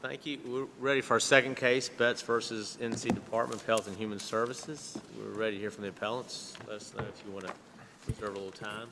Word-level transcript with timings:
Thank 0.00 0.26
you. 0.26 0.38
We're 0.46 0.66
ready 0.78 1.00
for 1.00 1.14
our 1.14 1.20
second 1.20 1.56
case, 1.56 1.88
Betts 1.88 2.22
versus 2.22 2.78
NC 2.80 3.16
Department 3.16 3.60
of 3.60 3.66
Health 3.66 3.88
and 3.88 3.96
Human 3.96 4.20
Services. 4.20 4.96
We're 5.18 5.36
ready 5.36 5.56
to 5.56 5.60
hear 5.60 5.72
from 5.72 5.82
the 5.82 5.88
appellants. 5.88 6.54
Let 6.68 6.76
us 6.76 6.94
know 6.96 7.02
if 7.02 7.20
you 7.26 7.32
want 7.32 7.48
to 7.48 7.52
reserve 8.06 8.36
a 8.36 8.38
little 8.38 8.52
time. 8.52 8.86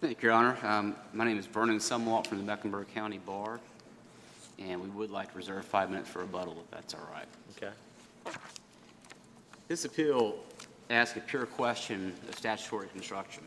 Thank 0.00 0.22
you, 0.22 0.28
Your 0.28 0.32
Honor. 0.32 0.56
Um, 0.62 0.94
My 1.12 1.24
name 1.24 1.38
is 1.38 1.46
Vernon 1.46 1.78
Sumwalt 1.78 2.28
from 2.28 2.38
the 2.38 2.44
Mecklenburg 2.44 2.86
County 2.94 3.18
Bar, 3.18 3.58
and 4.60 4.80
we 4.80 4.90
would 4.90 5.10
like 5.10 5.32
to 5.32 5.36
reserve 5.36 5.64
five 5.64 5.90
minutes 5.90 6.08
for 6.08 6.20
rebuttal, 6.20 6.56
if 6.64 6.70
that's 6.70 6.94
all 6.94 7.08
right. 7.12 7.26
Okay? 7.56 8.36
This 9.66 9.84
appeal 9.84 10.36
asks 10.88 11.16
a 11.16 11.20
pure 11.20 11.46
question 11.46 12.14
of 12.28 12.36
statutory 12.36 12.86
construction. 12.86 13.42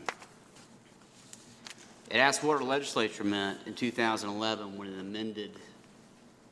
It 2.10 2.16
asks 2.18 2.44
what 2.44 2.58
our 2.58 2.62
legislature 2.62 3.24
meant 3.24 3.60
in 3.64 3.72
2011 3.72 4.76
when 4.76 4.88
it 4.88 5.00
amended 5.00 5.52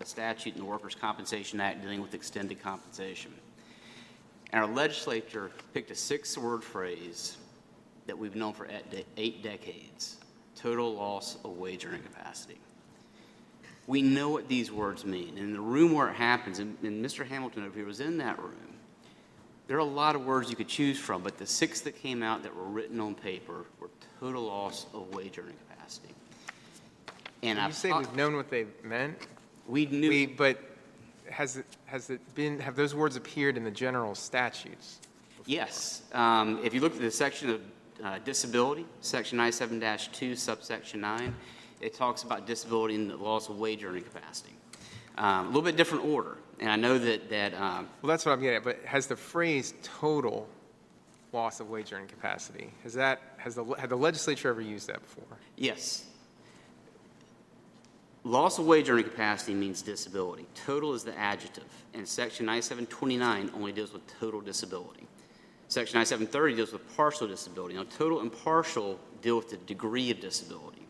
statute 0.05 0.55
in 0.55 0.61
the 0.61 0.67
Workers' 0.67 0.95
Compensation 0.95 1.61
Act 1.61 1.83
dealing 1.83 2.03
with 2.03 2.15
extended 2.15 2.63
compensation. 2.63 3.33
And 4.53 4.63
our 4.63 4.71
legislature 4.71 5.51
picked 5.75 5.91
a 5.91 5.95
six-word 5.95 6.63
phrase 6.63 7.37
that 8.07 8.17
we've 8.17 8.37
known 8.37 8.53
for 8.53 8.69
eight 9.17 9.43
decades, 9.43 10.17
total 10.55 10.95
loss 10.95 11.37
of 11.45 11.59
wage 11.59 11.85
earning 11.85 12.03
capacity. 12.03 12.59
We 13.87 14.03
know 14.03 14.31
what 14.31 14.49
these 14.49 14.73
words 14.73 15.05
mean. 15.05 15.31
And 15.31 15.39
in 15.39 15.53
the 15.53 15.61
room 15.61 15.93
where 15.93 16.09
it 16.09 16.15
happens, 16.15 16.59
and, 16.59 16.77
and 16.83 17.05
Mr. 17.05 17.27
Hamilton 17.27 17.65
over 17.65 17.75
here 17.75 17.87
was 17.87 18.01
in 18.01 18.19
that 18.19 18.39
room, 18.39 18.55
there 19.69 19.77
are 19.77 19.81
a 19.81 19.85
lot 19.85 20.15
of 20.15 20.25
words 20.25 20.49
you 20.49 20.57
could 20.57 20.69
choose 20.69 20.99
from, 20.99 21.23
but 21.23 21.39
the 21.39 21.47
six 21.47 21.81
that 21.83 22.01
came 22.01 22.23
out 22.23 22.43
that 22.45 22.55
were 22.55 22.65
written 22.65 23.01
on 23.01 23.15
paper 23.15 23.65
were 23.81 23.91
total 24.21 24.45
loss 24.45 24.87
of 24.95 25.13
wage 25.15 25.39
earning 25.39 25.57
capacity. 25.69 26.15
And 27.43 27.59
You 27.59 27.65
I've 27.65 27.75
say 27.75 27.93
we've 27.93 28.15
known 28.15 28.37
what 28.37 28.49
they 28.49 28.67
meant, 28.85 29.19
we 29.69 29.87
knew. 29.87 30.09
we, 30.09 30.27
but 30.27 30.59
has 31.31 31.57
it, 31.57 31.67
has 31.87 32.11
it 32.11 32.21
been, 32.35 32.61
have 32.61 32.77
those 32.77 32.95
words 32.95 33.17
appeared 33.17 33.57
in 33.57 33.65
the 33.65 33.71
general 33.71 34.15
statutes? 34.15 35.01
Yes. 35.45 36.03
Um, 36.13 36.61
If 36.65 36.75
you 36.75 36.81
look 36.81 36.95
at 36.95 37.01
the 37.01 37.11
section 37.11 37.51
of 37.51 37.61
uh, 38.05 38.19
disability, 38.25 38.87
section 39.01 39.39
97-2 39.39 40.37
subsection 40.37 41.01
9, 41.01 41.35
it 41.81 41.95
talks 41.95 42.23
about 42.23 42.47
disability 42.47 42.95
and 42.95 43.11
the 43.11 43.17
loss 43.17 43.49
of 43.49 43.59
wage 43.59 43.85
earning 43.85 44.03
capacity. 44.03 44.53
Um, 45.19 45.45
A 45.45 45.49
little 45.49 45.63
bit 45.63 45.77
different 45.77 46.05
order, 46.05 46.37
and 46.61 46.71
I 46.71 46.77
know 46.77 46.99
that, 46.99 47.29
that, 47.31 47.55
um, 47.55 47.89
Well, 48.03 48.09
that's 48.09 48.27
what 48.27 48.33
I'm 48.33 48.41
getting 48.41 48.57
at, 48.57 48.65
but 48.65 48.79
has 48.85 49.07
the 49.07 49.17
phrase 49.17 49.75
total 49.83 50.49
loss 51.33 51.61
of 51.61 51.69
wage 51.71 51.93
earning 51.93 52.09
capacity, 52.09 52.71
has 52.83 52.95
that, 52.95 53.21
has 53.37 53.55
the, 53.55 53.65
had 53.79 53.91
the 53.91 53.97
legislature 53.97 54.49
ever 54.49 54.61
used 54.61 54.87
that 54.89 55.01
before? 55.03 55.39
yes. 55.57 56.05
Loss 58.27 58.59
of 58.59 58.67
wage 58.67 58.91
earning 58.91 59.05
capacity 59.05 59.55
means 59.55 59.83
disability. 59.83 60.47
Total 60.57 60.93
is 60.95 61.05
the 61.05 61.17
adjective, 61.17 61.63
and 61.95 62.07
section 62.07 62.45
9729 62.45 63.53
only 63.55 63.71
deals 63.71 63.93
with 63.93 64.03
total 64.19 64.41
disability. 64.41 65.07
Section 65.69 65.97
9730 65.99 66.57
deals 66.57 66.73
with 66.73 66.97
partial 66.97 67.29
disability. 67.29 67.77
Now, 67.77 67.85
total 67.85 68.23
and 68.23 68.33
partial 68.33 68.99
deal 69.23 69.37
with 69.37 69.51
the 69.51 69.59
degree 69.59 70.11
of 70.11 70.19
disability. 70.19 70.89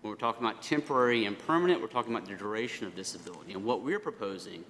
When 0.00 0.10
we're 0.10 0.16
talking 0.16 0.44
about 0.44 0.60
temporary 0.60 1.26
and 1.26 1.38
permanent, 1.38 1.80
we're 1.80 1.86
talking 1.86 2.12
about 2.16 2.26
the 2.28 2.34
duration 2.34 2.88
of 2.88 2.96
disability. 2.96 3.52
And 3.52 3.64
what 3.64 3.82
we're 3.82 4.00
proposing 4.00 4.64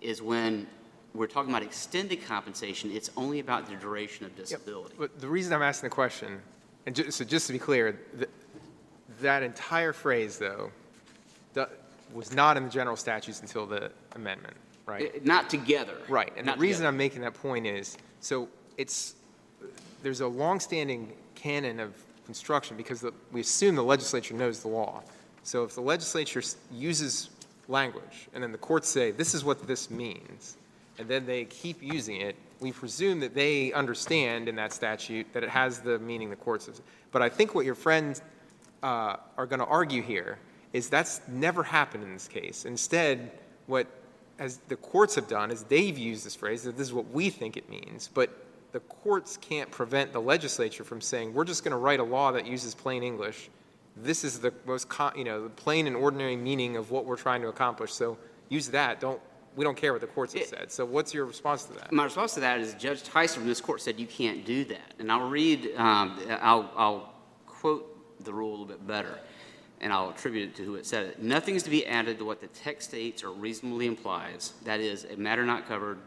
is 0.00 0.22
when 0.22 0.66
we're 1.12 1.26
talking 1.26 1.50
about 1.50 1.62
extended 1.62 2.24
compensation, 2.24 2.90
it's 2.90 3.10
only 3.18 3.38
about 3.38 3.68
the 3.68 3.76
duration 3.76 4.24
of 4.24 4.34
disability. 4.34 4.94
But 4.98 5.20
the 5.20 5.28
reason 5.28 5.52
I'm 5.52 5.60
asking 5.60 5.90
the 5.90 5.94
question, 5.94 6.40
and 6.86 6.96
ju- 6.96 7.10
so 7.10 7.22
just 7.22 7.48
to 7.48 7.52
be 7.52 7.58
clear, 7.58 8.00
th- 8.16 8.30
that 9.20 9.42
entire 9.42 9.92
phrase, 9.92 10.38
though, 10.38 10.70
was 12.12 12.32
not 12.34 12.56
in 12.56 12.64
the 12.64 12.70
general 12.70 12.96
statutes 12.96 13.40
until 13.40 13.66
the 13.66 13.90
amendment, 14.16 14.56
right? 14.86 15.12
Eh, 15.14 15.18
Not 15.22 15.48
together. 15.48 15.94
Right, 16.08 16.32
and 16.36 16.46
the 16.46 16.52
Not 16.52 16.58
reason 16.58 16.78
together. 16.80 16.88
I'm 16.88 16.96
making 16.96 17.20
that 17.22 17.34
point 17.34 17.66
is, 17.66 17.96
so 18.20 18.48
it's, 18.76 19.14
there's 20.02 20.20
a 20.20 20.26
longstanding 20.26 21.12
canon 21.36 21.78
of 21.80 21.94
construction 22.26 22.76
because 22.76 23.00
the- 23.00 23.12
we 23.32 23.40
assume 23.40 23.74
the 23.76 23.84
legislature 23.84 24.34
knows 24.34 24.60
the 24.60 24.68
law. 24.68 25.02
So 25.44 25.64
if 25.64 25.74
the 25.74 25.80
legislature 25.82 26.40
s- 26.40 26.56
uses 26.72 27.30
language, 27.68 28.28
and 28.34 28.42
then 28.42 28.50
the 28.52 28.58
courts 28.58 28.88
say, 28.88 29.10
this 29.12 29.32
is 29.34 29.44
what 29.44 29.66
this 29.66 29.90
means, 29.90 30.56
and 30.98 31.08
then 31.08 31.26
they 31.26 31.44
keep 31.44 31.82
using 31.82 32.20
it, 32.20 32.34
we 32.60 32.72
presume 32.72 33.20
that 33.20 33.34
they 33.34 33.72
understand 33.72 34.48
in 34.48 34.56
that 34.56 34.72
statute 34.72 35.32
that 35.32 35.42
it 35.44 35.48
has 35.48 35.78
the 35.78 35.98
meaning 36.00 36.28
the 36.28 36.36
courts 36.36 36.66
have. 36.66 36.80
But 37.12 37.22
I 37.22 37.28
think 37.28 37.54
what 37.54 37.64
your 37.64 37.74
friends 37.74 38.20
uh, 38.82 39.16
are 39.38 39.46
going 39.46 39.60
to 39.60 39.66
argue 39.66 40.02
here 40.02 40.38
is 40.72 40.88
that's 40.88 41.20
never 41.28 41.62
happened 41.62 42.04
in 42.04 42.12
this 42.12 42.28
case. 42.28 42.64
Instead, 42.64 43.32
what 43.66 43.86
as 44.38 44.58
the 44.68 44.76
courts 44.76 45.14
have 45.16 45.28
done 45.28 45.50
is 45.50 45.64
they've 45.64 45.98
used 45.98 46.24
this 46.24 46.34
phrase 46.34 46.62
that 46.62 46.76
this 46.76 46.86
is 46.86 46.92
what 46.92 47.10
we 47.10 47.28
think 47.30 47.56
it 47.56 47.68
means, 47.68 48.08
but 48.12 48.30
the 48.72 48.80
courts 48.80 49.36
can't 49.36 49.70
prevent 49.70 50.12
the 50.12 50.20
legislature 50.20 50.84
from 50.84 51.00
saying 51.00 51.34
we're 51.34 51.44
just 51.44 51.64
going 51.64 51.72
to 51.72 51.76
write 51.76 52.00
a 52.00 52.04
law 52.04 52.32
that 52.32 52.46
uses 52.46 52.74
plain 52.74 53.02
English. 53.02 53.50
This 53.96 54.22
is 54.24 54.38
the 54.38 54.54
most 54.66 54.86
you 55.16 55.24
know 55.24 55.42
the 55.42 55.50
plain 55.50 55.86
and 55.86 55.96
ordinary 55.96 56.36
meaning 56.36 56.76
of 56.76 56.90
what 56.90 57.04
we're 57.04 57.16
trying 57.16 57.42
to 57.42 57.48
accomplish. 57.48 57.92
So 57.92 58.16
use 58.48 58.68
that. 58.68 59.00
Don't 59.00 59.20
we 59.56 59.64
don't 59.64 59.76
care 59.76 59.92
what 59.92 60.00
the 60.00 60.06
courts 60.06 60.32
have 60.34 60.42
It- 60.42 60.48
said. 60.48 60.72
So 60.72 60.84
what's 60.84 61.12
your 61.12 61.24
response 61.26 61.64
to 61.64 61.72
that? 61.74 61.90
My 61.92 62.04
response 62.04 62.34
to 62.34 62.40
that 62.40 62.60
is 62.60 62.74
Judge 62.74 63.02
Tyson 63.02 63.40
from 63.40 63.48
this 63.48 63.60
court 63.60 63.80
said 63.82 63.98
you 63.98 64.06
can't 64.06 64.44
do 64.44 64.64
that. 64.66 64.94
And 65.00 65.10
I'll 65.10 65.28
read, 65.28 65.72
um, 65.76 66.18
I'll, 66.40 66.70
I'll 66.76 67.12
quote 67.46 68.24
the 68.24 68.32
rule 68.32 68.50
a 68.50 68.52
little 68.52 68.66
bit 68.66 68.86
better, 68.86 69.18
and 69.80 69.92
I'll 69.92 70.10
attribute 70.10 70.50
it 70.50 70.56
to 70.56 70.64
who 70.64 70.74
it 70.74 70.86
said 70.86 71.06
it. 71.06 71.22
Nothing 71.22 71.54
is 71.54 71.62
to 71.64 71.70
be 71.70 71.86
added 71.86 72.18
to 72.18 72.24
what 72.24 72.40
the 72.40 72.48
text 72.48 72.90
states 72.90 73.24
or 73.24 73.30
reasonably 73.30 73.86
implies. 73.86 74.52
That 74.64 74.80
is, 74.80 75.04
a 75.04 75.16
matter 75.16 75.44
not 75.44 75.66
covered 75.66 75.98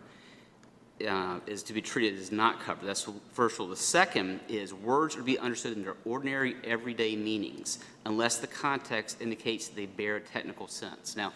uh, 1.07 1.39
is 1.47 1.63
to 1.63 1.73
be 1.73 1.81
treated 1.81 2.19
as 2.19 2.31
not 2.31 2.61
covered. 2.61 2.85
That's 2.85 3.03
the 3.03 3.13
first 3.31 3.57
rule. 3.57 3.67
The 3.67 3.75
second 3.75 4.39
is 4.47 4.73
words 4.73 5.15
are 5.15 5.19
to 5.19 5.23
be 5.23 5.39
understood 5.39 5.75
in 5.75 5.83
their 5.83 5.95
ordinary, 6.05 6.55
everyday 6.63 7.15
meanings, 7.15 7.79
unless 8.05 8.37
the 8.37 8.47
context 8.47 9.21
indicates 9.21 9.67
they 9.67 9.87
bear 9.87 10.17
a 10.17 10.21
technical 10.21 10.67
sense. 10.67 11.15
Now, 11.15 11.33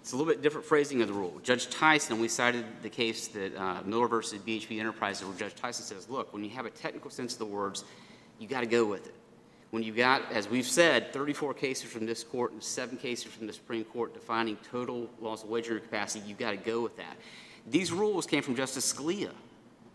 it's 0.00 0.12
a 0.12 0.16
little 0.16 0.30
bit 0.30 0.42
different 0.42 0.66
phrasing 0.66 1.00
of 1.00 1.06
the 1.06 1.14
rule. 1.14 1.40
Judge 1.44 1.70
Tyson, 1.70 2.18
we 2.18 2.26
cited 2.26 2.64
the 2.82 2.90
case 2.90 3.28
that 3.28 3.56
uh, 3.56 3.82
Miller 3.84 4.08
versus 4.08 4.40
BHP 4.40 4.80
Enterprises, 4.80 5.24
where 5.24 5.36
Judge 5.38 5.54
Tyson 5.54 5.84
says, 5.84 6.08
look, 6.10 6.32
when 6.32 6.42
you 6.42 6.50
have 6.50 6.66
a 6.66 6.70
technical 6.70 7.08
sense 7.08 7.34
of 7.34 7.38
the 7.38 7.46
words, 7.46 7.84
you 8.40 8.48
got 8.48 8.60
to 8.60 8.66
go 8.66 8.84
with 8.84 9.06
it. 9.06 9.14
When 9.72 9.82
you've 9.82 9.96
got, 9.96 10.30
as 10.30 10.50
we've 10.50 10.66
said, 10.66 11.14
34 11.14 11.54
cases 11.54 11.90
from 11.90 12.04
this 12.04 12.22
court 12.22 12.52
and 12.52 12.62
seven 12.62 12.98
cases 12.98 13.32
from 13.32 13.46
the 13.46 13.54
Supreme 13.54 13.84
Court 13.84 14.12
defining 14.12 14.58
total 14.70 15.08
loss 15.18 15.44
of 15.44 15.48
wage 15.48 15.70
earning 15.70 15.82
capacity, 15.82 16.22
you've 16.28 16.36
got 16.36 16.50
to 16.50 16.58
go 16.58 16.82
with 16.82 16.94
that. 16.98 17.16
These 17.66 17.90
rules 17.90 18.26
came 18.26 18.42
from 18.42 18.54
Justice 18.54 18.92
Scalia. 18.92 19.30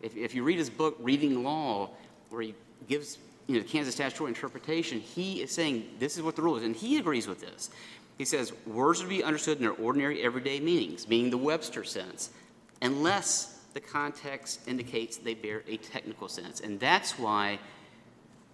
If, 0.01 0.17
if 0.17 0.33
you 0.33 0.43
read 0.43 0.57
his 0.57 0.71
book, 0.71 0.97
Reading 0.99 1.43
Law, 1.43 1.91
where 2.31 2.41
he 2.41 2.55
gives 2.89 3.19
you 3.45 3.53
know, 3.53 3.61
the 3.61 3.67
canons 3.67 3.93
statutory 3.93 4.29
interpretation, 4.29 4.99
he 4.99 5.43
is 5.43 5.51
saying 5.51 5.87
this 5.99 6.17
is 6.17 6.23
what 6.23 6.35
the 6.35 6.41
rule 6.41 6.57
is, 6.57 6.63
and 6.63 6.75
he 6.75 6.97
agrees 6.97 7.27
with 7.27 7.39
this. 7.39 7.69
He 8.17 8.25
says 8.25 8.53
words 8.65 9.01
are 9.01 9.03
to 9.03 9.09
be 9.09 9.23
understood 9.23 9.57
in 9.57 9.63
their 9.63 9.73
ordinary, 9.73 10.23
everyday 10.23 10.59
meanings, 10.59 11.07
meaning 11.07 11.29
the 11.29 11.37
Webster 11.37 11.83
sense, 11.83 12.31
unless 12.81 13.59
the 13.75 13.79
context 13.79 14.67
indicates 14.67 15.17
they 15.17 15.35
bear 15.35 15.61
a 15.67 15.77
technical 15.77 16.27
sense. 16.27 16.61
And 16.61 16.79
that's 16.79 17.19
why 17.19 17.59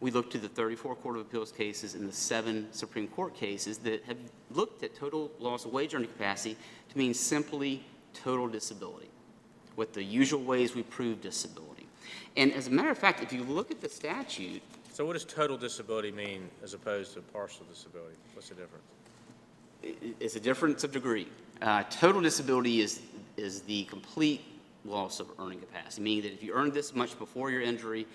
we 0.04 0.12
look 0.12 0.30
to 0.30 0.38
the 0.38 0.50
34 0.50 0.96
Court 0.96 1.16
of 1.16 1.22
Appeals 1.22 1.54
cases 1.54 1.96
and 1.96 2.10
the 2.10 2.14
seven 2.14 2.68
Supreme 2.74 3.08
Court 3.08 3.34
cases 3.34 3.78
that 3.80 4.04
have 4.04 4.18
looked 4.52 4.84
at 4.84 4.94
total 4.94 5.32
loss 5.40 5.64
of 5.64 5.72
wage 5.72 5.96
earning 5.96 6.10
capacity 6.10 6.58
to 6.90 6.98
mean 6.98 7.14
simply 7.14 7.82
total 8.14 8.50
disability, 8.50 9.08
with 9.78 9.94
the 9.94 10.04
usual 10.04 10.44
ways 10.44 10.76
we 10.76 10.84
prove 10.84 11.22
disability. 11.22 11.88
And 12.36 12.52
as 12.52 12.68
a 12.68 12.70
matter 12.70 12.90
of 12.90 12.98
fact, 12.98 13.24
if 13.24 13.32
you 13.32 13.44
look 13.46 13.72
at 13.72 13.80
the 13.80 13.88
statute, 13.88 14.62
So 14.92 15.06
what 15.06 15.14
does 15.14 15.24
total 15.24 15.56
disability 15.56 16.12
mean 16.12 16.50
as 16.62 16.74
opposed 16.74 17.14
to 17.14 17.22
partial 17.22 17.66
disability? 17.72 18.18
What's 18.34 18.50
the 18.50 18.56
difference? 18.56 18.84
it's 20.20 20.36
a 20.36 20.40
difference 20.40 20.84
of 20.84 20.92
degree. 20.92 21.28
Uh, 21.62 21.84
total 21.90 22.22
disability 22.22 22.82
is, 22.82 23.02
is 23.38 23.62
the 23.62 23.86
complete 23.86 24.42
loss 24.84 25.22
of 25.22 25.28
earning 25.40 25.60
capacity, 25.60 26.02
meaning 26.02 26.24
that 26.24 26.34
if 26.34 26.44
you 26.44 26.54
earned 26.54 26.74
this 26.74 26.94
much 26.94 27.18
before 27.20 27.52
your 27.52 27.62
injury, 27.62 28.06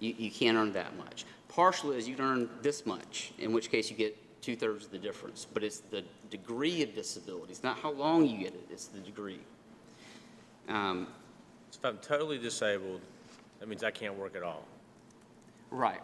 you, 0.00 0.14
you 0.16 0.30
can't 0.30 0.56
earn 0.56 0.72
that 0.72 0.96
much. 0.96 1.24
Partial 1.48 1.92
is 1.92 2.06
you 2.08 2.16
earn 2.18 2.48
this 2.62 2.84
much, 2.86 3.32
in 3.38 3.52
which 3.52 3.70
case 3.70 3.90
you 3.90 3.96
get 3.96 4.16
two 4.42 4.54
thirds 4.54 4.84
of 4.86 4.90
the 4.90 4.98
difference. 4.98 5.46
But 5.52 5.64
it's 5.64 5.78
the 5.80 6.04
degree 6.30 6.82
of 6.82 6.94
disability. 6.94 7.52
It's 7.52 7.62
not 7.62 7.78
how 7.78 7.90
long 7.92 8.26
you 8.26 8.38
get 8.38 8.54
it, 8.54 8.66
it's 8.70 8.86
the 8.86 9.00
degree. 9.00 9.40
Um, 10.68 11.08
So 11.70 11.78
if 11.80 11.84
I'm 11.86 11.98
totally 11.98 12.38
disabled, 12.38 13.00
that 13.60 13.68
means 13.68 13.82
I 13.82 13.90
can't 13.90 14.14
work 14.16 14.36
at 14.36 14.42
all. 14.42 14.64
right. 15.70 16.00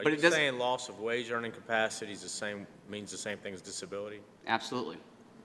Are 0.00 0.04
But 0.04 0.12
you 0.18 0.26
it 0.26 0.32
saying 0.32 0.58
loss 0.58 0.88
of 0.88 0.98
wage 1.00 1.30
earning 1.30 1.52
capacity 1.52 2.10
is 2.12 2.22
the 2.22 2.28
same, 2.28 2.66
means 2.88 3.12
the 3.12 3.18
same 3.18 3.38
thing 3.38 3.54
as 3.54 3.60
disability? 3.60 4.20
Absolutely. 4.48 4.96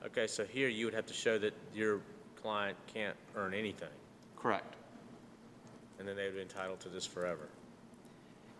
Okay, 0.05 0.25
so 0.25 0.45
here 0.45 0.67
you 0.69 0.85
would 0.85 0.93
have 0.95 1.05
to 1.07 1.13
show 1.13 1.37
that 1.37 1.53
your 1.75 1.99
client 2.41 2.75
can't 2.91 3.15
earn 3.35 3.53
anything, 3.53 3.89
Correct. 4.35 4.75
and 5.99 6.07
then 6.07 6.15
they 6.15 6.25
would 6.25 6.35
be 6.35 6.41
entitled 6.41 6.79
to 6.79 6.89
this 6.89 7.05
forever. 7.05 7.49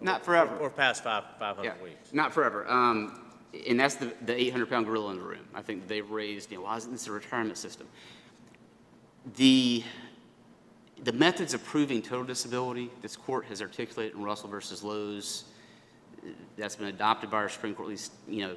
Not 0.01 0.23
forever. 0.23 0.55
Or 0.57 0.69
past 0.69 1.03
five, 1.03 1.23
500 1.39 1.63
Yeah, 1.67 1.83
weeks. 1.83 2.13
not 2.13 2.33
forever. 2.33 2.67
Um, 2.67 3.23
And 3.67 3.79
that's 3.79 3.95
the, 3.95 4.13
the 4.25 4.33
800-pound 4.33 4.85
gorilla 4.85 5.11
in 5.11 5.17
the 5.17 5.23
room. 5.23 5.45
I 5.55 5.61
think 5.61 5.88
they've 5.88 6.09
raised, 6.09 6.51
you 6.51 6.57
know, 6.57 6.63
why 6.65 6.77
isn't 6.77 6.91
this 6.91 7.07
a 7.07 7.11
retirement 7.11 7.57
system? 7.57 7.88
The, 9.35 9.83
the 11.03 11.13
methods 11.13 11.53
of 11.53 11.63
proving 11.63 12.01
total 12.01 12.25
disability, 12.25 12.91
this 13.01 13.15
court 13.15 13.45
has 13.45 13.61
articulated 13.61 14.15
in 14.15 14.23
Russell 14.23 14.49
versus 14.49 14.83
Lowe's, 14.83 15.45
that's 16.57 16.75
been 16.75 16.88
adopted 16.89 17.31
by 17.31 17.38
our 17.38 17.50
Supreme 17.50 17.73
Court, 17.73 17.88
at 17.88 17.91
least, 17.91 18.11
you 18.27 18.45
know, 18.47 18.55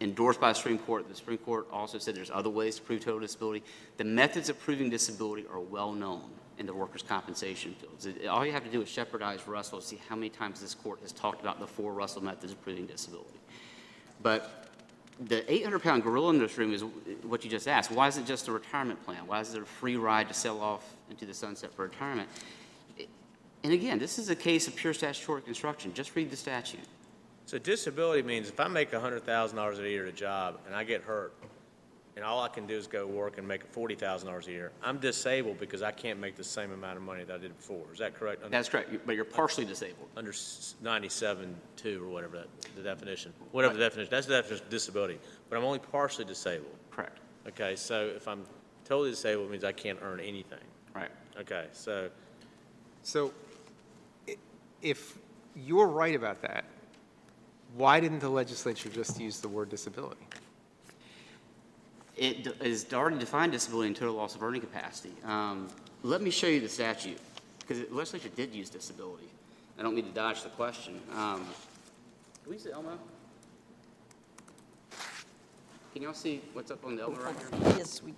endorsed 0.00 0.40
by 0.40 0.48
the 0.50 0.54
Supreme 0.54 0.78
Court. 0.78 1.08
The 1.08 1.14
Supreme 1.14 1.38
Court 1.38 1.66
also 1.72 1.98
said 1.98 2.14
there's 2.14 2.30
other 2.30 2.50
ways 2.50 2.76
to 2.76 2.82
prove 2.82 3.00
total 3.00 3.20
disability. 3.20 3.62
The 3.96 4.04
methods 4.04 4.48
of 4.48 4.58
proving 4.60 4.90
disability 4.90 5.46
are 5.50 5.60
well-known 5.60 6.30
in 6.58 6.66
the 6.66 6.74
workers' 6.74 7.02
compensation 7.02 7.74
fields. 7.74 8.08
All 8.28 8.44
you 8.44 8.52
have 8.52 8.64
to 8.64 8.70
do 8.70 8.82
is 8.82 8.88
shepardize 8.88 9.46
Russell 9.46 9.80
to 9.80 9.86
see 9.86 10.00
how 10.08 10.16
many 10.16 10.28
times 10.28 10.60
this 10.60 10.74
court 10.74 11.00
has 11.00 11.12
talked 11.12 11.40
about 11.40 11.60
the 11.60 11.66
four 11.66 11.92
Russell 11.92 12.22
methods 12.22 12.52
of 12.52 12.62
proving 12.62 12.86
disability. 12.86 13.38
But 14.22 14.68
the 15.20 15.42
800-pound 15.42 16.02
gorilla 16.02 16.30
in 16.30 16.38
this 16.38 16.56
room 16.58 16.72
is 16.72 16.84
what 17.22 17.44
you 17.44 17.50
just 17.50 17.66
asked. 17.66 17.90
Why 17.90 18.08
is 18.08 18.18
it 18.18 18.26
just 18.26 18.48
a 18.48 18.52
retirement 18.52 19.04
plan? 19.04 19.26
Why 19.26 19.40
is 19.40 19.54
it 19.54 19.62
a 19.62 19.64
free 19.64 19.96
ride 19.96 20.28
to 20.28 20.34
sell 20.34 20.60
off 20.60 20.94
into 21.10 21.26
the 21.26 21.34
sunset 21.34 21.72
for 21.72 21.84
retirement? 21.84 22.28
And 23.64 23.72
again, 23.72 23.98
this 23.98 24.18
is 24.18 24.30
a 24.30 24.36
case 24.36 24.68
of 24.68 24.76
pure 24.76 24.94
statutory 24.94 25.42
construction. 25.42 25.92
Just 25.92 26.14
read 26.14 26.30
the 26.30 26.36
statute. 26.36 26.80
So 27.46 27.58
disability 27.58 28.22
means 28.22 28.48
if 28.48 28.60
I 28.60 28.68
make 28.68 28.92
hundred 28.92 29.24
thousand 29.24 29.56
dollars 29.56 29.78
a 29.78 29.88
year 29.88 30.04
at 30.04 30.08
a 30.10 30.16
job 30.16 30.60
and 30.66 30.74
I 30.74 30.84
get 30.84 31.02
hurt, 31.02 31.32
and 32.18 32.24
all 32.26 32.42
I 32.42 32.48
can 32.48 32.66
do 32.66 32.74
is 32.76 32.88
go 32.88 33.06
work 33.06 33.38
and 33.38 33.46
make 33.46 33.64
forty 33.72 33.94
thousand 33.94 34.26
dollars 34.26 34.48
a 34.48 34.50
year, 34.50 34.72
I'm 34.82 34.98
disabled 34.98 35.60
because 35.60 35.82
I 35.82 35.92
can't 35.92 36.18
make 36.18 36.34
the 36.34 36.42
same 36.42 36.72
amount 36.72 36.96
of 36.96 37.04
money 37.04 37.22
that 37.22 37.32
I 37.32 37.38
did 37.38 37.56
before. 37.56 37.84
Is 37.92 38.00
that 38.00 38.14
correct? 38.16 38.42
Under- 38.42 38.50
That's 38.50 38.68
correct, 38.68 38.90
but 39.06 39.14
you're 39.14 39.24
partially 39.24 39.64
disabled. 39.64 40.08
Under 40.16 40.32
s- 40.32 40.74
ninety-seven 40.82 41.54
two 41.76 42.04
or 42.04 42.08
whatever 42.08 42.38
that, 42.38 42.48
the 42.74 42.82
definition, 42.82 43.32
whatever 43.52 43.74
the 43.74 43.80
definition, 43.80 44.10
that's 44.10 44.26
the 44.26 44.34
definition 44.34 44.64
of 44.64 44.70
disability. 44.70 45.20
But 45.48 45.58
I'm 45.58 45.64
only 45.64 45.78
partially 45.78 46.24
disabled. 46.24 46.74
Correct. 46.90 47.18
Okay, 47.46 47.76
so 47.76 48.06
if 48.16 48.26
I'm 48.26 48.42
totally 48.84 49.10
disabled, 49.10 49.46
it 49.46 49.52
means 49.52 49.62
I 49.62 49.70
can't 49.70 50.00
earn 50.02 50.18
anything. 50.18 50.58
Right. 50.96 51.10
Okay, 51.40 51.66
so, 51.72 52.10
So 53.04 53.32
i- 54.28 54.36
if 54.82 55.16
you're 55.54 55.86
right 55.86 56.16
about 56.16 56.42
that, 56.42 56.64
why 57.76 58.00
didn't 58.00 58.18
the 58.18 58.28
legislature 58.28 58.88
just 58.88 59.20
use 59.20 59.38
the 59.40 59.48
word 59.48 59.68
disability? 59.68 60.26
It 62.18 62.44
d- 62.44 62.52
is 62.68 62.86
already 62.92 63.18
defined 63.18 63.52
disability 63.52 63.86
and 63.88 63.96
total 63.96 64.14
loss 64.16 64.34
of 64.34 64.42
earning 64.42 64.60
capacity. 64.60 65.12
Um, 65.24 65.68
Let 66.02 66.20
me 66.20 66.30
show 66.30 66.46
you 66.48 66.60
the 66.60 66.68
statute, 66.68 67.18
because 67.60 67.80
the 67.86 67.94
legislature 67.94 68.28
did 68.34 68.54
use 68.54 68.68
disability. 68.70 69.28
I 69.78 69.82
don't 69.82 69.94
mean 69.94 70.04
to 70.06 70.10
dodge 70.12 70.42
the 70.42 70.48
question. 70.50 71.00
Um, 71.14 71.46
Can 72.42 72.50
we 72.52 72.58
see 72.58 72.70
Elmo? 72.72 72.98
Can 75.92 76.02
y'all 76.02 76.14
see 76.14 76.40
what's 76.52 76.70
up 76.70 76.84
on 76.84 76.96
the 76.96 77.02
Elmo 77.02 77.20
right 77.22 77.34
here? 77.38 77.74
Yes, 77.78 78.02
we 78.02 78.14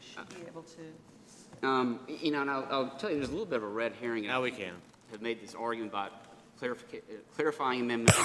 should 0.00 0.28
be 0.30 0.46
able 0.48 0.62
to. 0.62 1.66
Um, 1.66 2.00
You 2.08 2.30
know, 2.32 2.42
and 2.42 2.50
I'll 2.50 2.66
I'll 2.70 2.90
tell 2.98 3.10
you, 3.10 3.16
there's 3.16 3.28
a 3.28 3.32
little 3.32 3.46
bit 3.46 3.56
of 3.56 3.62
a 3.64 3.68
red 3.68 3.92
herring. 4.00 4.26
now 4.26 4.42
we 4.42 4.50
can. 4.50 4.74
have 5.12 5.22
made 5.22 5.40
this 5.40 5.54
argument 5.54 5.92
about 5.92 6.12
clarifica- 6.60 6.98
uh, 7.08 7.14
clarifying 7.36 7.80
amendments, 7.82 8.18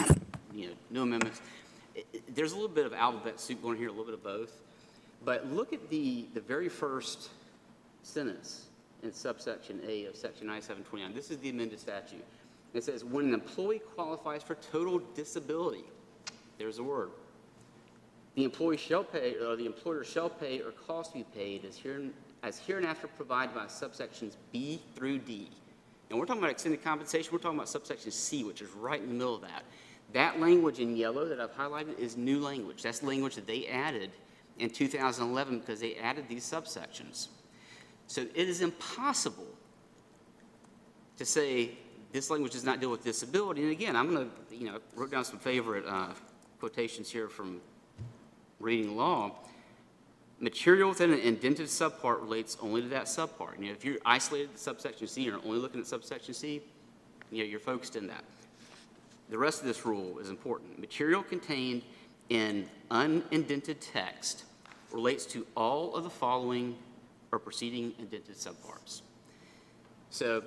you 0.53 0.67
know, 0.67 0.73
new 0.89 1.01
amendments. 1.03 1.41
I- 1.95 2.03
I- 2.15 2.21
There's 2.33 2.51
a 2.53 2.55
little 2.55 2.69
bit 2.69 2.85
of 2.87 2.93
alphabet 2.93 3.39
soup 3.39 3.61
going 3.61 3.77
here, 3.77 3.87
a 3.87 3.91
little 3.91 4.05
bit 4.05 4.13
of 4.15 4.23
both. 4.23 4.51
But 5.23 5.51
look 5.51 5.73
at 5.73 5.89
the, 5.89 6.25
the 6.33 6.41
very 6.41 6.69
first 6.69 7.29
sentence 8.03 8.67
in 9.03 9.13
subsection 9.13 9.79
A 9.87 10.05
of 10.05 10.15
section 10.15 10.47
9729. 10.47 11.13
This 11.13 11.31
is 11.31 11.37
the 11.37 11.49
amended 11.49 11.79
statute. 11.79 12.23
It 12.73 12.83
says, 12.83 13.03
"When 13.03 13.25
an 13.25 13.33
employee 13.33 13.79
qualifies 13.79 14.43
for 14.43 14.55
total 14.55 14.99
disability," 15.15 15.83
there's 16.57 16.79
a 16.79 16.83
word, 16.83 17.11
"the 18.35 18.43
employee 18.43 18.77
shall 18.77 19.03
pay, 19.03 19.35
or 19.35 19.55
the 19.55 19.65
employer 19.65 20.03
shall 20.03 20.29
pay 20.29 20.61
or 20.61 20.71
cost 20.71 21.11
to 21.11 21.19
be 21.19 21.23
paid 21.35 21.65
as 21.65 21.75
here, 21.75 22.09
as 22.43 22.59
hereinafter 22.59 23.07
provided 23.07 23.53
by 23.53 23.65
subsections 23.65 24.35
B 24.51 24.81
through 24.95 25.19
D." 25.19 25.49
And 26.09 26.19
we're 26.19 26.25
talking 26.25 26.41
about 26.41 26.51
extended 26.51 26.83
compensation, 26.83 27.31
we're 27.31 27.39
talking 27.39 27.57
about 27.57 27.69
subsection 27.69 28.11
C, 28.11 28.43
which 28.43 28.61
is 28.61 28.69
right 28.71 29.01
in 29.01 29.07
the 29.07 29.13
middle 29.13 29.35
of 29.35 29.41
that. 29.41 29.63
That 30.13 30.39
language 30.39 30.79
in 30.79 30.97
yellow 30.97 31.27
that 31.27 31.39
I've 31.39 31.55
highlighted 31.55 31.97
is 31.97 32.17
new 32.17 32.39
language. 32.39 32.83
That's 32.83 33.01
language 33.01 33.35
that 33.35 33.47
they 33.47 33.67
added 33.67 34.11
in 34.61 34.69
2011 34.69 35.59
because 35.59 35.79
they 35.79 35.95
added 35.95 36.25
these 36.29 36.49
subsections. 36.49 37.27
So 38.07 38.21
it 38.21 38.47
is 38.47 38.61
impossible 38.61 39.47
to 41.17 41.25
say 41.25 41.71
this 42.11 42.29
language 42.29 42.53
does 42.53 42.63
not 42.63 42.79
deal 42.79 42.91
with 42.91 43.03
disability. 43.03 43.63
And 43.63 43.71
again, 43.71 43.95
I'm 43.95 44.13
going 44.13 44.29
to, 44.29 44.55
you 44.55 44.67
know, 44.67 44.79
wrote 44.95 45.11
down 45.11 45.25
some 45.25 45.39
favorite 45.39 45.85
uh, 45.87 46.09
quotations 46.59 47.09
here 47.09 47.27
from 47.27 47.59
reading 48.59 48.95
law. 48.95 49.31
Material 50.39 50.89
within 50.89 51.11
an 51.11 51.19
indented 51.19 51.67
subpart 51.67 52.21
relates 52.21 52.55
only 52.61 52.81
to 52.81 52.87
that 52.89 53.05
subpart. 53.05 53.59
You 53.59 53.67
know, 53.67 53.71
if 53.71 53.83
you're 53.83 53.97
isolated 54.05 54.53
to 54.53 54.57
subsection 54.59 55.07
C, 55.07 55.23
you're 55.23 55.39
only 55.43 55.57
looking 55.57 55.81
at 55.81 55.87
subsection 55.87 56.33
C, 56.33 56.61
you 57.31 57.39
know, 57.39 57.49
you're 57.49 57.59
focused 57.59 57.95
in 57.95 58.07
that. 58.07 58.23
The 59.29 59.37
rest 59.37 59.61
of 59.61 59.67
this 59.67 59.85
rule 59.85 60.19
is 60.19 60.29
important. 60.29 60.77
Material 60.79 61.23
contained 61.23 61.81
in 62.29 62.67
unindented 62.91 63.81
text 63.81 64.45
relates 64.91 65.25
to 65.25 65.45
all 65.55 65.95
of 65.95 66.03
the 66.03 66.09
following 66.09 66.75
or 67.31 67.39
preceding 67.39 67.93
indented 67.99 68.35
subparts. 68.35 69.01
So, 70.09 70.43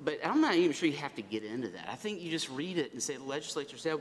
but 0.00 0.18
I'm 0.24 0.40
not 0.40 0.54
even 0.54 0.72
sure 0.72 0.88
you 0.88 0.96
have 0.96 1.14
to 1.16 1.22
get 1.22 1.44
into 1.44 1.68
that. 1.68 1.88
I 1.90 1.94
think 1.94 2.20
you 2.20 2.30
just 2.30 2.50
read 2.50 2.76
it 2.76 2.92
and 2.92 3.02
say 3.02 3.16
the 3.16 3.24
legislature 3.24 3.78
said 3.78 3.98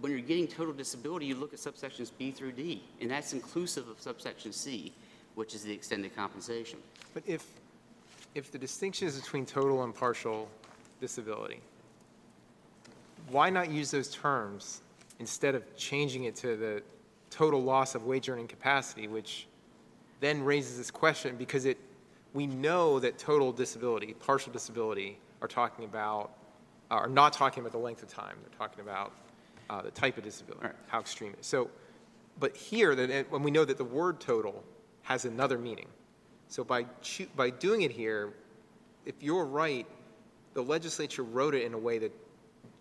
when 0.00 0.12
you're 0.12 0.20
getting 0.20 0.46
total 0.46 0.72
disability, 0.72 1.26
you 1.26 1.36
look 1.36 1.52
at 1.52 1.58
subsections 1.58 2.10
B 2.18 2.30
through 2.30 2.52
D, 2.52 2.82
and 3.00 3.10
that's 3.10 3.32
inclusive 3.32 3.88
of 3.88 4.00
subsection 4.00 4.52
C, 4.52 4.92
which 5.34 5.54
is 5.54 5.62
the 5.62 5.72
extended 5.72 6.14
compensation. 6.16 6.78
But 7.12 7.22
if, 7.26 7.46
if 8.34 8.50
the 8.50 8.58
distinction 8.58 9.06
is 9.06 9.18
between 9.18 9.46
total 9.46 9.84
and 9.84 9.94
partial 9.94 10.48
disability, 11.00 11.60
why 13.28 13.50
not 13.50 13.70
use 13.70 13.90
those 13.90 14.08
terms 14.08 14.80
instead 15.20 15.54
of 15.54 15.76
changing 15.76 16.24
it 16.24 16.34
to 16.36 16.56
the 16.56 16.82
total 17.34 17.62
loss 17.62 17.94
of 17.96 18.04
wage 18.04 18.28
earning 18.28 18.46
capacity, 18.46 19.08
which 19.08 19.48
then 20.20 20.42
raises 20.44 20.76
this 20.78 20.90
question 20.90 21.36
because 21.36 21.64
it, 21.64 21.76
we 22.32 22.46
know 22.46 23.00
that 23.00 23.18
total 23.18 23.52
disability, 23.52 24.14
partial 24.14 24.52
disability 24.52 25.18
are 25.42 25.48
talking 25.48 25.84
about, 25.84 26.30
are 26.90 27.08
not 27.08 27.32
talking 27.32 27.60
about 27.60 27.72
the 27.72 27.78
length 27.78 28.02
of 28.04 28.08
time. 28.08 28.36
They're 28.40 28.56
talking 28.58 28.80
about 28.80 29.12
uh, 29.68 29.82
the 29.82 29.90
type 29.90 30.16
of 30.16 30.22
disability, 30.24 30.66
Right. 30.66 30.74
how 30.86 31.00
extreme 31.00 31.32
it 31.32 31.40
is. 31.40 31.46
So, 31.46 31.68
but 32.38 32.56
here, 32.56 32.94
that 32.94 33.30
when 33.30 33.42
we 33.42 33.50
know 33.50 33.64
that 33.64 33.78
the 33.78 33.84
word 33.84 34.20
total 34.20 34.62
has 35.02 35.24
another 35.24 35.58
meaning. 35.58 35.88
So 36.48 36.62
by, 36.62 36.84
choo- 37.02 37.28
by 37.36 37.50
doing 37.50 37.82
it 37.82 37.90
here, 37.90 38.32
if 39.06 39.14
you're 39.20 39.44
right, 39.44 39.86
the 40.54 40.62
legislature 40.62 41.24
wrote 41.24 41.54
it 41.54 41.64
in 41.64 41.74
a 41.74 41.78
way 41.78 41.98
that 41.98 42.12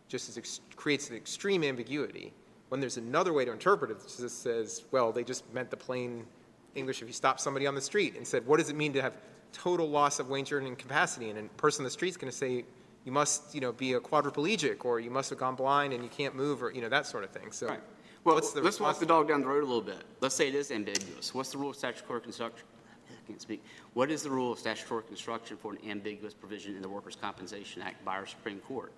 just 0.08 0.38
ex- 0.38 0.62
creates 0.75 1.10
an 1.10 1.16
extreme 1.16 1.63
ambiguity, 1.63 2.32
when 2.74 2.80
there's 2.80 2.98
another 2.98 3.34
way 3.34 3.46
to 3.46 3.51
interpret 3.51 3.92
it, 3.92 4.00
that 4.00 4.18
just 4.20 4.42
says, 4.42 4.84
well, 4.89 5.12
they 5.12 5.24
just 5.24 5.44
meant 5.53 5.70
the 5.70 5.77
plain 5.77 6.25
English 6.74 7.03
if 7.03 7.08
you 7.08 7.13
stop 7.13 7.39
somebody 7.39 7.68
on 7.68 7.75
the 7.75 7.82
street 7.82 8.15
and 8.18 8.25
said, 8.25 8.48
what 8.48 8.58
does 8.58 8.72
it 8.72 8.75
mean 8.75 8.92
to 8.94 9.00
have 9.00 9.13
total 9.51 9.88
loss 9.88 10.18
of 10.18 10.27
wage 10.27 10.51
earning 10.51 10.75
capacity? 10.75 11.30
And 11.30 11.38
a 11.38 11.44
person 11.50 11.82
on 11.82 11.84
the 11.84 11.92
street's 11.92 12.18
going 12.18 12.32
to 12.32 12.36
say, 12.36 12.65
you 13.06 13.12
must, 13.12 13.53
you 13.53 13.62
know, 13.62 13.72
be 13.72 13.94
a 13.94 14.00
quadriplegic, 14.00 14.86
or 14.86 15.00
you 15.00 15.12
must 15.12 15.30
have 15.30 15.38
gone 15.38 15.53
blind 15.53 15.94
and 15.94 16.01
you 16.01 16.10
can't 16.10 16.34
move, 16.34 16.63
or, 16.63 16.72
you 16.72 16.82
know, 16.82 16.89
that 16.89 17.06
sort 17.06 17.24
of 17.24 17.30
thing. 17.30 17.51
So 17.51 17.68
Right. 17.68 17.80
Well, 18.24 18.42
let's 18.56 18.80
walk 18.80 18.98
the 18.98 19.06
dog 19.06 19.27
down 19.27 19.42
the 19.42 19.48
road 19.48 19.62
a 19.62 19.68
little 19.68 19.80
bit. 19.80 20.03
Let's 20.20 20.34
say 20.34 20.48
it 20.48 20.56
is 20.56 20.72
ambiguous. 20.72 21.32
What's 21.32 21.51
the 21.51 21.60
rule 21.60 21.70
of 21.70 21.75
statutory 21.75 22.22
construction? 22.22 22.65
I 23.08 23.27
can't 23.27 23.39
speak. 23.39 23.63
What 23.94 24.10
is 24.10 24.24
the 24.24 24.32
rule 24.32 24.51
of 24.51 24.58
statutory 24.58 25.03
construction 25.03 25.58
for 25.58 25.74
an 25.74 25.77
ambiguous 25.88 26.34
provision 26.34 26.75
in 26.75 26.82
the 26.82 26.89
Workers' 26.89 27.18
Compensation 27.22 27.84
Act 27.84 28.03
by 28.03 28.15
our 28.15 28.25
Supreme 28.25 28.62
Court? 28.62 28.92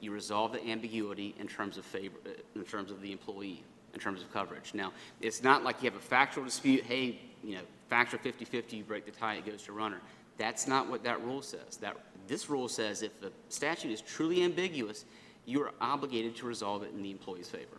You 0.00 0.12
resolve 0.12 0.52
the 0.52 0.66
ambiguity 0.66 1.34
in 1.38 1.48
terms 1.48 1.78
of 1.78 1.84
favor, 1.84 2.16
uh, 2.26 2.30
in 2.54 2.64
terms 2.64 2.90
of 2.90 3.00
the 3.00 3.12
employee, 3.12 3.62
in 3.94 4.00
terms 4.00 4.22
of 4.22 4.32
coverage. 4.32 4.74
Now, 4.74 4.92
it's 5.20 5.42
not 5.42 5.64
like 5.64 5.82
you 5.82 5.90
have 5.90 5.98
a 5.98 6.02
factual 6.02 6.44
dispute, 6.44 6.84
hey, 6.84 7.18
you 7.42 7.56
know, 7.56 7.62
factual 7.88 8.20
50-50, 8.20 8.72
you 8.72 8.84
break 8.84 9.04
the 9.04 9.10
tie, 9.10 9.34
it 9.34 9.46
goes 9.46 9.62
to 9.64 9.72
runner. 9.72 10.00
That's 10.36 10.68
not 10.68 10.88
what 10.88 11.02
that 11.04 11.22
rule 11.24 11.42
says. 11.42 11.76
That, 11.78 11.96
this 12.26 12.48
rule 12.48 12.68
says 12.68 13.02
if 13.02 13.20
the 13.20 13.32
statute 13.48 13.90
is 13.90 14.00
truly 14.00 14.44
ambiguous, 14.44 15.04
you 15.46 15.62
are 15.62 15.72
obligated 15.80 16.36
to 16.36 16.46
resolve 16.46 16.82
it 16.82 16.92
in 16.94 17.02
the 17.02 17.10
employee's 17.10 17.48
favor. 17.48 17.78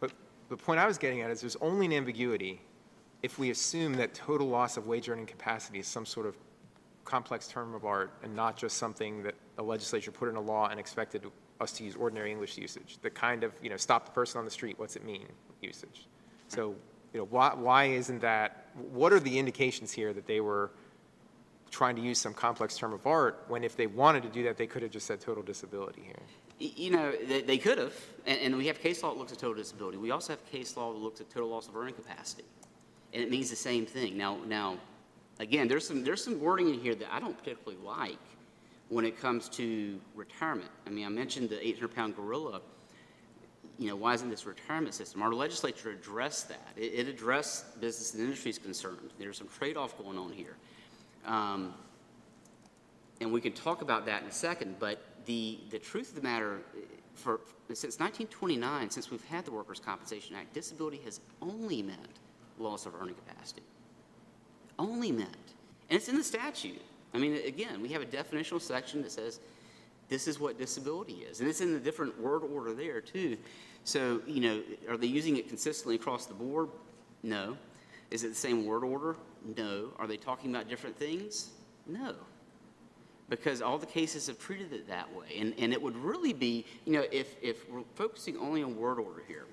But 0.00 0.12
the 0.48 0.56
point 0.56 0.80
I 0.80 0.86
was 0.86 0.98
getting 0.98 1.22
at 1.22 1.30
is 1.30 1.40
there's 1.40 1.56
only 1.56 1.86
an 1.86 1.92
ambiguity 1.92 2.60
if 3.22 3.38
we 3.38 3.50
assume 3.50 3.94
that 3.94 4.12
total 4.12 4.48
loss 4.48 4.76
of 4.76 4.86
wage 4.86 5.08
earning 5.08 5.24
capacity 5.24 5.78
is 5.78 5.86
some 5.86 6.04
sort 6.04 6.26
of 6.26 6.36
complex 7.06 7.48
term 7.48 7.74
of 7.74 7.86
art 7.86 8.12
and 8.22 8.36
not 8.36 8.54
just 8.54 8.76
something 8.76 9.22
that 9.22 9.34
the 9.56 9.62
legislature 9.62 10.10
put 10.10 10.28
in 10.28 10.36
a 10.36 10.40
law 10.40 10.68
and 10.68 10.78
expected 10.78 11.24
us 11.64 11.72
to 11.72 11.84
use 11.84 11.96
ordinary 11.96 12.30
English 12.30 12.56
usage. 12.56 12.98
The 13.02 13.10
kind 13.10 13.42
of, 13.42 13.52
you 13.60 13.70
know, 13.70 13.76
stop 13.76 14.06
the 14.06 14.12
person 14.12 14.38
on 14.38 14.44
the 14.44 14.50
street, 14.50 14.78
what's 14.78 14.94
it 14.94 15.04
mean 15.04 15.26
usage. 15.60 16.06
So, 16.46 16.76
you 17.12 17.20
know, 17.20 17.26
why, 17.30 17.54
why 17.54 17.86
isn't 17.86 18.20
that, 18.20 18.68
what 18.92 19.12
are 19.12 19.20
the 19.20 19.36
indications 19.38 19.90
here 19.92 20.12
that 20.12 20.26
they 20.26 20.40
were 20.40 20.70
trying 21.70 21.96
to 21.96 22.02
use 22.02 22.20
some 22.20 22.32
complex 22.32 22.76
term 22.76 22.92
of 22.92 23.04
art 23.06 23.44
when 23.48 23.64
if 23.64 23.76
they 23.76 23.88
wanted 23.88 24.22
to 24.22 24.28
do 24.28 24.44
that, 24.44 24.56
they 24.56 24.66
could 24.66 24.82
have 24.82 24.92
just 24.92 25.06
said 25.06 25.20
total 25.20 25.42
disability 25.42 26.02
here? 26.02 26.22
You 26.60 26.92
know, 26.92 27.12
they, 27.26 27.42
they 27.42 27.58
could 27.58 27.78
have, 27.78 27.94
and, 28.26 28.38
and 28.40 28.56
we 28.56 28.68
have 28.68 28.80
case 28.80 29.02
law 29.02 29.12
that 29.12 29.18
looks 29.18 29.32
at 29.32 29.38
total 29.38 29.56
disability. 29.56 29.98
We 29.98 30.12
also 30.12 30.34
have 30.34 30.46
case 30.46 30.76
law 30.76 30.92
that 30.92 30.98
looks 30.98 31.20
at 31.20 31.28
total 31.30 31.48
loss 31.48 31.66
of 31.66 31.76
earning 31.76 31.94
capacity. 31.94 32.44
And 33.12 33.22
it 33.22 33.30
means 33.30 33.50
the 33.50 33.56
same 33.56 33.86
thing. 33.86 34.16
Now, 34.16 34.38
now, 34.46 34.78
again, 35.40 35.66
there's 35.66 35.86
some, 35.86 36.04
there's 36.04 36.22
some 36.22 36.38
wording 36.40 36.68
in 36.72 36.78
here 36.78 36.94
that 36.94 37.12
I 37.12 37.18
don't 37.18 37.36
particularly 37.36 37.82
like 37.84 38.18
when 38.94 39.04
it 39.04 39.20
comes 39.20 39.48
to 39.48 40.00
retirement. 40.14 40.70
I 40.86 40.90
mean, 40.90 41.04
I 41.04 41.08
mentioned 41.08 41.50
the 41.50 41.56
800-pound 41.56 42.14
gorilla. 42.14 42.60
You 43.76 43.88
know, 43.88 43.96
why 43.96 44.14
isn't 44.14 44.30
this 44.30 44.46
retirement 44.46 44.94
system? 44.94 45.20
Our 45.20 45.34
legislature 45.34 45.90
addressed 45.90 46.48
that. 46.50 46.68
It, 46.76 46.92
it 46.94 47.08
addressed 47.08 47.80
business 47.80 48.14
and 48.14 48.22
industry's 48.22 48.56
concerns. 48.56 49.10
There's 49.18 49.36
some 49.36 49.48
trade-off 49.48 49.98
going 49.98 50.16
on 50.16 50.30
here. 50.30 50.54
Um, 51.26 51.74
and 53.20 53.32
we 53.32 53.40
can 53.40 53.50
talk 53.50 53.82
about 53.82 54.06
that 54.06 54.22
in 54.22 54.28
a 54.28 54.32
second, 54.32 54.76
but 54.78 55.02
the, 55.26 55.58
the 55.70 55.78
truth 55.80 56.10
of 56.10 56.14
the 56.14 56.22
matter, 56.22 56.60
eh, 56.76 56.82
for, 57.14 57.40
since 57.70 57.98
1929, 57.98 58.90
since 58.90 59.10
we've 59.10 59.24
had 59.24 59.44
the 59.44 59.50
Workers' 59.50 59.80
Compensation 59.80 60.36
Act, 60.36 60.54
disability 60.54 61.00
has 61.04 61.18
only 61.42 61.82
meant 61.82 62.20
loss 62.60 62.86
of 62.86 62.94
earning 62.94 63.16
capacity. 63.16 63.64
Only 64.78 65.10
meant. 65.10 65.34
And 65.90 65.96
it's 65.96 66.08
in 66.08 66.16
the 66.16 66.22
statute. 66.22 66.80
I 67.14 67.18
mean, 67.18 67.34
again, 67.46 67.80
we 67.80 67.88
have 67.90 68.02
a 68.02 68.06
definitional 68.06 68.60
section 68.60 69.02
that 69.02 69.12
says 69.12 69.40
this 70.08 70.28
is 70.28 70.38
what 70.38 70.58
disability 70.58 71.24
is. 71.28 71.40
And 71.40 71.48
it's 71.48 71.60
in 71.60 71.72
the 71.72 71.80
different 71.80 72.20
word 72.20 72.42
order 72.42 72.74
there, 72.74 73.00
too. 73.00 73.36
So, 73.84 74.20
you 74.26 74.40
know, 74.40 74.62
are 74.88 74.96
they 74.96 75.06
using 75.06 75.36
it 75.36 75.48
consistently 75.48 75.94
across 75.94 76.26
the 76.26 76.34
board? 76.34 76.68
No. 77.22 77.56
Is 78.10 78.24
it 78.24 78.28
the 78.28 78.34
same 78.34 78.66
word 78.66 78.84
order? 78.84 79.16
No. 79.56 79.92
Are 79.98 80.06
they 80.06 80.16
talking 80.16 80.50
about 80.50 80.68
different 80.68 80.96
things? 80.96 81.50
No 81.86 82.14
because 83.28 83.62
all 83.62 83.78
the 83.78 83.86
cases 83.86 84.26
have 84.26 84.38
treated 84.38 84.72
it 84.72 84.88
that 84.88 85.12
way. 85.14 85.38
And, 85.38 85.54
and 85.58 85.72
it 85.72 85.80
would 85.80 85.96
really 85.96 86.32
be, 86.32 86.64
you 86.84 86.92
know, 86.92 87.04
if, 87.10 87.36
if 87.42 87.68
we're 87.70 87.82
focusing 87.94 88.36
only 88.36 88.62
on 88.62 88.76
word 88.76 88.98
order 88.98 89.22
here, 89.26 89.46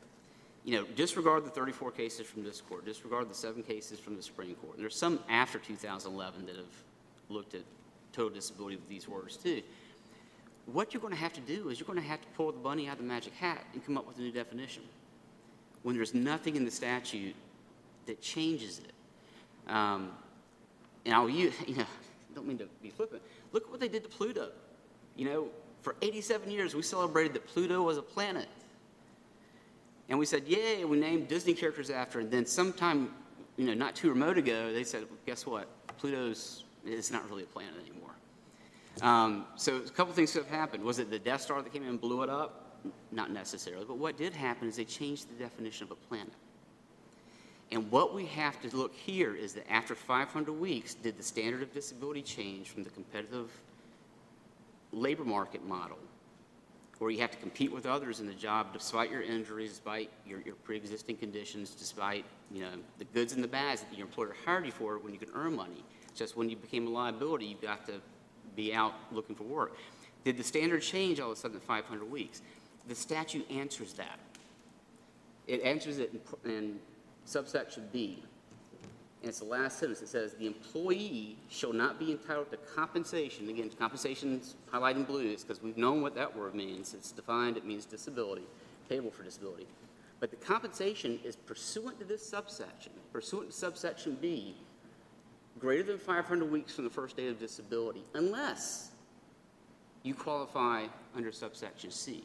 you 0.63 0.75
know, 0.77 0.85
disregard 0.95 1.45
the 1.45 1.49
34 1.49 1.91
cases 1.91 2.27
from 2.27 2.43
this 2.43 2.61
court, 2.61 2.85
disregard 2.85 3.29
the 3.29 3.33
seven 3.33 3.63
cases 3.63 3.99
from 3.99 4.15
the 4.15 4.21
Supreme 4.21 4.55
Court. 4.55 4.75
And 4.75 4.83
there's 4.83 4.95
some 4.95 5.19
after 5.29 5.57
2011 5.57 6.45
that 6.45 6.55
have 6.55 6.65
looked 7.31 7.55
at 7.55 7.61
total 8.13 8.29
disability 8.29 8.75
with 8.75 8.89
these 8.89 9.07
words 9.07 9.37
too. 9.37 9.61
What 10.65 10.93
you're 10.93 11.01
going 11.01 11.13
to 11.13 11.19
have 11.19 11.33
to 11.33 11.41
do 11.41 11.69
is 11.69 11.79
you're 11.79 11.87
going 11.87 11.99
to 11.99 12.07
have 12.07 12.21
to 12.21 12.27
pull 12.35 12.51
the 12.51 12.59
bunny 12.59 12.87
out 12.87 12.93
of 12.93 12.99
the 12.99 13.05
magic 13.05 13.33
hat 13.33 13.65
and 13.73 13.83
come 13.85 13.97
up 13.97 14.07
with 14.07 14.17
a 14.17 14.21
new 14.21 14.31
definition 14.31 14.83
when 15.83 15.95
there's 15.95 16.13
nothing 16.13 16.55
in 16.55 16.65
the 16.65 16.71
statute 16.71 17.35
that 18.05 18.21
changes 18.21 18.79
it. 18.79 19.71
Um, 19.71 20.11
and 21.05 21.13
I'll 21.13 21.29
use, 21.29 21.53
you 21.67 21.75
know, 21.75 21.85
don't 22.35 22.47
mean 22.47 22.57
to 22.59 22.67
be 22.81 22.89
flippant. 22.89 23.21
Look 23.51 23.63
at 23.63 23.71
what 23.71 23.79
they 23.79 23.87
did 23.87 24.03
to 24.03 24.09
Pluto. 24.09 24.49
You 25.15 25.25
know, 25.25 25.47
for 25.81 25.95
87 26.01 26.49
years, 26.49 26.75
we 26.75 26.81
celebrated 26.83 27.33
that 27.33 27.47
Pluto 27.47 27.81
was 27.81 27.97
a 27.97 28.01
planet. 28.01 28.47
And 30.09 30.19
we 30.19 30.25
said, 30.25 30.47
yay, 30.47 30.83
we 30.85 30.99
named 30.99 31.27
Disney 31.27 31.53
characters 31.53 31.89
after. 31.89 32.19
And 32.19 32.29
then 32.29 32.45
sometime, 32.45 33.13
you 33.57 33.65
know, 33.65 33.73
not 33.73 33.95
too 33.95 34.09
remote 34.09 34.37
ago, 34.37 34.71
they 34.71 34.83
said, 34.83 35.05
guess 35.25 35.45
what? 35.45 35.67
Pluto's 35.97 36.65
is 36.85 37.11
not 37.11 37.29
really 37.29 37.43
a 37.43 37.47
planet 37.47 37.75
anymore. 37.79 38.11
Um, 39.01 39.45
so 39.55 39.77
a 39.77 39.89
couple 39.89 40.13
things 40.13 40.33
have 40.33 40.47
happened. 40.47 40.83
Was 40.83 40.99
it 40.99 41.09
the 41.09 41.19
Death 41.19 41.41
Star 41.41 41.61
that 41.61 41.71
came 41.71 41.83
in 41.83 41.89
and 41.89 42.01
blew 42.01 42.23
it 42.23 42.29
up? 42.29 42.79
Not 43.11 43.31
necessarily. 43.31 43.85
But 43.85 43.97
what 43.97 44.17
did 44.17 44.33
happen 44.33 44.67
is 44.67 44.75
they 44.75 44.85
changed 44.85 45.29
the 45.29 45.41
definition 45.41 45.85
of 45.85 45.91
a 45.91 45.95
planet. 45.95 46.33
And 47.71 47.89
what 47.89 48.13
we 48.13 48.25
have 48.25 48.61
to 48.61 48.75
look 48.75 48.93
here 48.93 49.33
is 49.33 49.53
that 49.53 49.71
after 49.71 49.95
500 49.95 50.51
weeks, 50.51 50.93
did 50.93 51.17
the 51.17 51.23
standard 51.23 51.61
of 51.61 51.73
disability 51.73 52.21
change 52.21 52.69
from 52.69 52.83
the 52.83 52.89
competitive 52.89 53.49
labor 54.91 55.23
market 55.23 55.65
model, 55.65 55.97
where 56.99 57.09
you 57.09 57.21
have 57.21 57.31
to 57.31 57.37
compete 57.37 57.71
with 57.71 57.85
others 57.85 58.19
in 58.19 58.27
the 58.27 58.33
job 58.33 58.73
despite 58.73 59.09
your 59.09 59.21
injuries, 59.21 59.69
despite 59.69 60.09
your, 60.27 60.41
your 60.41 60.55
pre-existing 60.55 61.15
conditions, 61.15 61.71
despite, 61.71 62.25
you 62.51 62.61
know, 62.61 62.71
the 62.97 63.05
goods 63.05 63.31
and 63.33 63.41
the 63.41 63.47
bads 63.47 63.83
that 63.83 63.97
your 63.97 64.05
employer 64.05 64.35
hired 64.45 64.65
you 64.65 64.71
for 64.73 64.99
when 64.99 65.13
you 65.13 65.19
could 65.19 65.31
earn 65.33 65.55
money. 65.55 65.83
Just 66.15 66.35
when 66.37 66.49
you 66.49 66.55
became 66.55 66.87
a 66.87 66.89
liability, 66.89 67.45
you 67.45 67.55
got 67.61 67.85
to 67.87 67.93
be 68.55 68.73
out 68.73 68.93
looking 69.11 69.35
for 69.35 69.43
work. 69.43 69.75
Did 70.23 70.37
the 70.37 70.43
standard 70.43 70.81
change 70.81 71.19
all 71.19 71.31
of 71.31 71.37
a 71.37 71.39
sudden 71.39 71.57
at 71.57 71.63
500 71.63 72.09
weeks? 72.09 72.41
The 72.87 72.95
statute 72.95 73.49
answers 73.49 73.93
that. 73.93 74.19
It 75.47 75.61
answers 75.61 75.97
it 75.99 76.13
in, 76.45 76.51
in 76.51 76.79
subsection 77.25 77.87
B. 77.91 78.23
And 79.21 79.29
it's 79.29 79.39
the 79.39 79.45
last 79.45 79.77
sentence. 79.79 80.01
It 80.01 80.07
says, 80.07 80.33
"The 80.33 80.47
employee 80.47 81.37
shall 81.49 81.73
not 81.73 81.99
be 81.99 82.11
entitled 82.11 82.49
to 82.51 82.57
compensation." 82.57 83.49
Again, 83.49 83.69
compensation's 83.77 84.55
highlighted 84.71 84.95
in 84.97 85.03
blue. 85.03 85.27
It's 85.27 85.43
because 85.43 85.61
we've 85.61 85.77
known 85.77 86.01
what 86.01 86.15
that 86.15 86.35
word 86.35 86.55
means. 86.55 86.95
It's 86.95 87.11
defined. 87.11 87.55
It 87.55 87.65
means 87.65 87.85
disability, 87.85 88.47
payable 88.89 89.11
for 89.11 89.23
disability. 89.23 89.67
But 90.19 90.31
the 90.31 90.37
compensation 90.37 91.19
is 91.23 91.35
pursuant 91.35 91.99
to 91.99 92.05
this 92.05 92.27
subsection, 92.27 92.93
pursuant 93.13 93.51
to 93.51 93.55
subsection 93.55 94.17
B, 94.21 94.55
greater 95.59 95.83
than 95.83 95.97
500 95.97 96.49
weeks 96.51 96.73
from 96.73 96.83
the 96.83 96.89
first 96.89 97.17
date 97.17 97.27
of 97.29 97.39
disability, 97.39 98.03
unless 98.13 98.89
you 100.03 100.13
qualify 100.13 100.85
under 101.15 101.31
subsection 101.31 101.91
C. 101.91 102.23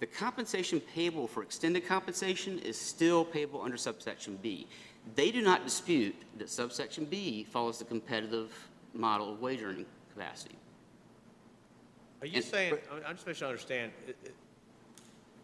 The 0.00 0.06
compensation 0.06 0.80
payable 0.80 1.26
for 1.26 1.42
extended 1.42 1.86
compensation 1.86 2.58
is 2.58 2.78
still 2.78 3.24
payable 3.24 3.62
under 3.62 3.76
subsection 3.76 4.38
B. 4.42 4.66
They 5.14 5.30
do 5.30 5.40
not 5.40 5.64
dispute 5.64 6.14
that 6.38 6.50
subsection 6.50 7.04
B 7.04 7.44
follows 7.44 7.78
the 7.78 7.84
competitive 7.84 8.52
model 8.92 9.32
of 9.32 9.40
wage 9.40 9.62
earning 9.62 9.86
capacity. 10.12 10.56
Are 12.20 12.26
you 12.26 12.36
And- 12.36 12.44
saying, 12.44 12.78
I'm- 12.90 13.14
just 13.14 13.26
making 13.26 13.38
sure 13.38 13.48
I 13.48 13.50
understand, 13.50 13.92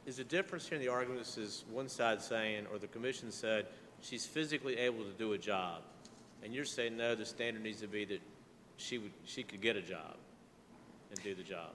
is 0.06 0.16
the 0.16 0.24
difference 0.24 0.66
here 0.66 0.76
in 0.76 0.82
the 0.82 0.88
arguments 0.88 1.38
is 1.38 1.64
one 1.70 1.88
side 1.88 2.20
saying, 2.22 2.66
or 2.66 2.78
the 2.78 2.88
commission 2.88 3.30
said, 3.30 3.66
she's 4.00 4.26
physically 4.26 4.76
able 4.78 5.04
to 5.04 5.12
do 5.12 5.32
a 5.34 5.38
job, 5.38 5.82
and 6.42 6.54
you're 6.54 6.64
saying, 6.64 6.96
no, 6.96 7.14
the 7.14 7.24
standard 7.24 7.62
needs 7.62 7.80
to 7.80 7.86
be 7.88 8.04
that 8.06 8.20
she 8.76 8.98
would, 8.98 9.12
she 9.24 9.42
could 9.42 9.60
get 9.60 9.76
a 9.76 9.82
job 9.82 10.16
and 11.10 11.22
do 11.22 11.34
the 11.34 11.42
job? 11.42 11.70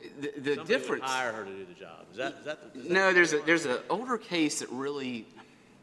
The, 0.00 0.08
the 0.20 0.32
Somebody 0.32 0.56
would 0.56 0.66
difference. 0.66 1.04
hire 1.04 1.32
her 1.32 1.44
to 1.44 1.50
do 1.50 1.66
the 1.66 1.74
job. 1.78 2.06
Is 2.10 2.16
that, 2.16 2.34
is 2.40 2.44
that? 2.46 2.58
is 2.74 2.82
that- 2.84 2.90
No, 2.92 3.12
there's 3.12 3.32
a, 3.34 3.38
there's 3.40 3.66
an 3.66 3.78
older 3.90 4.16
case 4.16 4.60
that 4.60 4.70
really, 4.70 5.26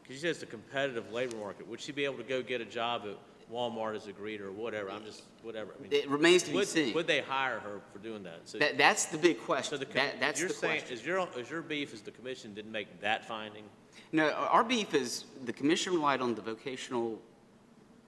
Because 0.02 0.16
you 0.16 0.20
said 0.22 0.32
it's 0.32 0.44
a 0.44 0.48
competitive 0.48 1.12
labor 1.12 1.38
market. 1.38 1.68
Would 1.68 1.80
she 1.80 1.92
be 1.92 2.06
able 2.06 2.18
to 2.18 2.24
go 2.24 2.42
get 2.42 2.60
a 2.60 2.66
job 2.66 3.04
at 3.06 3.16
Walmart 3.54 3.96
as 3.96 4.08
a 4.08 4.14
greeter 4.14 4.42
or 4.48 4.52
whatever? 4.52 4.90
I'm 4.90 5.06
just, 5.06 5.22
whatever. 5.44 5.74
I 5.78 5.82
mean, 5.84 5.94
it 5.94 6.10
remains 6.10 6.42
to 6.44 6.50
be 6.50 6.56
would- 6.56 6.68
seen. 6.68 6.94
Would 6.96 7.06
they 7.08 7.22
hire 7.22 7.60
her 7.60 7.80
for 7.94 8.00
doing 8.00 8.24
that? 8.24 8.42
So- 8.46 8.58
That, 8.58 8.78
that's 8.78 9.06
the 9.06 9.20
big 9.20 9.38
So 9.38 9.44
question. 9.44 9.80
the, 9.80 9.86
com- 9.86 9.94
That, 9.96 10.20
that's 10.20 10.40
you're 10.40 10.50
the 10.50 10.56
saying, 10.56 10.80
question. 10.80 10.98
is 10.98 11.06
your, 11.06 11.28
is 11.38 11.50
your 11.52 11.62
beef 11.62 11.94
is 11.94 12.02
the 12.02 12.12
commission 12.12 12.56
didn't 12.56 12.72
make 12.72 13.00
that 13.02 13.24
finding? 13.26 13.64
No, 14.12 14.32
our 14.32 14.64
beef 14.64 14.96
is, 14.96 15.26
the 15.46 15.54
commission 15.54 15.94
relied 15.94 16.22
on 16.22 16.34
the 16.34 16.42
vocational 16.42 17.20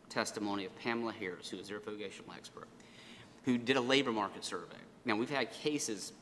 testimony 0.10 0.66
of 0.66 0.78
Pamela 0.80 1.14
Harris, 1.14 1.50
who 1.50 1.58
is 1.58 1.70
their 1.70 1.80
vocational 1.80 2.34
expert, 2.36 2.68
who 3.46 3.58
did 3.58 3.78
a 3.78 3.82
labor 3.82 4.12
market 4.12 4.44
survey. 4.44 4.78
Now, 5.06 5.16
we've 5.16 5.30
had 5.30 5.52
cases, 5.52 6.14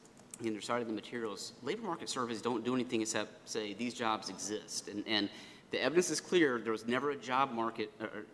in 0.43 0.53
their 0.53 0.61
side 0.61 0.81
of 0.81 0.87
the 0.87 0.93
materials, 0.93 1.53
labor 1.63 1.83
market 1.83 2.09
surveys 2.09 2.41
don't 2.41 2.63
do 2.63 2.75
anything 2.75 3.01
except 3.01 3.49
say, 3.49 3.73
these 3.73 3.93
jobs 3.93 4.29
exist. 4.29 4.87
And, 4.87 5.03
and 5.07 5.29
the 5.71 5.81
evidence 5.81 6.09
is 6.09 6.21
clear, 6.21 6.59
there 6.59 6.71
was 6.71 6.87
never 6.87 7.11
a 7.11 7.15
job 7.15 7.51
market, 7.51 7.91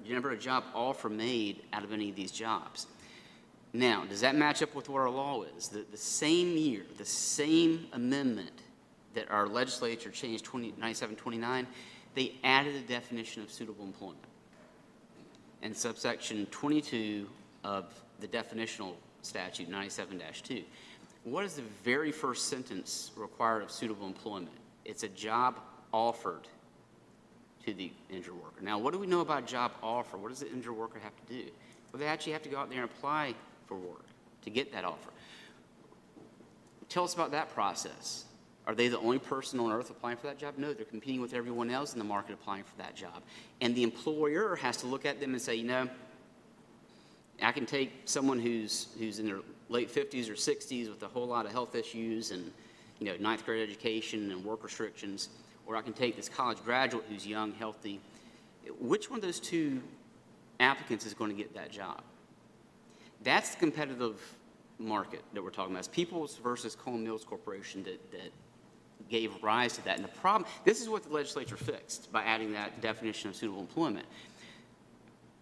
never 0.08 0.32
a 0.32 0.38
job 0.38 0.64
offer 0.76 1.10
made 1.10 1.64
out 1.74 1.84
of 1.84 1.92
any 1.92 2.10
of 2.10 2.16
these 2.16 2.32
jobs. 2.32 2.88
Now, 3.74 4.06
does 4.08 4.22
that 4.22 4.36
match 4.36 4.62
up 4.62 4.76
with 4.76 4.88
what 4.88 5.00
our 5.00 5.10
law 5.10 5.44
is? 5.58 5.68
The, 5.68 5.84
the 5.90 5.98
same 5.98 6.56
year, 6.56 6.84
the 6.98 7.06
same 7.06 7.88
amendment 7.94 8.62
that 9.16 9.32
our 9.32 9.48
legislature 9.48 10.12
changed 10.12 10.46
20, 10.46 10.74
9729, 10.78 11.66
they 12.14 12.36
added 12.44 12.76
a 12.76 12.82
definition 12.82 13.42
of 13.42 13.52
suitable 13.52 13.84
employment. 13.84 14.24
And 15.64 15.76
subsection 15.76 16.46
22 16.52 17.28
of 17.64 17.86
the 18.20 18.28
definitional 18.28 18.94
statute, 19.22 19.72
97-2. 19.72 20.64
What 21.24 21.46
is 21.46 21.56
the 21.56 21.64
very 21.84 22.12
first 22.12 22.50
sentence 22.50 23.12
required 23.16 23.64
of 23.64 23.72
suitable 23.72 24.06
employment? 24.06 24.56
It's 24.84 25.04
a 25.04 25.08
job 25.08 25.62
offered 25.94 26.50
to 27.66 27.74
the 27.74 27.92
injured 28.10 28.36
worker. 28.36 28.62
Now, 28.62 28.78
what 28.78 28.92
do 28.92 29.00
we 29.00 29.08
know 29.08 29.22
about 29.22 29.48
job 29.48 29.72
offer? 29.82 30.18
What 30.18 30.30
does 30.30 30.42
the 30.42 30.52
injured 30.52 30.76
worker 30.76 31.00
have 31.00 31.16
to 31.16 31.34
do? 31.34 31.50
Well, 31.92 32.00
they 32.02 32.08
actually 32.08 32.34
have 32.34 32.44
to 32.44 32.50
go 32.50 32.58
out 32.58 32.70
there 32.70 32.82
and 32.82 32.92
apply 32.92 33.34
for 33.66 33.78
work 33.78 34.04
to 34.44 34.50
get 34.50 34.74
that 34.74 34.84
offer. 34.84 35.12
Tell 36.90 37.06
us 37.06 37.14
about 37.14 37.32
that 37.32 37.50
process. 37.54 38.26
Are 38.66 38.74
they 38.74 38.88
the 38.88 39.00
only 39.00 39.20
person 39.20 39.60
on 39.60 39.72
earth 39.72 39.90
applying 39.90 40.18
for 40.18 40.28
that 40.28 40.38
job? 40.38 40.56
No, 40.58 40.74
they're 40.74 40.86
competing 40.86 41.22
with 41.22 41.34
everyone 41.34 41.70
else 41.70 41.94
in 41.94 42.00
the 42.00 42.06
market 42.06 42.34
applying 42.34 42.64
for 42.64 42.78
that 42.78 42.96
job. 42.96 43.22
And 43.60 43.76
the 43.76 43.84
employer 43.84 44.56
has 44.56 44.78
to 44.78 44.88
look 44.88 45.06
at 45.06 45.20
them 45.20 45.34
and 45.34 45.42
say, 45.42 45.56
you 45.56 45.68
know, 45.68 45.90
I 47.42 47.52
can 47.52 47.66
take 47.66 47.92
someone 48.06 48.40
who's, 48.40 48.88
who's 48.98 49.20
in 49.20 49.26
their 49.26 49.40
late 49.68 49.94
50s 49.94 50.30
or 50.30 50.34
60s 50.34 50.90
with 50.90 51.04
a 51.04 51.08
whole 51.08 51.28
lot 51.28 51.46
of 51.46 51.52
health 51.52 51.76
issues 51.76 52.32
and, 52.32 52.52
you 53.00 53.06
know, 53.08 53.16
ninth 53.20 53.46
grade 53.46 53.68
education 53.68 54.32
and 54.32 54.46
work 54.46 54.64
restrictions, 54.64 55.30
or 55.66 55.76
I 55.76 55.82
can 55.82 55.94
take 55.94 56.16
this 56.16 56.30
college 56.30 56.64
graduate 56.64 57.04
who's 57.10 57.28
young, 57.28 57.52
healthy. 57.54 58.00
Which 58.80 59.10
one 59.10 59.20
of 59.20 59.26
those 59.26 59.42
two 59.42 59.82
applicants 60.62 61.06
is 61.06 61.14
going 61.14 61.32
to 61.32 61.36
get 61.36 61.54
that 61.54 61.70
job? 61.70 62.02
That's 63.24 63.52
the 63.52 63.60
competitive 63.60 64.22
market 64.80 65.22
that 65.34 65.44
we're 65.44 65.50
talking 65.50 65.74
about. 65.74 65.80
It's 65.80 65.88
Peoples 65.90 66.38
versus 66.38 66.76
Cone 66.76 67.04
Mills 67.04 67.26
Corporation 67.26 67.84
that, 67.84 68.12
that 68.12 68.32
gave 69.10 69.32
rise 69.44 69.74
to 69.74 69.86
that. 69.86 69.96
And 69.96 70.04
the 70.04 70.12
problem, 70.12 70.50
this 70.64 70.82
is 70.82 70.90
what 70.90 71.04
the 71.04 71.14
legislature 71.14 71.58
fixed 71.58 72.12
by 72.12 72.24
adding 72.24 72.54
that 72.54 72.82
definition 72.82 73.30
of 73.30 73.36
suitable 73.36 73.62
employment. 73.62 74.06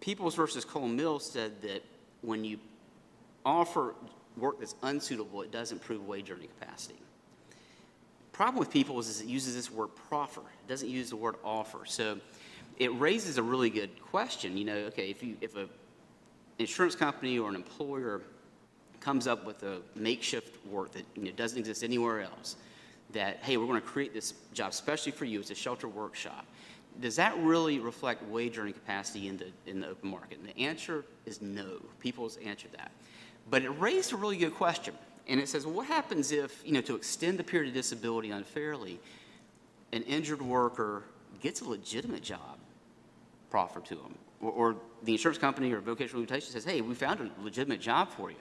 Peoples 0.00 0.34
versus 0.34 0.64
Cone 0.64 0.96
Mills 0.96 1.24
said 1.24 1.62
that 1.62 1.82
when 2.22 2.44
you 2.44 2.58
offer 3.44 3.94
work 4.36 4.58
that's 4.58 4.74
unsuitable, 4.82 5.42
it 5.42 5.52
doesn't 5.52 5.80
prove 5.80 6.06
wage 6.06 6.30
earning 6.30 6.48
capacity. 6.58 6.98
Problem 8.32 8.58
with 8.58 8.70
Peoples 8.70 9.08
is 9.08 9.20
it 9.20 9.26
uses 9.26 9.54
this 9.54 9.70
word 9.70 9.88
proffer. 10.08 10.40
It 10.40 10.68
doesn't 10.68 10.88
use 10.88 11.10
the 11.10 11.16
word 11.16 11.36
offer. 11.44 11.80
So 11.84 12.18
it 12.78 12.88
raises 12.98 13.38
a 13.38 13.42
really 13.42 13.70
good 13.70 13.90
question. 14.02 14.56
You 14.56 14.64
know, 14.64 14.76
okay, 14.86 15.10
if 15.10 15.22
you 15.22 15.36
if 15.40 15.56
a 15.56 15.68
insurance 16.58 16.94
company 16.94 17.38
or 17.38 17.48
an 17.48 17.54
employer 17.54 18.22
comes 19.00 19.26
up 19.26 19.44
with 19.44 19.62
a 19.64 19.82
makeshift 19.94 20.64
work 20.66 20.92
that 20.92 21.04
you 21.16 21.24
know, 21.24 21.30
doesn't 21.32 21.58
exist 21.58 21.84
anywhere 21.84 22.22
else, 22.22 22.56
that 23.12 23.38
hey, 23.42 23.56
we're 23.56 23.66
going 23.66 23.80
to 23.80 23.86
create 23.86 24.12
this 24.12 24.34
job 24.52 24.70
especially 24.70 25.12
for 25.12 25.24
you. 25.24 25.40
It's 25.40 25.50
a 25.50 25.54
shelter 25.54 25.88
workshop. 25.88 26.46
Does 27.00 27.16
that 27.16 27.36
really 27.38 27.78
reflect 27.78 28.22
wage 28.24 28.58
earning 28.58 28.74
capacity 28.74 29.28
in 29.28 29.38
the 29.38 29.46
in 29.66 29.80
the 29.80 29.88
open 29.88 30.10
market? 30.10 30.38
And 30.38 30.48
the 30.48 30.58
answer 30.58 31.04
is 31.24 31.40
no. 31.40 31.80
People's 32.00 32.36
answered 32.38 32.72
that, 32.72 32.90
but 33.48 33.62
it 33.62 33.70
raised 33.70 34.12
a 34.12 34.16
really 34.16 34.36
good 34.36 34.54
question. 34.54 34.94
And 35.28 35.38
it 35.40 35.48
says, 35.48 35.64
well, 35.64 35.76
what 35.76 35.86
happens 35.86 36.32
if 36.32 36.62
you 36.64 36.72
know 36.72 36.80
to 36.82 36.96
extend 36.96 37.38
the 37.38 37.44
period 37.44 37.68
of 37.68 37.74
disability 37.74 38.30
unfairly, 38.30 38.98
an 39.92 40.02
injured 40.02 40.42
worker 40.42 41.04
gets 41.40 41.60
a 41.60 41.64
legitimate 41.64 42.22
job 42.22 42.58
proffered 43.50 43.84
to 43.86 43.94
them, 43.94 44.14
or, 44.40 44.50
or 44.52 44.76
the 45.02 45.12
insurance 45.12 45.38
company 45.38 45.72
or 45.72 45.80
vocational 45.80 46.20
rehabilitation 46.20 46.52
says, 46.52 46.64
hey, 46.64 46.80
we 46.80 46.94
found 46.94 47.20
a 47.20 47.42
legitimate 47.42 47.80
job 47.80 48.10
for 48.10 48.30
you, 48.30 48.36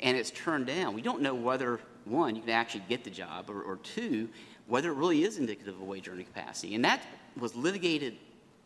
and 0.00 0.16
it's 0.16 0.30
turned 0.30 0.66
down. 0.66 0.94
We 0.94 1.02
don't 1.02 1.22
know 1.22 1.34
whether, 1.34 1.80
one, 2.10 2.36
you 2.36 2.42
can 2.42 2.50
actually 2.50 2.84
get 2.88 3.04
the 3.04 3.10
job, 3.10 3.48
or, 3.48 3.62
or 3.62 3.76
two, 3.76 4.28
whether 4.66 4.90
it 4.90 4.94
really 4.94 5.24
is 5.24 5.38
indicative 5.38 5.74
of 5.74 5.82
wage 5.82 6.08
earning 6.08 6.26
capacity. 6.26 6.74
And 6.74 6.84
that 6.84 7.02
was 7.38 7.54
litigated 7.54 8.16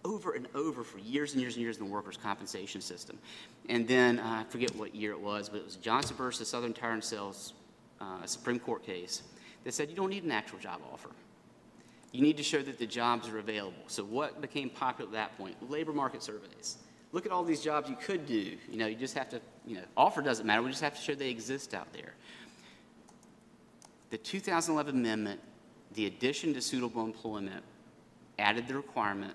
over 0.04 0.32
and 0.32 0.46
over 0.54 0.84
for 0.84 0.98
years 0.98 1.32
and 1.32 1.40
years 1.40 1.54
and 1.54 1.62
years 1.62 1.78
in 1.78 1.84
the 1.84 1.90
workers' 1.90 2.16
compensation 2.16 2.80
system. 2.80 3.18
And 3.68 3.88
then, 3.88 4.18
uh, 4.18 4.44
I 4.46 4.50
forget 4.50 4.74
what 4.76 4.94
year 4.94 5.12
it 5.12 5.20
was, 5.20 5.48
but 5.48 5.58
it 5.58 5.64
was 5.64 5.76
Johnson 5.76 6.16
versus 6.16 6.48
Southern 6.48 6.74
Tire 6.74 6.92
and 6.92 7.02
Sales, 7.02 7.54
uh, 8.00 8.26
Supreme 8.26 8.58
Court 8.58 8.84
case, 8.84 9.22
that 9.64 9.72
said 9.72 9.88
you 9.88 9.96
don't 9.96 10.10
need 10.10 10.24
an 10.24 10.32
actual 10.32 10.58
job 10.58 10.80
offer. 10.92 11.10
You 12.12 12.22
need 12.22 12.36
to 12.36 12.42
show 12.42 12.62
that 12.62 12.78
the 12.78 12.86
jobs 12.86 13.28
are 13.28 13.38
available. 13.38 13.82
So 13.88 14.04
what 14.04 14.40
became 14.40 14.70
popular 14.70 15.08
at 15.08 15.14
that 15.14 15.38
point? 15.38 15.56
Labor 15.70 15.92
market 15.92 16.22
surveys. 16.22 16.76
Look 17.12 17.26
at 17.26 17.32
all 17.32 17.44
these 17.44 17.60
jobs 17.60 17.88
you 17.88 17.96
could 17.96 18.26
do. 18.26 18.56
You 18.68 18.76
know, 18.76 18.86
you 18.86 18.96
just 18.96 19.16
have 19.16 19.28
to, 19.30 19.40
you 19.66 19.76
know, 19.76 19.82
offer 19.96 20.20
doesn't 20.20 20.46
matter. 20.46 20.62
We 20.62 20.70
just 20.70 20.82
have 20.82 20.96
to 20.96 21.00
show 21.00 21.14
they 21.14 21.30
exist 21.30 21.72
out 21.72 21.92
there. 21.92 22.14
The 24.14 24.18
2011 24.18 24.94
amendment, 24.94 25.40
the 25.94 26.06
addition 26.06 26.54
to 26.54 26.60
suitable 26.60 27.02
employment, 27.02 27.64
added 28.38 28.68
the 28.68 28.76
requirement 28.76 29.34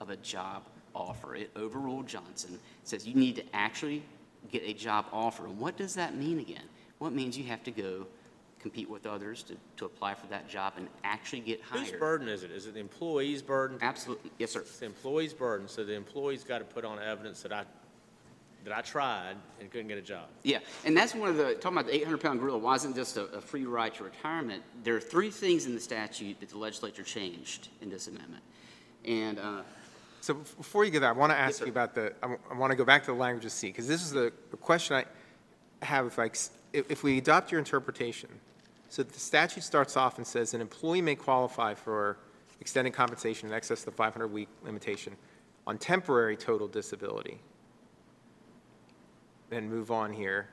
of 0.00 0.10
a 0.10 0.16
job 0.16 0.64
offer. 0.94 1.34
It 1.34 1.50
overruled 1.56 2.06
Johnson. 2.06 2.52
It 2.52 2.60
says 2.86 3.06
you 3.06 3.14
need 3.14 3.36
to 3.36 3.44
actually 3.54 4.02
get 4.52 4.64
a 4.64 4.74
job 4.74 5.06
offer. 5.14 5.46
And 5.46 5.58
what 5.58 5.78
does 5.78 5.94
that 5.94 6.14
mean 6.14 6.40
again? 6.40 6.64
Well, 6.98 7.08
it 7.08 7.14
means 7.14 7.38
you 7.38 7.44
have 7.44 7.64
to 7.64 7.70
go 7.70 8.06
compete 8.60 8.90
with 8.90 9.06
others 9.06 9.42
to, 9.44 9.56
to 9.78 9.86
apply 9.86 10.12
for 10.12 10.26
that 10.26 10.46
job 10.46 10.74
and 10.76 10.88
actually 11.04 11.40
get 11.40 11.62
hired. 11.62 11.86
Whose 11.86 11.98
burden 11.98 12.28
is 12.28 12.42
it? 12.42 12.50
Is 12.50 12.66
it 12.66 12.74
the 12.74 12.80
employee's 12.80 13.40
burden? 13.40 13.78
Absolutely. 13.80 14.30
Yes, 14.36 14.50
sir. 14.50 14.60
It's 14.60 14.78
the 14.78 14.84
employee's 14.84 15.32
burden, 15.32 15.68
so 15.68 15.84
the 15.84 15.94
employee's 15.94 16.44
got 16.44 16.58
to 16.58 16.64
put 16.64 16.84
on 16.84 16.98
evidence 16.98 17.40
that 17.40 17.52
I, 17.54 17.64
that 18.68 18.76
I 18.76 18.82
tried 18.82 19.36
and 19.60 19.70
couldn't 19.70 19.88
get 19.88 19.98
a 19.98 20.02
job. 20.02 20.28
Yeah, 20.42 20.58
and 20.84 20.96
that's 20.96 21.14
one 21.14 21.28
of 21.28 21.36
the, 21.36 21.54
talking 21.54 21.78
about 21.78 21.90
the 21.90 21.98
800-pound 21.98 22.38
gorilla, 22.38 22.58
wasn't 22.58 22.94
just 22.94 23.16
a, 23.16 23.24
a 23.26 23.40
free 23.40 23.64
ride 23.64 23.94
to 23.94 24.04
retirement. 24.04 24.62
There 24.84 24.94
are 24.94 25.00
three 25.00 25.30
things 25.30 25.66
in 25.66 25.74
the 25.74 25.80
statute 25.80 26.40
that 26.40 26.50
the 26.50 26.58
legislature 26.58 27.02
changed 27.02 27.68
in 27.80 27.88
this 27.88 28.08
amendment. 28.08 28.42
And, 29.04 29.38
uh, 29.38 29.62
So 30.20 30.34
before 30.34 30.84
you 30.84 30.90
go 30.90 31.00
there, 31.00 31.08
I 31.08 31.12
want 31.12 31.32
to 31.32 31.38
ask 31.38 31.58
sir. 31.58 31.66
you 31.66 31.70
about 31.70 31.94
the, 31.94 32.12
I 32.22 32.54
want 32.54 32.70
to 32.70 32.76
go 32.76 32.84
back 32.84 33.02
to 33.04 33.12
the 33.12 33.16
language 33.16 33.44
of 33.44 33.52
C, 33.52 33.68
because 33.68 33.88
this 33.88 34.02
is 34.02 34.10
the 34.10 34.32
the 34.50 34.56
question 34.56 34.96
I 34.96 35.84
have, 35.84 36.06
if 36.06 36.18
like, 36.18 36.36
if 36.72 36.90
if 36.90 37.02
we 37.02 37.18
adopt 37.18 37.50
your 37.50 37.58
interpretation, 37.58 38.28
so 38.90 39.02
the 39.02 39.18
statute 39.18 39.62
starts 39.62 39.96
off 39.96 40.18
and 40.18 40.26
says, 40.26 40.54
an 40.54 40.60
employee 40.60 41.02
may 41.02 41.14
qualify 41.14 41.74
for 41.74 42.18
extended 42.60 42.92
compensation 42.92 43.48
in 43.48 43.54
excess 43.54 43.86
of 43.86 43.96
the 43.96 44.02
500-week 44.02 44.48
limitation 44.64 45.14
on 45.66 45.78
temporary 45.78 46.36
total 46.36 46.66
disability. 46.66 47.38
Then 49.50 49.68
move 49.68 49.90
on 49.90 50.12
here, 50.12 50.48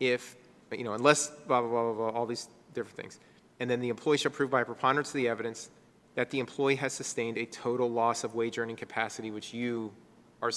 if, 0.00 0.36
you 0.70 0.84
know, 0.84 0.92
unless 0.92 1.30
blah, 1.46 1.60
blah, 1.60 1.70
blah, 1.70 1.92
blah, 1.92 2.10
blah, 2.10 2.18
all 2.18 2.26
these 2.26 2.48
different 2.74 2.96
things. 2.96 3.20
And 3.60 3.70
then 3.70 3.80
the 3.80 3.88
employee 3.88 4.18
shall 4.18 4.32
prove 4.32 4.50
by 4.50 4.62
a 4.62 4.64
preponderance 4.64 5.08
of 5.10 5.14
the 5.14 5.28
evidence 5.28 5.70
that 6.14 6.30
the 6.30 6.40
employee 6.40 6.76
has 6.76 6.92
sustained 6.92 7.38
a 7.38 7.46
total 7.46 7.90
loss 7.90 8.24
of 8.24 8.34
wage 8.34 8.58
earning 8.58 8.76
capacity, 8.76 9.30
which 9.30 9.54
you 9.54 9.92
are, 10.42 10.50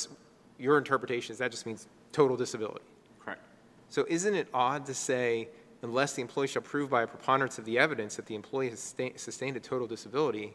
your 0.59 0.77
interpretation 0.77 1.31
is 1.31 1.37
that 1.39 1.51
just 1.51 1.65
means 1.65 1.87
total 2.11 2.35
disability. 2.35 2.83
correct. 3.23 3.41
So 3.89 4.05
isn't 4.09 4.35
it 4.35 4.47
odd 4.53 4.85
to 4.87 4.93
say, 4.93 5.49
unless 5.81 6.13
the 6.13 6.21
employee 6.21 6.47
shall 6.47 6.61
prove 6.61 6.89
by 6.89 7.03
a 7.03 7.07
preponderance 7.07 7.57
of 7.57 7.65
the 7.65 7.79
evidence 7.79 8.15
that 8.15 8.25
the 8.25 8.35
employee 8.35 8.69
has 8.69 8.79
sta- 8.79 9.13
sustained 9.15 9.55
a 9.55 9.59
total 9.59 9.87
disability, 9.87 10.53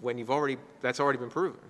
when 0.00 0.18
you've 0.18 0.30
already, 0.30 0.56
that's 0.80 1.00
already 1.00 1.18
been 1.18 1.30
proven? 1.30 1.60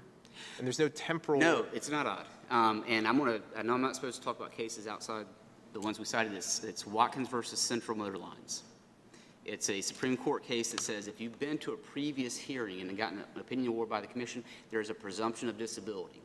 And 0.58 0.66
there's 0.66 0.78
no 0.78 0.88
temporal. 0.88 1.40
No, 1.40 1.66
it's 1.72 1.90
not 1.90 2.06
odd. 2.06 2.26
Um, 2.50 2.84
and 2.88 3.06
I'm 3.06 3.18
to, 3.24 3.40
I 3.56 3.62
know 3.62 3.74
I'm 3.74 3.82
not 3.82 3.96
supposed 3.96 4.18
to 4.18 4.24
talk 4.24 4.38
about 4.38 4.52
cases 4.52 4.86
outside 4.86 5.26
the 5.72 5.80
ones 5.80 5.98
we 5.98 6.04
cited. 6.04 6.32
It's, 6.34 6.62
it's 6.64 6.86
Watkins 6.86 7.28
versus 7.28 7.58
Central 7.58 7.96
Motor 7.96 8.18
Lines. 8.18 8.62
It's 9.44 9.68
a 9.68 9.80
Supreme 9.80 10.16
Court 10.16 10.42
case 10.42 10.70
that 10.70 10.80
says 10.80 11.06
if 11.06 11.20
you've 11.20 11.38
been 11.38 11.58
to 11.58 11.72
a 11.72 11.76
previous 11.76 12.36
hearing 12.36 12.80
and 12.80 12.96
gotten 12.96 13.18
an 13.18 13.40
opinion 13.40 13.68
award 13.68 13.88
by 13.88 14.00
the 14.00 14.06
commission, 14.06 14.42
there's 14.70 14.88
a 14.88 14.94
presumption 14.94 15.48
of 15.48 15.58
disability. 15.58 16.22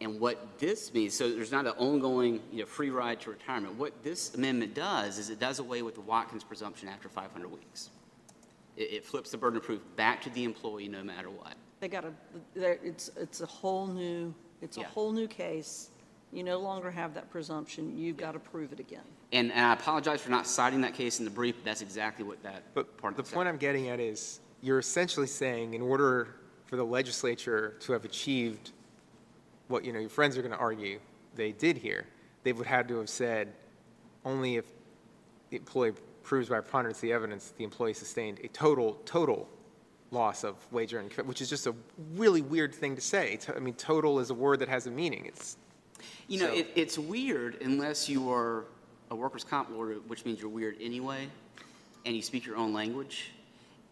And 0.00 0.20
what 0.20 0.58
this 0.58 0.92
means, 0.92 1.14
so 1.14 1.30
there's 1.30 1.52
not 1.52 1.66
an 1.66 1.72
ongoing, 1.78 2.40
you 2.52 2.60
know, 2.60 2.66
free 2.66 2.90
ride 2.90 3.20
to 3.22 3.30
retirement. 3.30 3.76
What 3.76 4.02
this 4.02 4.34
amendment 4.34 4.74
does 4.74 5.18
is 5.18 5.30
it 5.30 5.40
does 5.40 5.58
away 5.60 5.82
with 5.82 5.94
the 5.94 6.00
Watkins 6.00 6.44
presumption 6.44 6.88
after 6.88 7.08
500 7.08 7.48
weeks. 7.48 7.90
It, 8.76 8.92
it 8.92 9.04
flips 9.04 9.30
the 9.30 9.38
burden 9.38 9.56
of 9.56 9.64
proof 9.64 9.80
back 9.96 10.22
to 10.22 10.30
the 10.30 10.44
employee 10.44 10.88
no 10.88 11.02
matter 11.02 11.30
what. 11.30 11.54
They 11.80 11.88
got 11.88 12.04
a, 12.04 12.12
there, 12.54 12.78
it's, 12.82 13.10
it's 13.16 13.40
a 13.40 13.46
whole 13.46 13.86
new, 13.86 14.34
it's 14.62 14.76
a 14.76 14.80
Yeah. 14.80 14.86
whole 14.88 15.12
new 15.12 15.26
case. 15.26 15.90
You 16.32 16.42
no 16.42 16.58
longer 16.58 16.90
have 16.90 17.14
that 17.14 17.30
presumption. 17.30 17.96
You've 17.96 18.16
got 18.16 18.32
to 18.32 18.38
prove 18.40 18.72
it 18.72 18.80
again. 18.80 19.02
And, 19.32 19.52
and 19.52 19.66
I 19.66 19.72
apologize 19.74 20.20
for 20.20 20.30
not 20.30 20.46
citing 20.46 20.80
that 20.80 20.94
case 20.94 21.18
in 21.18 21.24
the 21.24 21.30
brief, 21.30 21.56
but 21.56 21.64
that's 21.64 21.82
exactly 21.82 22.24
what 22.24 22.42
that 22.42 22.62
But 22.74 22.96
part 22.96 23.16
the 23.16 23.22
of 23.22 23.28
the 23.28 23.34
point 23.34 23.48
I'm 23.48 23.56
getting 23.56 23.88
at 23.88 24.00
is, 24.00 24.40
you're 24.60 24.78
essentially 24.78 25.26
saying, 25.26 25.74
in 25.74 25.82
order 25.82 26.28
for 26.66 26.76
the 26.76 26.84
legislature 26.84 27.74
to 27.80 27.92
have 27.92 28.04
achieved 28.04 28.72
what, 29.68 29.84
you 29.84 29.92
know, 29.92 29.98
your 30.00 30.08
friends 30.08 30.36
are 30.36 30.42
going 30.42 30.52
to 30.52 30.58
argue 30.58 30.98
they 31.34 31.52
did 31.52 31.76
here, 31.76 32.06
they 32.42 32.52
would 32.52 32.66
have 32.66 32.86
to 32.88 32.98
have 32.98 33.08
said, 33.08 33.52
only 34.24 34.56
if 34.56 34.64
the 35.50 35.56
employee 35.58 35.92
proves 36.22 36.48
by 36.48 36.60
preponderance 36.60 36.98
of 36.98 37.02
the 37.02 37.12
evidence 37.12 37.48
that 37.48 37.58
the 37.58 37.64
employee 37.64 37.94
sustained 37.94 38.40
a 38.42 38.48
total, 38.48 38.94
total 39.04 39.48
loss 40.14 40.44
of 40.44 40.54
wage 40.72 40.94
earning, 40.94 41.10
capa- 41.10 41.24
which 41.28 41.42
is 41.42 41.50
just 41.50 41.66
a 41.66 41.74
really 42.14 42.40
weird 42.40 42.74
thing 42.74 42.94
to 42.94 43.00
say. 43.02 43.38
I 43.54 43.58
mean, 43.58 43.74
total 43.74 44.20
is 44.20 44.30
a 44.30 44.34
word 44.34 44.60
that 44.60 44.68
has 44.68 44.86
a 44.86 44.90
meaning. 44.90 45.26
It's, 45.26 45.56
You 46.28 46.38
know, 46.40 46.46
So- 46.46 46.54
it, 46.54 46.68
it's 46.74 46.98
weird 46.98 47.60
unless 47.60 48.08
you 48.08 48.30
are 48.32 48.64
a 49.10 49.16
workers' 49.16 49.44
comp 49.44 49.70
lawyer, 49.70 49.96
which 50.06 50.24
means 50.24 50.40
you're 50.40 50.48
weird 50.50 50.76
anyway, 50.80 51.28
and 52.06 52.16
you 52.16 52.22
speak 52.22 52.46
your 52.46 52.56
own 52.56 52.72
language. 52.72 53.32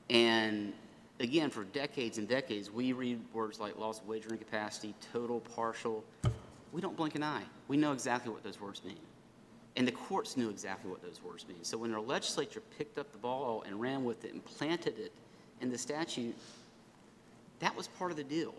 And 0.08 0.72
again, 1.20 1.50
for 1.50 1.64
decades 1.64 2.18
and 2.18 2.26
decades, 2.28 2.70
we 2.70 2.92
read 2.92 3.20
words 3.32 3.60
like 3.60 3.78
loss 3.78 4.00
of 4.00 4.06
wage 4.06 4.24
earning 4.26 4.38
capacity, 4.38 4.94
total, 5.12 5.40
partial. 5.40 6.04
We 6.72 6.80
don't 6.80 6.96
blink 6.96 7.14
an 7.14 7.22
eye. 7.22 7.44
We 7.68 7.76
know 7.76 7.92
exactly 7.92 8.32
what 8.32 8.42
those 8.42 8.60
words 8.60 8.82
mean. 8.84 8.96
And 9.76 9.86
the 9.88 9.92
courts 9.92 10.36
knew 10.36 10.50
exactly 10.50 10.90
what 10.90 11.02
those 11.02 11.22
words 11.22 11.46
mean. 11.48 11.62
So 11.62 11.78
when 11.78 11.94
our 11.94 12.00
legislature 12.00 12.60
picked 12.76 12.98
up 12.98 13.10
the 13.12 13.18
ball 13.18 13.62
and 13.66 13.80
ran 13.80 14.04
with 14.04 14.24
it 14.24 14.32
and 14.34 14.44
planted 14.44 14.98
it 14.98 15.12
in 15.62 15.70
the 15.70 15.78
statute, 15.78 16.34
that 17.60 17.74
was 17.74 17.86
part 17.86 18.10
of 18.10 18.16
the 18.16 18.24
deal. 18.24 18.52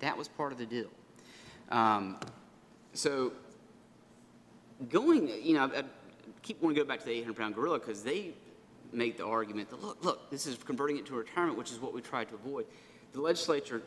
That 0.00 0.18
was 0.18 0.28
part 0.28 0.52
of 0.52 0.58
the 0.58 0.66
deal. 0.66 0.90
Um, 1.70 2.18
so 2.92 3.32
going, 4.90 5.28
you 5.42 5.54
know, 5.54 5.70
I 5.74 5.84
keep 6.42 6.60
wanting 6.60 6.76
to 6.76 6.82
go 6.82 6.88
back 6.88 6.98
to 6.98 7.06
the 7.06 7.12
800 7.12 7.36
pound 7.36 7.54
gorilla 7.54 7.78
because 7.78 8.02
they 8.02 8.34
made 8.92 9.16
the 9.16 9.24
argument 9.24 9.70
that, 9.70 9.82
look, 9.82 10.04
look, 10.04 10.30
this 10.30 10.46
is 10.46 10.56
converting 10.56 10.98
it 10.98 11.06
to 11.06 11.14
retirement, 11.14 11.56
which 11.56 11.70
is 11.70 11.80
what 11.80 11.94
we 11.94 12.02
tried 12.02 12.28
to 12.28 12.34
avoid. 12.34 12.66
The 13.12 13.20
legislature 13.20 13.82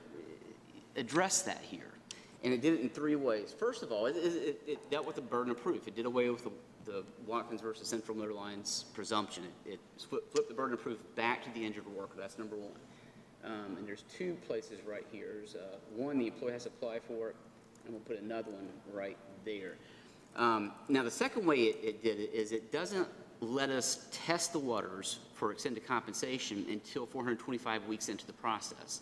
addressed 0.96 1.46
that 1.46 1.62
here, 1.62 1.92
and 2.44 2.54
it 2.54 2.62
did 2.62 2.74
it 2.74 2.80
in 2.80 2.90
three 2.90 3.16
ways. 3.16 3.54
First 3.58 3.84
of 3.84 3.92
all, 3.92 4.06
it, 4.06 4.16
it, 4.16 4.62
it 4.66 4.90
dealt 4.90 5.06
with 5.06 5.18
the 5.18 5.22
burden 5.22 5.52
of 5.52 5.62
proof. 5.62 5.88
It 5.88 5.96
did 5.96 6.06
away 6.06 6.30
with 6.30 6.44
the, 6.46 6.52
the 6.86 7.04
Watkins 7.26 7.62
versus 7.62 7.88
Central 7.88 8.18
Motor 8.18 8.34
Lines 8.34 8.86
presumption. 8.94 9.44
It, 9.66 9.74
it 9.74 9.80
flipped, 9.98 10.32
flipped 10.32 10.50
the 10.50 10.56
burden 10.56 10.74
of 10.74 10.82
proof 10.82 11.00
back 11.16 11.44
to 11.44 11.50
the 11.54 11.66
injured 11.66 11.88
worker. 11.88 12.14
That's 12.18 12.38
number 12.38 12.56
one. 12.56 12.80
Um, 13.44 13.78
and 13.78 13.88
there's 13.88 14.04
two 14.18 14.38
places 14.48 14.80
right 14.88 15.06
here. 15.12 15.28
There's 15.36 15.56
uh, 15.56 15.78
one 15.96 16.18
the 16.18 16.28
employee 16.28 16.54
has 16.54 16.64
to 16.64 16.70
apply 16.70 17.00
for 17.00 17.30
it, 17.30 17.36
and 17.86 17.94
we'll 17.94 18.02
put 18.02 18.20
another 18.20 18.52
one 18.52 18.68
right 18.92 19.18
there. 19.44 19.76
Um, 20.36 20.74
Now, 20.90 21.04
the 21.04 21.12
second 21.12 21.46
way 21.46 21.58
it, 21.58 21.80
it 21.84 22.04
did 22.04 22.20
it 22.20 22.34
is 22.34 22.52
it 22.52 22.72
doesn't 22.72 23.08
let 23.42 23.70
us 23.70 24.08
test 24.12 24.54
the 24.54 24.60
waters 24.60 25.20
for 25.34 25.52
extended 25.52 25.86
compensation 25.86 26.66
until 26.70 27.06
425 27.06 27.86
weeks 27.88 28.10
into 28.10 28.26
the 28.26 28.34
process. 28.34 29.02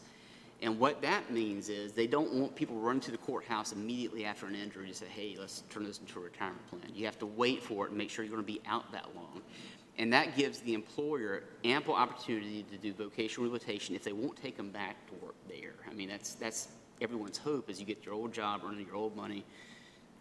And 0.64 0.80
what 0.80 1.02
that 1.02 1.30
means 1.30 1.68
is 1.68 1.92
they 1.92 2.08
don't 2.08 2.34
want 2.34 2.56
people 2.56 2.78
running 2.78 3.02
to 3.02 3.12
the 3.12 3.18
courthouse 3.18 3.74
immediately 3.74 4.24
after 4.24 4.46
an 4.46 4.56
injury 4.56 4.88
to 4.88 4.94
say, 4.94 5.08
hey, 5.08 5.36
let's 5.38 5.64
turn 5.70 5.84
this 5.84 6.00
into 6.00 6.20
a 6.20 6.24
retirement 6.24 6.66
plan. 6.70 6.84
You 6.96 7.06
have 7.06 7.20
to 7.20 7.26
wait 7.26 7.62
for 7.62 7.86
it 7.86 7.90
and 7.90 7.98
make 7.98 8.10
sure 8.10 8.24
you're 8.24 8.34
going 8.34 8.46
to 8.46 8.52
be 8.52 8.62
out 8.66 8.90
that 8.94 9.14
long. 9.14 9.42
And 9.98 10.14
that 10.14 10.38
gives 10.38 10.60
the 10.60 10.74
employer 10.74 11.44
ample 11.66 11.94
opportunity 11.94 12.66
to 12.72 12.78
do 12.78 12.94
vocational 12.94 13.44
rehabilitation 13.44 13.94
if 13.94 14.06
they 14.06 14.14
won't 14.14 14.42
take 14.42 14.56
them 14.56 14.70
back 14.70 14.96
to 15.08 15.14
work 15.26 15.36
there. 15.50 15.74
I 15.90 15.94
mean, 15.94 16.08
that's, 16.08 16.36
that's 16.36 16.70
everyone's 17.02 17.38
hope 17.38 17.70
is 17.70 17.78
you 17.78 17.86
get 17.86 18.06
your 18.06 18.14
old 18.14 18.34
job, 18.34 18.62
earning 18.66 18.86
your 18.86 18.96
old 18.96 19.18
money, 19.18 19.44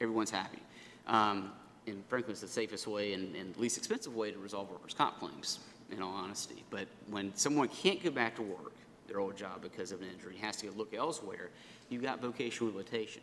everyone's 0.00 0.32
happy. 0.32 0.58
Um, 1.06 1.52
and 1.86 2.02
frankly, 2.08 2.32
it's 2.32 2.40
the 2.40 2.48
safest 2.48 2.88
way 2.88 3.12
and, 3.14 3.36
and 3.36 3.56
least 3.56 3.78
expensive 3.78 4.14
way 4.14 4.32
to 4.32 4.38
resolve 4.38 4.70
workers' 4.70 4.92
comp 4.92 5.20
claims, 5.20 5.60
in 5.92 6.02
all 6.02 6.12
honesty. 6.12 6.64
But 6.68 6.88
when 7.08 7.32
someone 7.36 7.68
can't 7.68 8.02
go 8.02 8.10
back 8.10 8.34
to 8.36 8.42
work, 8.42 8.72
their 9.12 9.20
old 9.20 9.36
job 9.36 9.60
because 9.62 9.92
of 9.92 10.00
an 10.00 10.08
injury, 10.12 10.36
has 10.36 10.56
to 10.56 10.66
go 10.66 10.72
look 10.76 10.94
elsewhere, 10.94 11.50
you've 11.90 12.02
got 12.02 12.20
vocational 12.20 12.72
rehabilitation. 12.72 13.22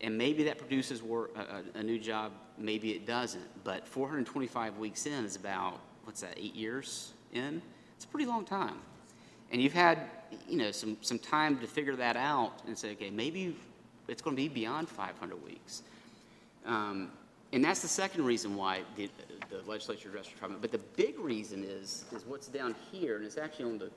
And 0.00 0.16
maybe 0.16 0.42
that 0.44 0.58
produces 0.58 1.02
work, 1.02 1.30
a, 1.36 1.78
a, 1.78 1.80
a 1.80 1.82
new 1.82 1.98
job, 1.98 2.32
maybe 2.58 2.90
it 2.92 3.06
doesn't. 3.06 3.64
But 3.64 3.86
425 3.86 4.78
weeks 4.78 5.06
in 5.06 5.24
is 5.24 5.36
about, 5.36 5.78
what's 6.04 6.22
that, 6.22 6.34
eight 6.36 6.54
years 6.54 7.12
in? 7.32 7.62
It's 7.96 8.04
a 8.04 8.08
pretty 8.08 8.26
long 8.26 8.44
time. 8.44 8.78
And 9.52 9.62
you've 9.62 9.72
had, 9.72 9.98
you 10.48 10.56
know, 10.56 10.70
some, 10.70 10.96
some 11.00 11.18
time 11.18 11.58
to 11.58 11.66
figure 11.66 11.96
that 11.96 12.16
out 12.16 12.62
and 12.66 12.76
say, 12.76 12.92
okay, 12.92 13.10
maybe 13.10 13.56
it's 14.08 14.22
going 14.22 14.34
to 14.34 14.42
be 14.42 14.48
beyond 14.48 14.88
500 14.88 15.44
weeks. 15.44 15.82
Um, 16.64 17.10
And 17.52 17.64
that's 17.64 17.82
the 17.82 17.88
second 17.88 18.24
reason 18.24 18.54
why 18.54 18.82
the, 18.96 19.10
the 19.50 19.68
legislature 19.68 20.08
addressed 20.08 20.32
retirement. 20.32 20.62
But 20.62 20.70
the 20.72 20.78
big 20.96 21.18
reason 21.18 21.64
is, 21.64 22.04
is 22.12 22.24
what's 22.26 22.46
down 22.46 22.74
here, 22.90 23.16
and 23.16 23.24
it's 23.24 23.38
actually 23.38 23.64
on 23.66 23.78
the 23.78 23.90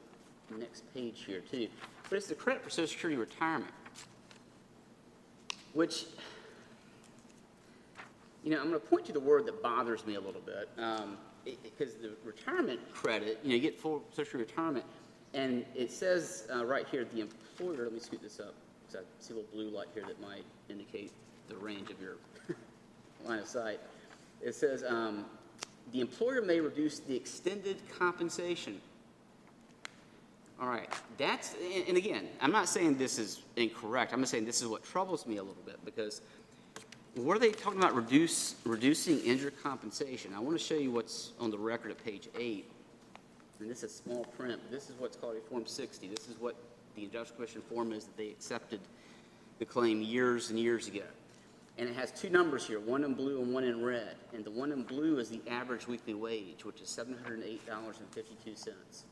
next 0.51 0.83
page 0.93 1.23
here 1.25 1.41
too. 1.41 1.67
But 2.09 2.17
it's 2.17 2.27
the 2.27 2.35
credit 2.35 2.63
for 2.63 2.69
Social 2.69 2.87
Security 2.87 3.17
retirement, 3.19 3.71
which, 5.73 6.05
you 8.43 8.51
know, 8.51 8.57
I'm 8.59 8.69
going 8.69 8.79
to 8.79 8.87
point 8.87 9.05
to 9.05 9.13
the 9.13 9.19
word 9.19 9.45
that 9.45 9.61
bothers 9.63 10.05
me 10.05 10.15
a 10.15 10.21
little 10.21 10.41
bit. 10.41 10.69
um, 10.77 11.17
Because 11.63 11.95
the 11.95 12.11
retirement 12.23 12.79
credit, 12.93 13.39
you 13.43 13.49
know, 13.49 13.55
you 13.55 13.61
get 13.61 13.79
full 13.79 14.03
Social 14.11 14.25
Security 14.25 14.51
retirement, 14.51 14.85
and 15.33 15.65
it 15.75 15.91
says 15.91 16.47
uh, 16.53 16.65
right 16.65 16.85
here, 16.89 17.05
the 17.05 17.21
employer, 17.21 17.85
let 17.85 17.93
me 17.93 17.99
scoot 17.99 18.21
this 18.21 18.39
up, 18.39 18.53
because 18.87 19.01
I 19.01 19.23
see 19.23 19.33
a 19.33 19.37
little 19.37 19.51
blue 19.51 19.69
light 19.69 19.87
here 19.93 20.03
that 20.05 20.21
might 20.21 20.43
indicate 20.69 21.11
the 21.49 21.55
range 21.55 21.89
of 21.89 21.99
your 21.99 22.17
line 23.25 23.39
of 23.39 23.47
sight. 23.47 23.79
It 24.41 24.53
says, 24.55 24.83
um, 24.87 25.25
"The 25.91 26.01
employer 26.01 26.41
may 26.41 26.59
reduce 26.59 26.99
the 26.99 27.15
extended 27.15 27.77
compensation." 27.97 28.79
All 30.63 30.69
right, 30.69 30.87
that's, 31.17 31.57
and 31.89 31.97
again, 31.97 32.25
I'm 32.39 32.53
not 32.53 32.69
saying 32.69 32.97
this 32.97 33.19
is 33.19 33.41
incorrect, 33.57 34.13
I'm 34.13 34.21
just 34.21 34.31
saying 34.31 34.45
this 34.45 34.61
is 34.61 34.69
what 34.69 34.81
troubles 34.81 35.27
me 35.27 35.35
a 35.35 35.43
little 35.43 35.61
bit, 35.65 35.83
because 35.83 36.21
what 37.15 37.35
are 37.35 37.39
they 37.39 37.51
talking 37.51 37.79
about 37.79 37.93
reduce, 37.93 38.55
reducing 38.63 39.19
injured 39.25 39.61
compensation? 39.61 40.33
I 40.33 40.39
want 40.39 40.57
to 40.57 40.63
show 40.63 40.75
you 40.75 40.89
what's 40.89 41.33
on 41.37 41.51
the 41.51 41.57
record 41.57 41.91
at 41.91 42.01
page 42.01 42.29
eight, 42.39 42.71
and 43.59 43.69
this 43.69 43.83
is 43.83 43.93
small 43.93 44.23
print, 44.37 44.61
this 44.71 44.89
is 44.89 44.95
what's 44.99 45.17
called 45.17 45.35
a 45.35 45.41
Form 45.49 45.65
60. 45.65 46.07
This 46.07 46.29
is 46.29 46.39
what 46.39 46.55
the 46.95 47.03
Industrial 47.03 47.35
Commission 47.35 47.61
form 47.69 47.91
is 47.91 48.05
that 48.05 48.15
they 48.15 48.29
accepted 48.29 48.79
the 49.59 49.65
claim 49.65 50.01
years 50.01 50.49
and 50.49 50.57
years 50.57 50.87
ago. 50.87 51.03
And 51.77 51.89
it 51.89 51.95
has 51.97 52.11
two 52.11 52.29
numbers 52.29 52.65
here, 52.65 52.79
one 52.79 53.03
in 53.03 53.15
blue 53.15 53.41
and 53.41 53.53
one 53.53 53.65
in 53.65 53.83
red. 53.83 54.15
And 54.33 54.45
the 54.45 54.51
one 54.51 54.71
in 54.71 54.83
blue 54.83 55.19
is 55.19 55.29
the 55.29 55.41
average 55.49 55.89
weekly 55.89 56.13
wage, 56.13 56.63
which 56.63 56.79
is 56.79 56.87
$708.52. 56.87 59.03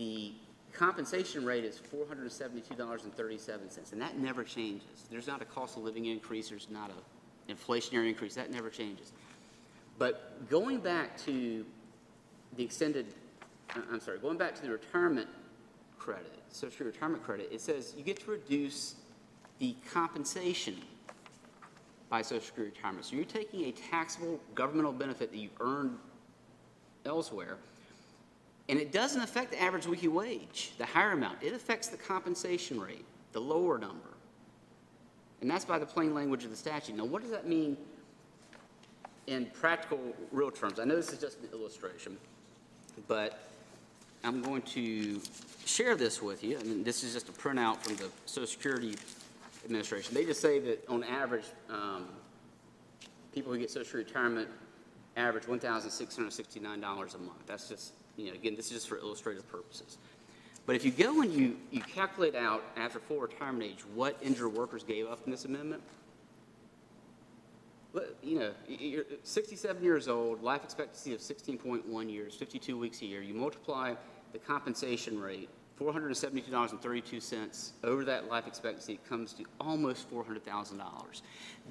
The 0.00 0.32
compensation 0.72 1.44
rate 1.44 1.62
is 1.62 1.78
$472.37, 1.78 3.92
and 3.92 4.00
that 4.00 4.18
never 4.18 4.42
changes. 4.42 5.04
There's 5.10 5.26
not 5.26 5.42
a 5.42 5.44
cost 5.44 5.76
of 5.76 5.82
living 5.82 6.06
increase, 6.06 6.48
there's 6.48 6.70
not 6.70 6.90
a 6.90 6.94
inflationary 7.52 8.08
increase, 8.08 8.34
that 8.36 8.50
never 8.50 8.70
changes. 8.70 9.12
But 9.98 10.48
going 10.48 10.80
back 10.80 11.18
to 11.26 11.66
the 12.56 12.64
extended, 12.64 13.12
uh, 13.76 13.80
I'm 13.92 14.00
sorry, 14.00 14.20
going 14.20 14.38
back 14.38 14.54
to 14.54 14.62
the 14.62 14.70
retirement 14.70 15.28
credit, 15.98 16.32
social 16.48 16.86
retirement 16.86 17.22
credit, 17.22 17.50
it 17.52 17.60
says 17.60 17.92
you 17.94 18.02
get 18.02 18.20
to 18.20 18.30
reduce 18.30 18.94
the 19.58 19.76
compensation 19.92 20.78
by 22.08 22.22
social 22.22 22.40
security 22.40 22.74
retirement. 22.74 23.04
So 23.04 23.16
you're 23.16 23.26
taking 23.26 23.66
a 23.66 23.72
taxable 23.72 24.40
governmental 24.54 24.94
benefit 24.94 25.30
that 25.30 25.38
you 25.38 25.50
earned 25.60 25.98
elsewhere, 27.04 27.58
and 28.70 28.78
it 28.78 28.92
doesn't 28.92 29.20
affect 29.20 29.50
the 29.50 29.60
average 29.60 29.88
weekly 29.88 30.06
wage, 30.06 30.70
the 30.78 30.86
higher 30.86 31.10
amount. 31.10 31.42
It 31.42 31.52
affects 31.52 31.88
the 31.88 31.96
compensation 31.96 32.80
rate, 32.80 33.04
the 33.32 33.40
lower 33.40 33.78
number. 33.78 34.10
And 35.40 35.50
that's 35.50 35.64
by 35.64 35.80
the 35.80 35.86
plain 35.86 36.14
language 36.14 36.44
of 36.44 36.50
the 36.50 36.56
statute. 36.56 36.96
Now, 36.96 37.04
what 37.04 37.22
does 37.22 37.32
that 37.32 37.48
mean 37.48 37.76
in 39.26 39.46
practical, 39.46 39.98
real 40.30 40.52
terms? 40.52 40.78
I 40.78 40.84
know 40.84 40.94
this 40.94 41.12
is 41.12 41.18
just 41.18 41.40
an 41.40 41.48
illustration, 41.52 42.16
but 43.08 43.40
I'm 44.22 44.40
going 44.40 44.62
to 44.62 45.20
share 45.64 45.96
this 45.96 46.22
with 46.22 46.44
you. 46.44 46.56
I 46.56 46.62
mean, 46.62 46.84
this 46.84 47.02
is 47.02 47.12
just 47.12 47.28
a 47.28 47.32
printout 47.32 47.78
from 47.78 47.96
the 47.96 48.08
Social 48.24 48.46
Security 48.46 48.94
Administration. 49.64 50.14
They 50.14 50.24
just 50.24 50.40
say 50.40 50.60
that 50.60 50.88
on 50.88 51.02
average, 51.02 51.46
um, 51.68 52.06
people 53.34 53.52
who 53.52 53.58
get 53.58 53.68
Social 53.68 53.84
Security 53.84 54.12
retirement 54.12 54.48
average 55.16 55.44
$1,669 55.44 56.54
a 56.54 57.18
month. 57.18 57.46
That's 57.46 57.68
just, 57.68 57.94
you 58.20 58.28
know, 58.28 58.34
again, 58.34 58.54
this 58.54 58.66
is 58.66 58.72
just 58.72 58.88
for 58.88 58.98
illustrative 58.98 59.50
purposes. 59.50 59.98
But 60.66 60.76
if 60.76 60.84
you 60.84 60.90
go 60.90 61.22
and 61.22 61.32
you, 61.32 61.56
you 61.70 61.80
calculate 61.80 62.34
out 62.34 62.62
after 62.76 62.98
full 62.98 63.18
retirement 63.18 63.64
age 63.64 63.80
what 63.94 64.16
injured 64.22 64.54
workers 64.54 64.82
gave 64.82 65.08
up 65.08 65.20
in 65.24 65.30
this 65.30 65.46
amendment, 65.46 65.82
you 68.22 68.38
know, 68.38 68.52
you're 68.68 69.04
67 69.24 69.82
years 69.82 70.06
old, 70.06 70.42
life 70.42 70.62
expectancy 70.62 71.12
of 71.14 71.20
16.1 71.20 72.10
years, 72.12 72.34
52 72.34 72.78
weeks 72.78 73.02
a 73.02 73.06
year. 73.06 73.22
You 73.22 73.34
multiply 73.34 73.94
the 74.32 74.38
compensation 74.38 75.20
rate, 75.20 75.48
$472.32 75.80 77.70
over 77.82 78.04
that 78.04 78.28
life 78.28 78.46
expectancy, 78.46 78.92
it 78.92 79.08
comes 79.08 79.32
to 79.32 79.44
almost 79.60 80.08
$400,000. 80.10 81.22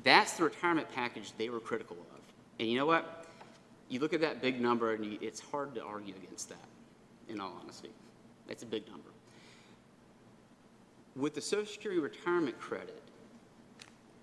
That's 0.03 0.33
the 0.33 0.43
retirement 0.43 0.88
package 0.93 1.31
they 1.38 1.49
were 1.49 1.59
critical 1.62 1.95
of. 2.13 2.19
And 2.59 2.67
you 2.67 2.77
know 2.77 2.85
what? 2.85 3.18
You 3.89 3.99
look 3.99 4.13
at 4.13 4.21
that 4.21 4.41
big 4.41 4.62
number, 4.62 4.93
and 4.93 5.04
you, 5.04 5.17
it's 5.19 5.39
hard 5.39 5.73
to 5.75 5.84
argue 5.84 6.13
against 6.23 6.49
that, 6.49 6.67
in 7.28 7.39
all 7.41 7.58
honesty. 7.62 7.89
That's 8.47 8.63
a 8.63 8.67
big 8.67 8.88
number. 8.88 9.10
With 11.15 11.34
the 11.34 11.41
Social 11.41 11.65
Security 11.65 11.99
retirement 11.99 12.60
credit, 12.60 13.02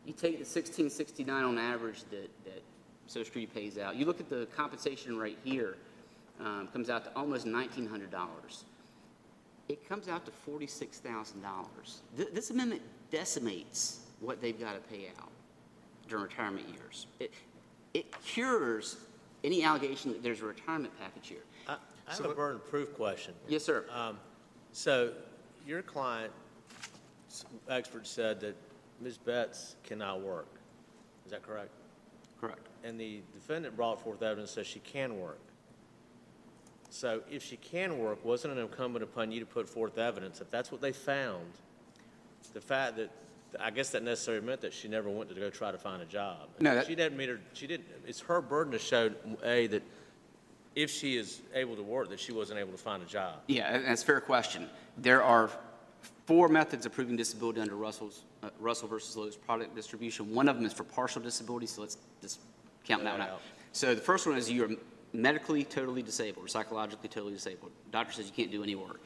you 0.05 0.13
take 0.13 0.35
the 0.35 0.45
1669 0.45 1.43
on 1.45 1.59
average 1.59 2.05
that, 2.11 2.31
that 2.45 2.63
Social 3.09 3.25
Security 3.25 3.51
pays 3.53 3.77
out. 3.77 3.97
You 3.97 4.07
look 4.07 4.21
at 4.21 4.29
the 4.31 4.47
compensation 4.57 5.19
right 5.19 5.37
here, 5.43 5.77
um, 6.41 6.69
comes 6.73 6.89
out 6.89 7.05
to 7.05 7.11
almost 7.17 7.47
$1,900. 7.47 8.63
It 9.69 9.89
comes 9.89 10.07
out 10.09 10.25
to 10.27 10.33
$46,000. 10.49 11.35
Th- 12.17 12.29
This 12.33 12.51
amendment 12.51 12.83
decimates 13.11 14.01
what 14.21 14.41
they've 14.41 14.59
got 14.59 14.75
to 14.75 14.81
pay 14.95 15.09
out 15.19 15.31
during 16.09 16.25
retirement 16.25 16.69
years. 16.69 17.07
It, 17.19 17.33
it 17.95 18.07
cures 18.23 18.97
any 19.45 19.63
allegation 19.63 20.13
that 20.13 20.23
there's 20.23 20.41
a 20.41 20.47
retirement 20.47 20.93
package 20.99 21.29
here. 21.29 21.45
I 21.69 21.77
I 22.09 22.13
have 22.13 22.25
a 22.25 22.35
burden 22.35 22.57
of 22.57 22.71
proof 22.71 22.95
question. 22.95 23.35
Yes, 23.49 23.65
sir. 23.65 23.85
Um, 23.93 24.19
So 24.73 25.13
your 25.67 25.83
client, 25.83 26.33
expert 27.69 28.07
said 28.07 28.41
that 28.41 28.57
Ms. 29.01 29.19
Betts 29.19 29.77
cannot 29.83 30.21
work. 30.21 30.49
Is 31.25 31.33
that 31.33 31.43
correct? 31.43 31.71
Correct. 32.41 32.67
And 32.85 33.01
the 33.01 33.23
defendant 33.33 33.75
brought 33.75 34.01
forth 34.01 34.23
evidence 34.23 34.55
that 34.55 34.67
she 34.67 34.79
can 34.81 35.19
work. 35.21 35.41
So 36.91 37.23
if 37.31 37.43
she 37.43 37.57
can 37.57 37.99
work, 37.99 38.25
wasn't 38.25 38.57
it 38.57 38.61
incumbent 38.61 39.03
upon 39.03 39.33
you 39.33 39.41
to 39.41 39.47
put 39.47 39.69
forth 39.69 39.99
evidence? 39.99 40.41
If 40.41 40.51
that's 40.51 40.71
what 40.71 40.81
they 40.81 40.93
found, 40.93 41.45
the 42.53 42.61
fact 42.61 42.97
that, 42.97 43.11
I 43.61 43.71
guess 43.71 43.91
that 43.91 44.03
necessarily 44.03 44.45
meant 44.45 44.61
that 44.63 44.73
she 44.73 44.89
never 44.89 45.09
went 45.09 45.29
to 45.31 45.35
go 45.35 45.51
try 45.51 45.71
to 45.73 45.79
find 45.79 46.03
a 46.03 46.07
job. 46.07 46.49
No, 46.61 46.75
that- 46.75 46.87
She 46.87 46.95
didn't 46.95 47.17
meet 47.17 47.29
her, 47.29 47.41
she 47.53 47.67
didn't, 47.67 47.87
it's 48.07 48.21
her 48.21 48.41
burden 48.41 48.73
to 48.73 48.79
show, 48.79 49.11
A, 49.45 49.67
that 49.69 49.83
if 50.75 50.91
she 50.91 51.17
is 51.17 51.41
able 51.55 51.77
to 51.77 51.83
work, 51.83 52.11
that 52.11 52.21
she 52.21 52.33
wasn't 52.33 52.59
able 52.61 52.73
to 52.73 52.79
find 52.79 53.03
a 53.03 53.07
job. 53.07 53.41
Yeah, 53.47 53.75
and 53.75 53.85
that's 53.87 54.03
a 54.03 54.07
fair 54.07 54.21
question. 54.21 54.69
There 54.99 55.23
are 55.23 55.51
four 56.27 56.49
methods 56.49 56.85
of 56.87 56.93
proving 56.93 57.17
disability 57.17 57.61
under 57.61 57.77
Russell's, 57.77 58.25
uh, 58.43 58.51
Russell 58.61 58.89
versus 58.89 59.17
Lowe's 59.17 59.37
product 59.37 59.75
distribution. 59.75 60.35
One 60.35 60.49
of 60.49 60.57
them 60.57 60.67
is 60.67 60.73
for 60.73 60.85
partial 60.85 61.23
disability, 61.23 61.67
so 61.67 61.81
let's 61.83 61.97
just 62.21 62.41
count 62.85 63.05
that 63.05 63.13
one 63.13 63.23
out. 63.23 63.31
out. 63.31 63.41
So 63.73 63.95
the 63.95 64.01
first 64.01 64.27
one 64.27 64.37
is 64.37 64.51
you're 64.51 64.71
medically 65.13 65.65
totally 65.65 66.03
disabled, 66.03 66.45
or 66.45 66.49
psychologically 66.49 67.09
totally 67.09 67.33
disabled. 67.33 67.71
Doctor 67.91 68.13
says 68.13 68.27
you 68.27 68.33
can't 68.33 68.51
do 68.51 68.63
any 68.63 68.75
work. 68.75 69.01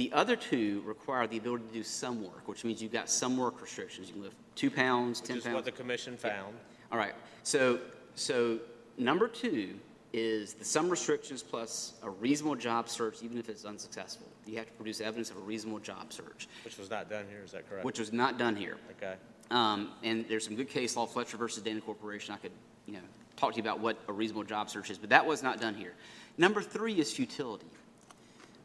The 0.00 0.10
other 0.14 0.34
two 0.34 0.82
require 0.86 1.26
the 1.26 1.36
ability 1.36 1.64
to 1.68 1.74
do 1.74 1.82
some 1.82 2.24
work, 2.24 2.48
which 2.48 2.64
means 2.64 2.80
you've 2.80 2.90
got 2.90 3.10
some 3.10 3.36
work 3.36 3.60
restrictions. 3.60 4.08
You 4.08 4.14
can 4.14 4.22
lift 4.22 4.36
two 4.54 4.70
pounds, 4.70 5.20
Which 5.20 5.28
10 5.28 5.36
is 5.36 5.44
what 5.48 5.66
the 5.66 5.72
commission 5.72 6.16
found. 6.16 6.54
All 6.90 6.96
right, 6.96 7.12
so, 7.42 7.78
so 8.14 8.60
number 8.96 9.28
two 9.28 9.74
is 10.14 10.54
the 10.54 10.64
some 10.64 10.88
restrictions 10.88 11.42
plus 11.42 11.92
a 12.02 12.08
reasonable 12.08 12.56
job 12.56 12.88
search, 12.88 13.22
even 13.22 13.36
if 13.36 13.50
it's 13.50 13.66
unsuccessful. 13.66 14.26
You 14.46 14.56
have 14.56 14.68
to 14.68 14.72
produce 14.72 15.02
evidence 15.02 15.28
of 15.30 15.36
a 15.36 15.40
reasonable 15.40 15.80
job 15.80 16.14
search, 16.14 16.48
Which 16.64 16.78
was 16.78 16.88
not 16.88 17.10
done 17.10 17.26
here, 17.28 17.42
is 17.44 17.50
that 17.52 17.68
correct? 17.68 17.84
which 17.84 17.98
was 17.98 18.10
not 18.10 18.38
done 18.38 18.56
here. 18.56 18.78
Okay. 18.96 19.16
Um, 19.50 19.90
and 20.02 20.26
there's 20.30 20.46
some 20.46 20.56
good 20.56 20.70
case 20.70 20.96
law, 20.96 21.04
Fletcher 21.04 21.36
versus 21.36 21.62
Dana 21.62 21.82
Corporation. 21.82 22.32
I 22.32 22.38
could, 22.38 22.52
you 22.86 22.94
know, 22.94 23.00
talk 23.36 23.50
to 23.50 23.56
you 23.58 23.62
about 23.62 23.80
what 23.80 23.98
a 24.08 24.14
reasonable 24.14 24.44
job 24.44 24.70
search 24.70 24.88
is, 24.88 24.96
but 24.96 25.10
that 25.10 25.26
was 25.26 25.42
not 25.42 25.60
done 25.60 25.74
here. 25.74 25.92
Number 26.38 26.62
three 26.62 26.98
is 26.98 27.12
futility. 27.12 27.66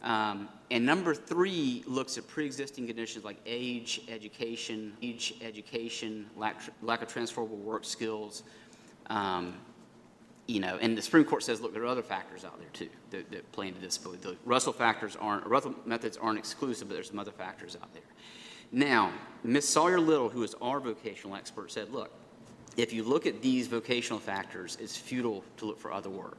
Um, 0.06 0.50
and 0.70 0.86
number 0.86 1.16
three 1.16 1.84
looks 1.88 2.18
at 2.18 2.28
pre-existing 2.28 2.86
conditions 2.86 3.26
like 3.26 3.38
age, 3.46 4.02
education, 4.08 4.94
age, 5.02 5.34
education, 5.42 6.28
lack, 6.38 6.62
lack 6.84 7.02
of 7.02 7.08
transferable 7.08 7.58
work 7.58 7.84
skills. 7.84 8.44
Um, 9.08 9.56
you 10.48 10.60
know, 10.60 10.78
and 10.80 10.96
the 10.96 11.02
Supreme 11.02 11.26
Court 11.26 11.42
says, 11.42 11.60
look, 11.60 11.74
there 11.74 11.82
are 11.82 11.88
other 11.88 12.04
factors 12.04 12.46
out 12.46 12.60
there 12.60 12.70
too 12.72 12.90
that, 13.10 13.32
that 13.32 13.52
play 13.52 13.68
into 13.68 13.82
disability. 13.82 14.22
The 14.22 14.38
Russell 14.46 14.74
factors 14.74 15.18
aren't, 15.20 15.46
Russell 15.48 15.74
methods 15.86 16.18
aren't 16.18 16.38
exclusive, 16.38 16.88
but 16.88 16.94
there's 16.94 17.10
some 17.10 17.18
other 17.18 17.32
factors 17.32 17.76
out 17.82 17.92
there. 17.94 18.04
Now, 18.72 19.12
Ms. 19.44 19.68
Sawyer 19.68 20.00
Little, 20.00 20.30
who 20.30 20.44
is 20.44 20.54
our 20.62 20.80
vocational 20.80 21.36
expert, 21.36 21.72
said, 21.72 21.92
look, 21.92 22.12
if 22.78 22.94
you 22.94 23.04
look 23.04 23.26
at 23.26 23.42
these 23.42 23.68
vocational 23.68 24.20
factors, 24.20 24.78
it's 24.80 24.96
futile 24.96 25.44
to 25.58 25.66
look 25.66 25.80
for 25.80 25.92
other 25.92 26.10
work. 26.12 26.38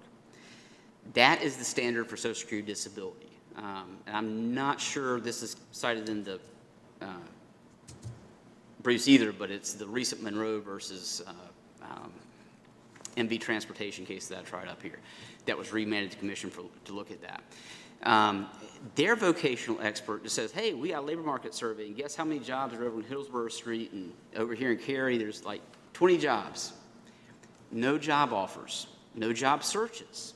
That 1.14 1.42
is 1.42 1.56
the 1.56 1.64
standard 1.64 2.08
for 2.08 2.16
Social 2.16 2.34
Security 2.34 2.66
disability. 2.66 3.35
Um, 3.56 3.98
and 4.06 4.16
I'm 4.16 4.54
not 4.54 4.80
sure 4.80 5.18
this 5.20 5.42
is 5.42 5.56
cited 5.72 6.08
in 6.08 6.22
the 6.22 6.38
uh, 7.00 7.06
briefs 8.82 9.08
either, 9.08 9.32
but 9.32 9.50
it's 9.50 9.74
the 9.74 9.86
recent 9.86 10.22
Monroe 10.22 10.60
versus 10.60 11.22
uh, 11.26 11.84
um, 11.84 12.12
MV 13.16 13.40
Transportation 13.40 14.04
case 14.04 14.28
that 14.28 14.38
I 14.38 14.42
tried 14.42 14.68
up 14.68 14.82
here 14.82 14.98
that 15.46 15.56
was 15.56 15.72
remanded 15.72 16.10
to 16.12 16.18
commission 16.18 16.50
for, 16.50 16.64
to 16.84 16.92
look 16.92 17.10
at 17.10 17.22
that. 17.22 17.42
Um, 18.02 18.46
their 18.94 19.16
vocational 19.16 19.80
expert 19.80 20.22
just 20.22 20.34
says, 20.34 20.52
hey, 20.52 20.74
we 20.74 20.90
got 20.90 21.02
a 21.02 21.06
labor 21.06 21.22
market 21.22 21.54
survey, 21.54 21.86
and 21.86 21.96
guess 21.96 22.14
how 22.14 22.24
many 22.24 22.40
jobs 22.40 22.74
are 22.74 22.84
over 22.84 22.98
in 22.98 23.04
Hillsborough 23.04 23.48
Street 23.48 23.92
and 23.92 24.12
over 24.36 24.54
here 24.54 24.70
in 24.70 24.78
Cary, 24.78 25.16
there's 25.16 25.44
like 25.44 25.62
20 25.94 26.18
jobs. 26.18 26.74
No 27.72 27.98
job 27.98 28.32
offers, 28.32 28.86
no 29.14 29.32
job 29.32 29.64
searches. 29.64 30.34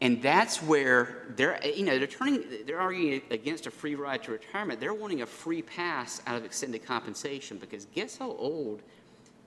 And 0.00 0.20
that's 0.20 0.62
where 0.62 1.24
they're, 1.36 1.58
you 1.64 1.84
know, 1.84 1.98
they're 1.98 2.06
turning, 2.06 2.44
they're 2.66 2.80
arguing 2.80 3.22
against 3.30 3.66
a 3.66 3.70
free 3.70 3.94
ride 3.94 4.22
to 4.24 4.32
retirement. 4.32 4.78
They're 4.78 4.92
wanting 4.92 5.22
a 5.22 5.26
free 5.26 5.62
pass 5.62 6.20
out 6.26 6.36
of 6.36 6.44
extended 6.44 6.84
compensation 6.84 7.56
because 7.56 7.86
guess 7.86 8.18
how 8.18 8.32
old 8.32 8.82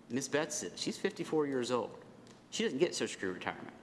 Miss 0.10 0.28
Betts 0.28 0.64
is? 0.64 0.72
She's 0.76 0.98
54 0.98 1.46
years 1.46 1.72
old. 1.72 1.92
She 2.50 2.64
doesn't 2.64 2.80
get 2.80 2.96
Social 2.96 3.14
Security 3.14 3.40
retirement. 3.40 3.74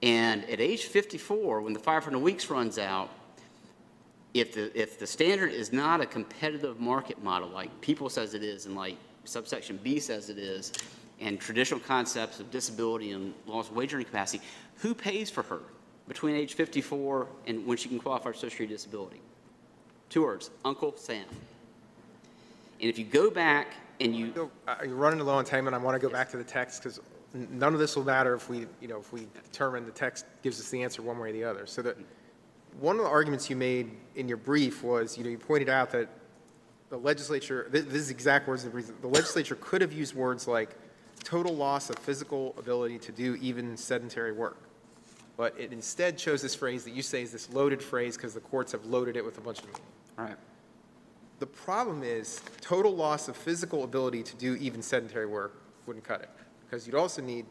And 0.00 0.44
at 0.48 0.60
age 0.60 0.84
54, 0.84 1.60
when 1.62 1.72
the 1.72 1.80
500 1.80 2.18
weeks 2.20 2.50
runs 2.50 2.78
out, 2.78 3.10
if 4.32 4.54
the, 4.54 4.80
if 4.80 4.98
the 4.98 5.06
standard 5.06 5.50
is 5.50 5.72
not 5.72 6.00
a 6.00 6.06
competitive 6.06 6.78
market 6.78 7.22
model 7.22 7.48
like 7.48 7.80
People 7.80 8.08
says 8.08 8.34
it 8.34 8.44
is 8.44 8.66
and 8.66 8.76
like 8.76 8.96
subsection 9.24 9.78
B 9.82 9.98
says 9.98 10.30
it 10.30 10.38
is, 10.38 10.72
and 11.20 11.40
traditional 11.40 11.80
concepts 11.80 12.40
of 12.40 12.50
disability 12.50 13.12
and 13.12 13.34
loss 13.46 13.68
of 13.68 13.76
wage 13.76 13.92
earning 13.92 14.06
capacity, 14.06 14.42
who 14.76 14.94
pays 14.94 15.30
for 15.30 15.42
her 15.44 15.60
between 16.06 16.34
age 16.36 16.54
54 16.54 17.26
and 17.46 17.66
when 17.66 17.76
she 17.76 17.88
can 17.88 17.98
qualify 17.98 18.30
for 18.30 18.34
Social 18.34 18.50
Security 18.50 18.74
disability? 18.74 19.20
Two 20.08 20.22
words, 20.22 20.50
Uncle 20.64 20.94
Sam. 20.96 21.24
And 22.80 22.88
if 22.88 22.98
you 22.98 23.04
go 23.04 23.30
back 23.30 23.74
and 24.00 24.14
you, 24.14 24.32
So, 24.34 24.50
uh, 24.66 24.76
You're 24.84 24.94
running 24.94 25.18
low 25.20 25.34
on 25.34 25.44
time, 25.44 25.66
and 25.66 25.74
I 25.74 25.78
want 25.78 26.00
to 26.00 26.06
go 26.06 26.12
back 26.12 26.30
to 26.30 26.36
the 26.36 26.44
text, 26.44 26.82
because 26.82 27.00
none 27.34 27.74
of 27.74 27.80
this 27.80 27.96
will 27.96 28.04
matter 28.04 28.34
if 28.34 28.48
we, 28.48 28.66
you 28.80 28.88
know, 28.88 28.98
if 28.98 29.12
we 29.12 29.26
determine 29.44 29.84
the 29.84 29.90
text 29.90 30.24
gives 30.42 30.60
us 30.60 30.70
the 30.70 30.82
answer 30.82 31.02
one 31.02 31.18
way 31.18 31.30
or 31.30 31.32
the 31.32 31.44
other. 31.44 31.66
So 31.66 31.82
that, 31.82 31.96
one 32.80 32.96
of 32.96 33.02
the 33.02 33.10
arguments 33.10 33.50
you 33.50 33.56
made 33.56 33.90
in 34.14 34.28
your 34.28 34.36
brief 34.36 34.84
was, 34.84 35.18
you 35.18 35.24
know, 35.24 35.30
you 35.30 35.38
pointed 35.38 35.68
out 35.68 35.90
that 35.90 36.08
the 36.90 36.96
legislature, 36.96 37.68
thi- 37.72 37.80
this 37.80 38.02
is 38.02 38.10
exact 38.10 38.46
words 38.46 38.64
of 38.64 38.70
the 38.70 38.80
brief, 38.80 39.00
the 39.00 39.08
legislature 39.08 39.56
could 39.60 39.80
have 39.80 39.92
used 39.92 40.14
words 40.14 40.46
like 40.46 40.76
total 41.18 41.54
loss 41.54 41.90
of 41.90 41.96
physical 41.98 42.54
ability 42.58 42.98
to 43.00 43.12
do 43.12 43.36
even 43.40 43.76
sedentary 43.76 44.32
work. 44.32 44.58
But 45.36 45.54
it 45.58 45.72
instead 45.72 46.18
chose 46.18 46.42
this 46.42 46.54
phrase 46.54 46.84
that 46.84 46.94
you 46.94 47.02
say 47.02 47.22
is 47.22 47.30
this 47.32 47.48
loaded 47.52 47.82
phrase 47.82 48.16
because 48.16 48.34
the 48.34 48.40
courts 48.40 48.72
have 48.72 48.84
loaded 48.86 49.16
it 49.16 49.24
with 49.24 49.38
a 49.38 49.40
bunch 49.40 49.60
of 49.60 49.66
meaning. 49.66 49.80
right, 50.16 50.36
The 51.38 51.46
problem 51.46 52.02
is, 52.02 52.40
total 52.60 52.94
loss 52.94 53.28
of 53.28 53.36
physical 53.36 53.84
ability 53.84 54.24
to 54.24 54.36
do 54.36 54.56
even 54.56 54.82
sedentary 54.82 55.26
work 55.26 55.62
wouldn't 55.86 56.04
cut 56.04 56.22
it, 56.22 56.30
because 56.64 56.86
you'd 56.86 56.96
also 56.96 57.22
need 57.22 57.46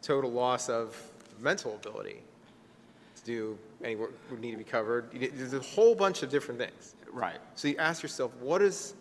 total 0.00 0.30
loss 0.32 0.68
of 0.68 0.96
mental 1.40 1.74
ability 1.74 2.22
to 3.16 3.24
do 3.24 3.58
any 3.82 3.96
work 3.96 4.12
would 4.30 4.40
need 4.40 4.52
to 4.52 4.56
be 4.56 4.64
covered. 4.64 5.10
There's 5.12 5.52
a 5.52 5.60
whole 5.60 5.94
bunch 5.94 6.22
of 6.22 6.30
different 6.30 6.58
things. 6.58 6.94
right. 7.12 7.38
So 7.54 7.68
you 7.68 7.76
ask 7.76 8.02
yourself, 8.02 8.32
what 8.40 8.62
is 8.62 8.94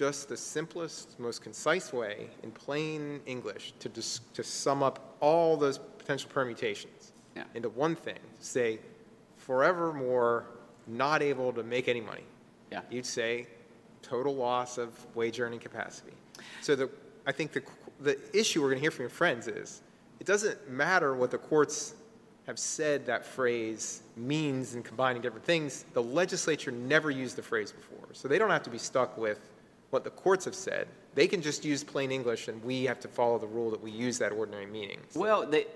just 0.00 0.30
the 0.30 0.36
simplest, 0.36 1.20
most 1.20 1.42
concise 1.42 1.92
way 1.92 2.30
in 2.42 2.50
plain 2.50 3.20
English 3.26 3.74
to 3.78 3.90
to 4.32 4.42
sum 4.42 4.82
up 4.82 5.14
all 5.20 5.58
those 5.58 5.76
potential 5.98 6.30
permutations 6.32 7.12
Yeah. 7.36 7.44
into 7.54 7.68
one 7.68 7.94
thing? 7.94 8.18
Say, 8.38 8.78
forevermore 9.36 10.46
not 10.86 11.20
able 11.22 11.52
to 11.52 11.62
make 11.62 11.86
any 11.86 12.00
money. 12.00 12.24
Yeah. 12.72 12.80
You'd 12.90 13.04
say 13.04 13.46
total 14.00 14.34
loss 14.34 14.78
of 14.78 14.88
wage 15.14 15.38
earning 15.38 15.60
capacity. 15.60 16.14
So 16.62 16.74
the, 16.74 16.88
I 17.26 17.32
think 17.32 17.52
the, 17.52 17.62
the 18.00 18.16
issue 18.32 18.62
we're 18.62 18.68
going 18.68 18.78
to 18.78 18.86
hear 18.86 18.90
from 18.90 19.02
your 19.02 19.10
friends 19.10 19.48
is, 19.48 19.82
it 20.18 20.26
doesn't 20.26 20.70
matter 20.70 21.14
what 21.14 21.30
the 21.30 21.36
courts 21.38 21.94
have 22.46 22.58
said 22.58 23.04
that 23.04 23.22
phrase 23.26 24.02
means 24.16 24.74
in 24.74 24.82
combining 24.82 25.20
different 25.20 25.44
things. 25.44 25.84
The 25.92 26.02
legislature 26.02 26.70
never 26.70 27.10
used 27.10 27.36
the 27.36 27.42
phrase 27.42 27.70
before, 27.70 28.08
so 28.14 28.28
they 28.28 28.38
don't 28.38 28.50
have 28.50 28.62
to 28.62 28.70
be 28.70 28.78
stuck 28.78 29.18
with 29.18 29.40
what 29.90 30.04
the 30.04 30.10
courts 30.10 30.44
have 30.44 30.54
said. 30.54 30.88
They 31.14 31.26
can 31.26 31.42
just 31.42 31.64
use 31.64 31.82
plain 31.82 32.12
English, 32.12 32.48
and 32.48 32.62
we 32.62 32.84
have 32.84 33.00
to 33.00 33.08
follow 33.08 33.38
the 33.38 33.46
rule 33.46 33.70
that 33.70 33.82
we 33.82 33.90
use 33.90 34.18
that 34.18 34.30
ordinary 34.32 34.66
meaning. 34.66 35.00
Well, 35.14 35.44
they, 35.44 35.66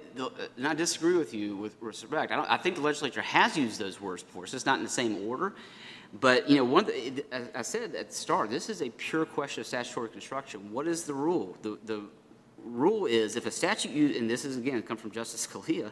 and 0.56 0.68
I 0.68 0.74
disagree 0.74 1.16
with 1.16 1.34
you 1.34 1.56
with 1.56 1.76
respect. 1.80 2.30
I 2.30 2.44
I 2.48 2.56
think 2.56 2.76
the 2.76 2.82
legislature 2.82 3.22
has 3.22 3.56
used 3.56 3.80
those 3.80 4.00
words 4.00 4.22
before. 4.22 4.44
It's 4.44 4.66
not 4.66 4.78
in 4.78 4.84
the 4.84 4.90
same 4.90 5.28
order. 5.28 5.54
But, 6.20 6.48
you 6.48 6.56
know, 6.58 6.64
one 6.64 6.88
I 7.56 7.62
said 7.62 7.96
at 7.96 8.10
the 8.10 8.14
start, 8.14 8.48
this 8.48 8.70
is 8.70 8.82
a 8.82 8.90
pure 8.90 9.24
question 9.24 9.62
of 9.62 9.66
statutory 9.66 10.08
construction. 10.08 10.72
What 10.72 10.86
is 10.86 11.02
the 11.02 11.14
rule? 11.14 11.56
The, 11.62 11.76
the 11.84 12.02
rule 12.64 13.06
is 13.06 13.34
if 13.34 13.46
a 13.46 13.50
statute, 13.50 13.90
u- 13.90 14.16
and 14.16 14.30
this 14.30 14.44
is 14.44 14.56
again, 14.56 14.80
come 14.82 14.96
from 14.96 15.10
Justice 15.10 15.44
Scalia, 15.44 15.90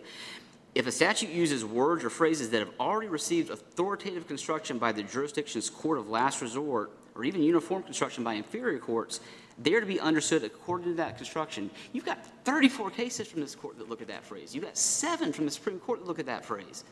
if 0.77 0.87
a 0.87 0.93
statute 0.93 1.31
uses 1.31 1.65
words 1.65 2.05
or 2.05 2.11
phrases 2.11 2.51
that 2.51 2.61
have 2.61 2.71
already 2.79 3.09
received 3.09 3.51
authoritative 3.51 4.29
construction 4.29 4.79
by 4.79 4.93
the 4.93 5.03
jurisdiction's 5.03 5.69
court 5.69 5.99
of 5.99 6.09
last 6.09 6.41
resort, 6.41 6.93
or 7.15 7.25
even 7.25 7.43
uniform 7.43 7.83
construction 7.83 8.25
by 8.25 8.35
inferior 8.35 8.79
courts, 8.79 9.21
they're 9.59 9.81
to 9.81 9.87
be 9.87 10.01
understood 10.01 10.45
according 10.45 10.87
to 10.87 10.95
that 10.95 11.17
construction. 11.17 11.71
You've 11.93 12.07
got 12.07 12.25
34 12.45 12.91
cases 12.91 13.29
from 13.29 13.41
this 13.41 13.55
court 13.55 13.79
that 13.79 13.89
look 13.89 14.01
at 14.01 14.09
that 14.09 14.25
phrase. 14.25 14.55
You've 14.55 14.65
got 14.65 14.77
seven 14.77 15.33
from 15.33 15.45
the 15.45 15.51
Supreme 15.51 15.79
Court 15.79 16.01
that 16.01 16.07
look 16.07 16.19
at 16.19 16.27
that 16.27 16.45
phrase. 16.45 16.85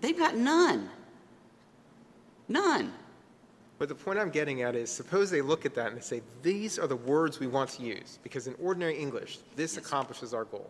They've 0.00 0.18
got 0.18 0.36
none. 0.36 0.90
None. 2.48 2.92
But 3.78 3.88
the 3.88 3.94
point 3.94 4.18
I'm 4.18 4.30
getting 4.30 4.62
at 4.62 4.74
is, 4.74 4.90
suppose 4.90 5.30
they 5.30 5.40
look 5.40 5.64
at 5.64 5.74
that 5.76 5.88
and 5.88 5.96
they 5.96 6.02
say, 6.02 6.22
these 6.42 6.78
are 6.78 6.88
the 6.88 6.96
words 6.96 7.38
we 7.38 7.46
want 7.46 7.70
to 7.70 7.82
use, 7.82 8.18
because 8.22 8.48
in 8.48 8.54
ordinary 8.60 8.96
English, 8.96 9.38
this 9.54 9.76
accomplishes 9.76 10.34
our 10.34 10.44
goal. 10.44 10.68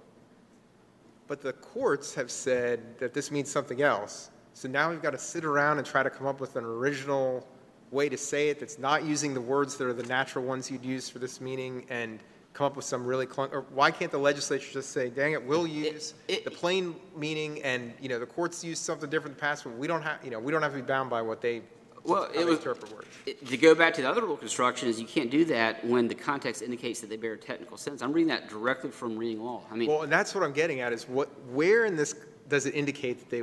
But 1.26 1.40
the 1.40 1.54
courts 1.54 2.14
have 2.14 2.30
said 2.30 2.98
that 2.98 3.14
this 3.14 3.30
means 3.30 3.50
something 3.50 3.80
else, 3.80 4.30
so 4.52 4.68
now 4.68 4.90
we've 4.90 5.00
got 5.00 5.10
to 5.10 5.18
sit 5.18 5.44
around 5.44 5.78
and 5.78 5.86
try 5.86 6.02
to 6.02 6.10
come 6.10 6.26
up 6.26 6.40
with 6.40 6.56
an 6.56 6.64
original 6.64 7.46
way 7.90 8.08
to 8.08 8.16
say 8.18 8.48
it 8.48 8.60
that's 8.60 8.78
not 8.78 9.04
using 9.04 9.34
the 9.34 9.40
words 9.40 9.76
that 9.76 9.86
are 9.86 9.92
the 9.92 10.06
natural 10.06 10.44
ones 10.44 10.70
you'd 10.70 10.84
use 10.84 11.08
for 11.08 11.18
this 11.18 11.40
meaning, 11.40 11.86
and 11.88 12.20
come 12.54 12.66
up 12.66 12.76
with 12.76 12.84
some 12.84 13.06
really 13.06 13.26
clunk, 13.26 13.52
or 13.54 13.60
why 13.72 13.90
can't 13.90 14.10
the 14.10 14.18
legislature 14.18 14.68
just 14.72 14.90
say, 14.90 15.08
dang 15.10 15.32
it, 15.32 15.42
we'll 15.44 15.66
use 15.66 16.14
it- 16.26 16.44
the 16.44 16.50
plain 16.50 16.96
meaning, 17.16 17.62
and, 17.62 17.92
you 18.00 18.08
know, 18.08 18.18
the 18.18 18.26
courts 18.26 18.64
use 18.64 18.78
something 18.80 19.08
different 19.08 19.32
in 19.32 19.36
the 19.36 19.40
past, 19.40 19.64
but 19.64 19.74
we 19.76 19.86
don't 19.86 20.02
have, 20.02 20.18
you 20.24 20.30
know, 20.30 20.40
we 20.40 20.50
don't 20.50 20.62
have 20.62 20.72
to 20.72 20.78
be 20.78 20.82
bound 20.82 21.08
by 21.08 21.22
what 21.22 21.40
they, 21.40 21.62
Well, 22.02 22.24
it 22.34 22.44
was- 22.44 22.56
interpret 22.58 22.92
words. 22.92 23.06
It- 23.26 23.46
To 23.46 23.56
go 23.56 23.74
back 23.76 23.94
to 23.94 24.02
the 24.02 24.08
other 24.10 24.22
rule 24.22 24.36
construction 24.36 24.88
is 24.88 25.00
you 25.00 25.06
can't 25.06 25.30
do 25.30 25.44
that 25.46 25.84
when 25.84 26.08
the 26.08 26.14
context 26.16 26.62
indicates 26.62 27.00
that 27.00 27.10
they 27.10 27.16
bear 27.16 27.34
a 27.34 27.38
technical 27.38 27.76
sense. 27.76 28.02
I'm 28.02 28.12
reading 28.12 28.28
that 28.28 28.48
directly 28.48 28.90
from 28.90 29.16
reading 29.16 29.40
law. 29.44 29.62
I 29.70 29.76
mean, 29.76 29.88
Well, 29.88 30.02
and 30.02 30.10
that's 30.10 30.34
what 30.34 30.42
I'm 30.42 30.52
getting 30.52 30.80
at, 30.80 30.92
is 30.92 31.06
what, 31.08 31.28
where 31.50 31.84
in 31.84 31.94
this 31.96 32.14
does 32.48 32.66
it 32.66 32.74
indicate 32.74 33.20
that 33.20 33.30
they, 33.30 33.42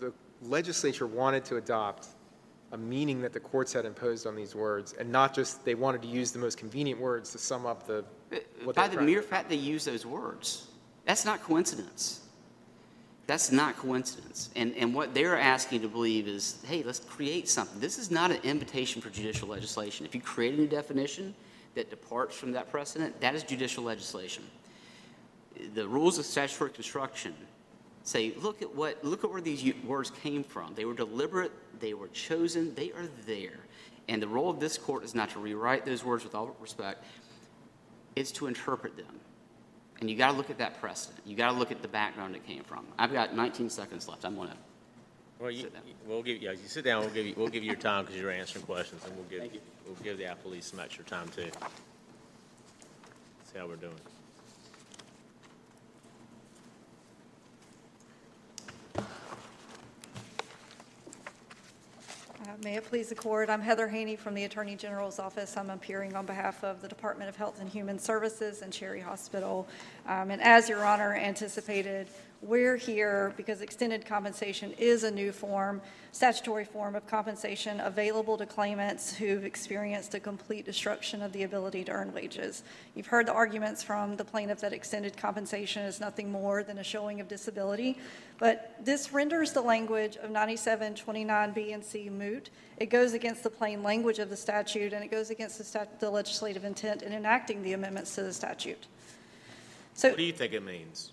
the 0.00 0.12
legislature 0.42 1.06
wanted 1.06 1.44
to 1.46 1.56
adopt 1.56 2.08
a 2.72 2.78
meaning 2.78 3.20
that 3.22 3.32
the 3.32 3.40
courts 3.40 3.72
had 3.72 3.84
imposed 3.84 4.26
on 4.26 4.36
these 4.36 4.54
words, 4.54 4.94
and 4.98 5.10
not 5.10 5.34
just 5.34 5.64
they 5.64 5.74
wanted 5.74 6.02
to 6.02 6.08
use 6.08 6.30
the 6.30 6.38
most 6.38 6.56
convenient 6.56 7.00
words 7.00 7.32
to 7.32 7.38
sum 7.38 7.66
up 7.66 7.86
the, 7.86 8.04
uh, 8.32 8.36
what 8.64 8.76
by 8.76 8.86
the 8.86 9.00
mere 9.00 9.22
fact 9.22 9.48
they 9.48 9.56
use 9.56 9.84
those 9.84 10.06
words, 10.06 10.68
that's 11.04 11.24
not 11.24 11.42
coincidence. 11.42 12.20
That's 13.26 13.52
not 13.52 13.76
coincidence. 13.76 14.50
And, 14.56 14.74
and 14.76 14.92
what 14.92 15.14
they're 15.14 15.38
asking 15.38 15.82
to 15.82 15.88
believe 15.88 16.26
is, 16.26 16.60
hey, 16.66 16.82
let's 16.82 16.98
create 16.98 17.48
something. 17.48 17.78
This 17.80 17.96
is 17.96 18.10
not 18.10 18.32
an 18.32 18.38
invitation 18.42 19.00
for 19.00 19.08
judicial 19.08 19.48
legislation. 19.48 20.04
If 20.04 20.16
you 20.16 20.20
create 20.20 20.54
a 20.54 20.56
new 20.56 20.66
definition, 20.66 21.34
that 21.74 21.90
departs 21.90 22.36
from 22.36 22.52
that 22.52 22.70
precedent, 22.70 23.20
that 23.20 23.34
is 23.34 23.42
judicial 23.44 23.84
legislation. 23.84 24.42
The 25.74 25.86
rules 25.86 26.18
of 26.18 26.24
statutory 26.24 26.70
construction 26.70 27.34
say, 28.10 28.32
look 28.36 28.60
at 28.60 28.74
what, 28.74 29.02
look 29.04 29.24
at 29.24 29.30
where 29.30 29.40
these 29.40 29.72
words 29.84 30.10
came 30.10 30.42
from. 30.42 30.74
They 30.74 30.84
were 30.84 30.94
deliberate, 30.94 31.52
they 31.80 31.94
were 31.94 32.08
chosen, 32.08 32.74
they 32.74 32.90
are 32.92 33.08
there. 33.26 33.60
And 34.08 34.20
the 34.20 34.28
role 34.28 34.50
of 34.50 34.58
this 34.58 34.76
court 34.76 35.04
is 35.04 35.14
not 35.14 35.30
to 35.30 35.38
rewrite 35.38 35.86
those 35.86 36.04
words 36.04 36.24
with 36.24 36.34
all 36.34 36.54
respect, 36.60 37.04
it's 38.16 38.32
to 38.32 38.48
interpret 38.48 38.96
them. 38.96 39.20
And 40.00 40.10
you 40.10 40.16
got 40.16 40.32
to 40.32 40.36
look 40.36 40.50
at 40.50 40.58
that 40.58 40.80
precedent. 40.80 41.20
You 41.26 41.36
got 41.36 41.52
to 41.52 41.58
look 41.58 41.70
at 41.70 41.82
the 41.82 41.88
background 41.88 42.34
it 42.34 42.44
came 42.46 42.64
from. 42.64 42.86
I've 42.98 43.12
got 43.12 43.36
19 43.36 43.70
seconds 43.70 44.08
left. 44.08 44.24
I'm 44.24 44.34
going 44.34 44.48
to, 44.48 44.56
Well, 45.38 45.50
you, 45.50 45.62
Sit 45.62 45.74
down. 45.74 45.82
we'll 46.06 46.22
give, 46.22 46.42
yeah, 46.42 46.52
you 46.52 46.58
sit 46.66 46.84
down, 46.84 47.02
we'll 47.02 47.10
give 47.10 47.26
you, 47.26 47.34
we'll 47.36 47.48
give 47.48 47.62
you 47.62 47.68
your 47.68 47.78
time 47.78 48.04
because 48.04 48.20
you're 48.20 48.30
answering 48.30 48.64
questions 48.64 49.04
and 49.04 49.14
we'll 49.14 49.26
give, 49.26 49.52
we'll 49.86 49.94
give 50.02 50.18
the 50.18 50.34
police 50.42 50.66
some 50.66 50.80
extra 50.80 51.04
time 51.04 51.28
too. 51.28 51.50
See 53.52 53.58
how 53.58 53.66
we're 53.66 53.76
doing. 53.76 53.92
May 62.62 62.76
it 62.76 62.84
please 62.84 63.08
the 63.08 63.14
court, 63.14 63.48
I'm 63.48 63.62
Heather 63.62 63.88
Haney 63.88 64.16
from 64.16 64.34
the 64.34 64.44
Attorney 64.44 64.76
General's 64.76 65.18
Office. 65.18 65.56
I'm 65.56 65.70
appearing 65.70 66.14
on 66.14 66.26
behalf 66.26 66.62
of 66.62 66.82
the 66.82 66.88
Department 66.88 67.30
of 67.30 67.36
Health 67.36 67.58
and 67.58 67.70
Human 67.70 67.98
Services 67.98 68.60
and 68.60 68.70
Cherry 68.70 69.00
Hospital. 69.00 69.66
Um, 70.06 70.30
And 70.30 70.42
as 70.42 70.68
Your 70.68 70.84
Honor 70.84 71.14
anticipated, 71.14 72.08
we're 72.42 72.76
here 72.76 73.34
because 73.36 73.60
extended 73.60 74.06
compensation 74.06 74.72
is 74.78 75.04
a 75.04 75.10
new 75.10 75.30
form, 75.30 75.82
statutory 76.10 76.64
form 76.64 76.96
of 76.96 77.06
compensation 77.06 77.80
available 77.80 78.38
to 78.38 78.46
claimants 78.46 79.14
who've 79.14 79.44
experienced 79.44 80.14
a 80.14 80.20
complete 80.20 80.64
destruction 80.64 81.20
of 81.20 81.32
the 81.32 81.42
ability 81.42 81.84
to 81.84 81.92
earn 81.92 82.14
wages. 82.14 82.62
You've 82.94 83.08
heard 83.08 83.26
the 83.26 83.34
arguments 83.34 83.82
from 83.82 84.16
the 84.16 84.24
plaintiff 84.24 84.60
that 84.60 84.72
extended 84.72 85.18
compensation 85.18 85.82
is 85.82 86.00
nothing 86.00 86.32
more 86.32 86.62
than 86.62 86.78
a 86.78 86.84
showing 86.84 87.20
of 87.20 87.28
disability, 87.28 87.98
but 88.38 88.74
this 88.82 89.12
renders 89.12 89.52
the 89.52 89.60
language 89.60 90.16
of 90.16 90.30
9729B 90.30 91.74
and 91.74 91.84
C 91.84 92.08
moot. 92.08 92.48
It 92.78 92.86
goes 92.86 93.12
against 93.12 93.42
the 93.42 93.50
plain 93.50 93.82
language 93.82 94.18
of 94.18 94.30
the 94.30 94.36
statute, 94.36 94.94
and 94.94 95.04
it 95.04 95.10
goes 95.10 95.28
against 95.28 95.58
the 95.58 95.64
stat- 95.64 96.00
the 96.00 96.08
legislative 96.08 96.64
intent 96.64 97.02
in 97.02 97.12
enacting 97.12 97.62
the 97.62 97.74
amendments 97.74 98.14
to 98.14 98.22
the 98.22 98.32
statute. 98.32 98.86
So 99.92 100.08
What 100.08 100.16
do 100.16 100.24
you 100.24 100.32
think 100.32 100.54
it 100.54 100.62
means? 100.62 101.12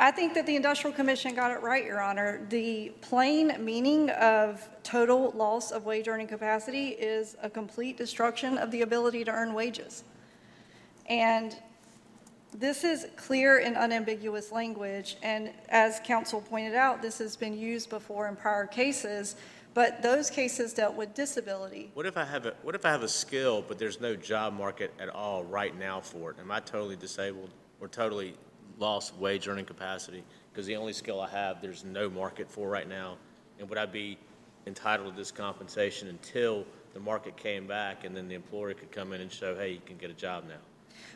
I 0.00 0.12
think 0.12 0.34
that 0.34 0.46
the 0.46 0.54
Industrial 0.54 0.94
Commission 0.94 1.34
got 1.34 1.50
it 1.50 1.60
right, 1.60 1.84
Your 1.84 2.00
Honor. 2.00 2.46
The 2.50 2.92
plain 3.00 3.56
meaning 3.58 4.10
of 4.10 4.68
total 4.84 5.32
loss 5.32 5.72
of 5.72 5.86
wage 5.86 6.06
earning 6.06 6.28
capacity 6.28 6.90
is 6.90 7.36
a 7.42 7.50
complete 7.50 7.96
destruction 7.96 8.58
of 8.58 8.70
the 8.70 8.82
ability 8.82 9.24
to 9.24 9.32
earn 9.32 9.54
wages. 9.54 10.04
And 11.06 11.56
this 12.54 12.84
is 12.84 13.08
clear 13.16 13.58
and 13.58 13.76
unambiguous 13.76 14.52
language, 14.52 15.16
and 15.22 15.50
as 15.68 16.00
counsel 16.04 16.40
pointed 16.42 16.76
out, 16.76 17.02
this 17.02 17.18
has 17.18 17.36
been 17.36 17.58
used 17.58 17.90
before 17.90 18.28
in 18.28 18.36
prior 18.36 18.66
cases, 18.66 19.34
but 19.74 20.00
those 20.00 20.30
cases 20.30 20.72
dealt 20.72 20.94
with 20.94 21.12
disability. 21.14 21.90
What 21.94 22.06
if 22.06 22.16
I 22.16 22.24
have 22.24 22.46
a, 22.46 22.54
what 22.62 22.74
if 22.76 22.86
I 22.86 22.90
have 22.90 23.02
a 23.02 23.08
skill, 23.08 23.62
but 23.66 23.78
there's 23.78 24.00
no 24.00 24.14
job 24.14 24.54
market 24.54 24.94
at 25.00 25.08
all 25.08 25.42
right 25.42 25.76
now 25.76 26.00
for 26.00 26.30
it? 26.30 26.36
Am 26.38 26.52
I 26.52 26.60
totally 26.60 26.96
disabled 26.96 27.50
or 27.80 27.88
totally 27.88 28.34
lost 28.78 29.14
wage 29.16 29.48
earning 29.48 29.64
capacity? 29.64 30.22
Because 30.52 30.66
the 30.66 30.76
only 30.76 30.92
skill 30.92 31.20
I 31.20 31.28
have, 31.28 31.60
there's 31.60 31.84
no 31.84 32.08
market 32.08 32.50
for 32.50 32.68
right 32.68 32.88
now. 32.88 33.16
And 33.58 33.68
would 33.68 33.78
I 33.78 33.86
be 33.86 34.18
entitled 34.66 35.12
to 35.12 35.16
this 35.16 35.30
compensation 35.30 36.08
until 36.08 36.64
the 36.94 37.00
market 37.00 37.36
came 37.36 37.66
back 37.66 38.04
and 38.04 38.16
then 38.16 38.28
the 38.28 38.34
employer 38.34 38.74
could 38.74 38.92
come 38.92 39.12
in 39.12 39.20
and 39.20 39.30
show, 39.30 39.54
hey, 39.54 39.72
you 39.72 39.80
can 39.84 39.96
get 39.96 40.10
a 40.10 40.14
job 40.14 40.44
now? 40.48 40.56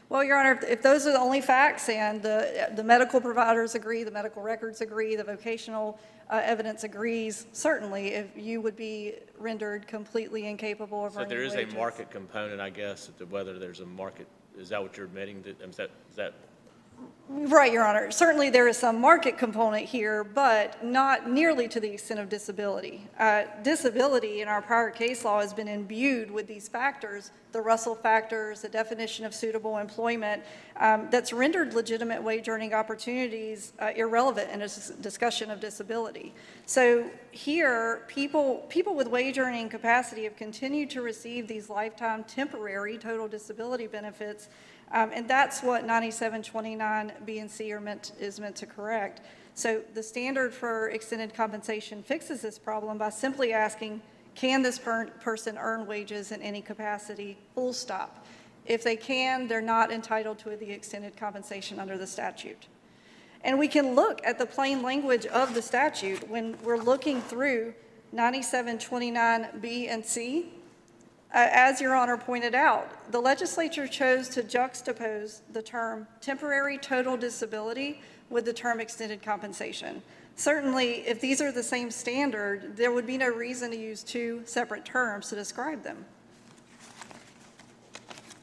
Well, 0.08 0.22
Your 0.22 0.38
Honor, 0.38 0.60
if- 0.68 0.82
those 0.82 1.06
are 1.06 1.12
the 1.12 1.18
only 1.18 1.40
facts 1.40 1.88
and 1.88 2.22
the, 2.22 2.70
the 2.76 2.84
medical 2.84 3.20
providers 3.20 3.74
agree, 3.74 4.04
the 4.04 4.10
medical 4.10 4.42
records 4.42 4.80
agree, 4.80 5.16
the 5.16 5.24
vocational 5.24 5.98
uh, 6.30 6.40
evidence 6.44 6.84
agrees, 6.84 7.46
certainly, 7.52 8.08
if 8.08 8.26
you 8.36 8.60
would 8.60 8.76
be 8.76 9.14
rendered 9.38 9.86
completely 9.86 10.46
incapable 10.46 11.06
of 11.06 11.14
So 11.14 11.24
there 11.24 11.42
is 11.42 11.54
a 11.54 11.66
market 11.66 12.10
component, 12.10 12.60
I 12.60 12.70
guess, 12.70 13.10
to 13.18 13.26
whether 13.26 13.58
there's 13.58 13.80
a 13.80 13.86
market, 13.86 14.26
is 14.58 14.68
that 14.68 14.82
what 14.82 14.96
you're 14.96 15.06
admitting? 15.06 15.44
Is 15.62 15.76
that, 15.76 15.90
is 16.10 16.16
that, 16.16 16.34
Right, 17.34 17.72
Your 17.72 17.84
Honor. 17.84 18.10
Certainly, 18.10 18.50
there 18.50 18.68
is 18.68 18.76
some 18.76 19.00
market 19.00 19.38
component 19.38 19.86
here, 19.86 20.22
but 20.22 20.84
not 20.84 21.30
nearly 21.30 21.66
to 21.68 21.80
the 21.80 21.90
extent 21.90 22.20
of 22.20 22.28
disability. 22.28 23.08
Uh, 23.18 23.44
Disability 23.62 24.42
in 24.42 24.48
our 24.48 24.60
prior 24.60 24.90
case 24.90 25.24
law 25.24 25.40
has 25.40 25.54
been 25.54 25.66
imbued 25.66 26.30
with 26.30 26.46
these 26.46 26.68
factors, 26.68 27.30
the 27.52 27.60
Russell 27.60 27.94
factors, 27.94 28.60
the 28.60 28.68
definition 28.68 29.24
of 29.24 29.34
suitable 29.34 29.78
employment, 29.78 30.42
um, 30.76 31.08
that's 31.10 31.32
rendered 31.32 31.72
legitimate 31.72 32.22
wage 32.22 32.50
earning 32.50 32.74
opportunities 32.74 33.72
uh, 33.78 33.92
irrelevant 33.96 34.50
in 34.50 34.60
a 34.60 34.68
discussion 35.00 35.50
of 35.50 35.58
disability. 35.58 36.34
So 36.66 37.10
here, 37.30 38.02
people, 38.08 38.66
people 38.68 38.94
with 38.94 39.08
wage 39.08 39.38
earning 39.38 39.70
capacity 39.70 40.24
have 40.24 40.36
continued 40.36 40.90
to 40.90 41.00
receive 41.00 41.48
these 41.48 41.70
lifetime 41.70 42.24
temporary 42.24 42.98
total 42.98 43.26
disability 43.26 43.86
benefits 43.86 44.48
um, 44.92 45.10
And 45.12 45.28
that's 45.28 45.62
what 45.62 45.84
9729 45.84 47.12
B 47.24 47.38
and 47.38 47.50
C 47.50 47.72
are 47.72 47.80
meant, 47.80 48.12
is 48.20 48.38
meant 48.38 48.56
to 48.56 48.66
correct. 48.66 49.20
So 49.54 49.82
the 49.94 50.02
standard 50.02 50.54
for 50.54 50.88
extended 50.90 51.34
compensation 51.34 52.02
fixes 52.02 52.40
this 52.40 52.58
problem 52.58 52.98
by 52.98 53.10
simply 53.10 53.52
asking, 53.52 54.00
can 54.34 54.62
this 54.62 54.78
per- 54.78 55.10
person 55.20 55.58
earn 55.58 55.86
wages 55.86 56.32
in 56.32 56.40
any 56.40 56.62
capacity? 56.62 57.36
Full 57.54 57.72
stop. 57.72 58.24
If 58.64 58.82
they 58.82 58.96
can, 58.96 59.48
they're 59.48 59.60
not 59.60 59.90
entitled 59.90 60.38
to 60.40 60.56
the 60.56 60.70
extended 60.70 61.16
compensation 61.16 61.80
under 61.80 61.98
the 61.98 62.06
statute. 62.06 62.68
And 63.44 63.58
we 63.58 63.68
can 63.68 63.94
look 63.94 64.20
at 64.24 64.38
the 64.38 64.46
plain 64.46 64.82
language 64.82 65.26
of 65.26 65.52
the 65.54 65.62
statute 65.62 66.28
when 66.28 66.56
we're 66.62 66.78
looking 66.78 67.20
through 67.20 67.74
9729B 68.14 69.88
and 69.88 70.04
C. 70.04 70.52
Uh, 71.34 71.48
As 71.50 71.80
Your 71.80 71.94
Honor 71.94 72.18
pointed 72.18 72.54
out, 72.54 73.10
the 73.10 73.20
legislature 73.20 73.86
chose 73.86 74.28
to 74.30 74.42
juxtapose 74.42 75.40
the 75.52 75.62
term 75.62 76.06
temporary 76.20 76.76
total 76.76 77.16
disability 77.16 78.02
with 78.28 78.44
the 78.44 78.52
term 78.52 78.80
extended 78.80 79.22
compensation. 79.22 80.02
Certainly, 80.36 81.06
if 81.06 81.22
these 81.22 81.40
are 81.40 81.50
the 81.50 81.62
same 81.62 81.90
standard, 81.90 82.76
there 82.76 82.92
would 82.92 83.06
be 83.06 83.16
no 83.16 83.28
reason 83.28 83.70
to 83.70 83.76
use 83.78 84.02
two 84.02 84.42
separate 84.44 84.84
terms 84.84 85.30
to 85.30 85.34
describe 85.34 85.82
them. 85.82 86.04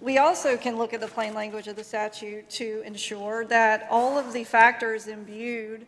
We 0.01 0.17
also 0.17 0.57
can 0.57 0.77
look 0.77 0.93
at 0.93 1.01
the 1.01 1.07
plain 1.07 1.35
language 1.35 1.67
of 1.67 1.75
the 1.75 1.83
statute 1.83 2.49
to 2.51 2.81
ensure 2.85 3.45
that 3.45 3.87
all 3.91 4.17
of 4.17 4.33
the 4.33 4.43
factors 4.45 5.07
imbued 5.07 5.85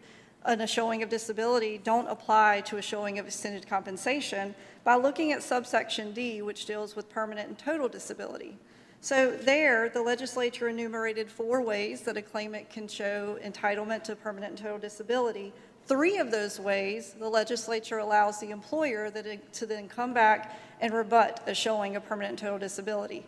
in 0.47 0.61
a 0.61 0.67
showing 0.67 1.01
of 1.01 1.09
disability 1.09 1.79
don't 1.83 2.07
apply 2.07 2.61
to 2.61 2.77
a 2.77 2.81
showing 2.81 3.17
of 3.17 3.25
extended 3.25 3.67
compensation 3.67 4.53
by 4.83 4.95
looking 4.95 5.31
at 5.31 5.43
subsection 5.43 6.11
D, 6.11 6.41
which 6.41 6.65
deals 6.65 6.95
with 6.95 7.09
permanent 7.09 7.49
and 7.49 7.57
total 7.57 7.87
disability. 7.87 8.57
So 8.99 9.31
there, 9.31 9.89
the 9.89 10.01
legislature 10.01 10.69
enumerated 10.69 11.29
four 11.29 11.61
ways 11.61 12.01
that 12.01 12.17
a 12.17 12.21
claimant 12.21 12.69
can 12.69 12.87
show 12.87 13.39
entitlement 13.43 14.03
to 14.03 14.15
permanent 14.15 14.51
and 14.51 14.59
total 14.59 14.77
disability. 14.77 15.53
Three 15.87 16.19
of 16.19 16.29
those 16.29 16.59
ways, 16.59 17.15
the 17.17 17.27
legislature 17.27 17.97
allows 17.97 18.39
the 18.39 18.51
employer 18.51 19.09
that 19.09 19.53
to 19.53 19.65
then 19.65 19.87
come 19.87 20.13
back 20.13 20.59
and 20.79 20.93
rebut 20.93 21.41
a 21.47 21.55
showing 21.55 21.95
of 21.95 22.05
permanent 22.05 22.33
and 22.33 22.39
total 22.39 22.59
disability. 22.59 23.25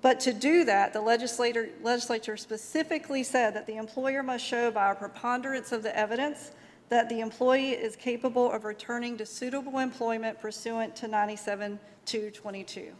But 0.00 0.18
to 0.20 0.32
do 0.32 0.64
that, 0.64 0.92
the 0.92 1.00
legislature 1.00 2.36
specifically 2.36 3.22
said 3.22 3.54
that 3.54 3.66
the 3.66 3.76
employer 3.76 4.22
must 4.22 4.44
show 4.44 4.70
by 4.70 4.90
a 4.90 4.94
preponderance 4.94 5.70
of 5.70 5.82
the 5.82 5.96
evidence 5.96 6.50
that 6.92 7.08
the 7.08 7.20
employee 7.20 7.70
is 7.70 7.96
capable 7.96 8.52
of 8.52 8.66
returning 8.66 9.16
to 9.16 9.24
suitable 9.24 9.78
employment 9.78 10.38
pursuant 10.38 10.94
to 10.94 11.08
97-222. 11.08 12.90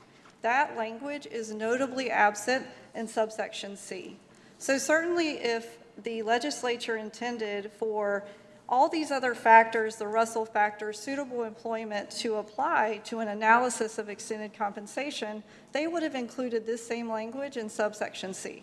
That 0.40 0.78
language 0.78 1.26
is 1.26 1.52
notably 1.52 2.10
absent 2.10 2.66
in 2.94 3.06
subsection 3.06 3.76
C. 3.76 4.16
So 4.56 4.78
certainly 4.78 5.32
if 5.32 5.76
the 6.04 6.22
legislature 6.22 6.96
intended 6.96 7.70
for 7.70 8.24
all 8.66 8.88
these 8.88 9.10
other 9.10 9.34
factors, 9.34 9.96
the 9.96 10.06
Russell 10.06 10.46
factors, 10.46 10.98
suitable 10.98 11.42
employment 11.42 12.10
to 12.12 12.36
apply 12.36 13.02
to 13.04 13.18
an 13.18 13.28
analysis 13.28 13.98
of 13.98 14.08
extended 14.08 14.54
compensation, 14.54 15.42
they 15.72 15.86
would 15.86 16.02
have 16.02 16.14
included 16.14 16.64
this 16.64 16.82
same 16.82 17.10
language 17.10 17.58
in 17.58 17.68
subsection 17.68 18.32
C. 18.32 18.62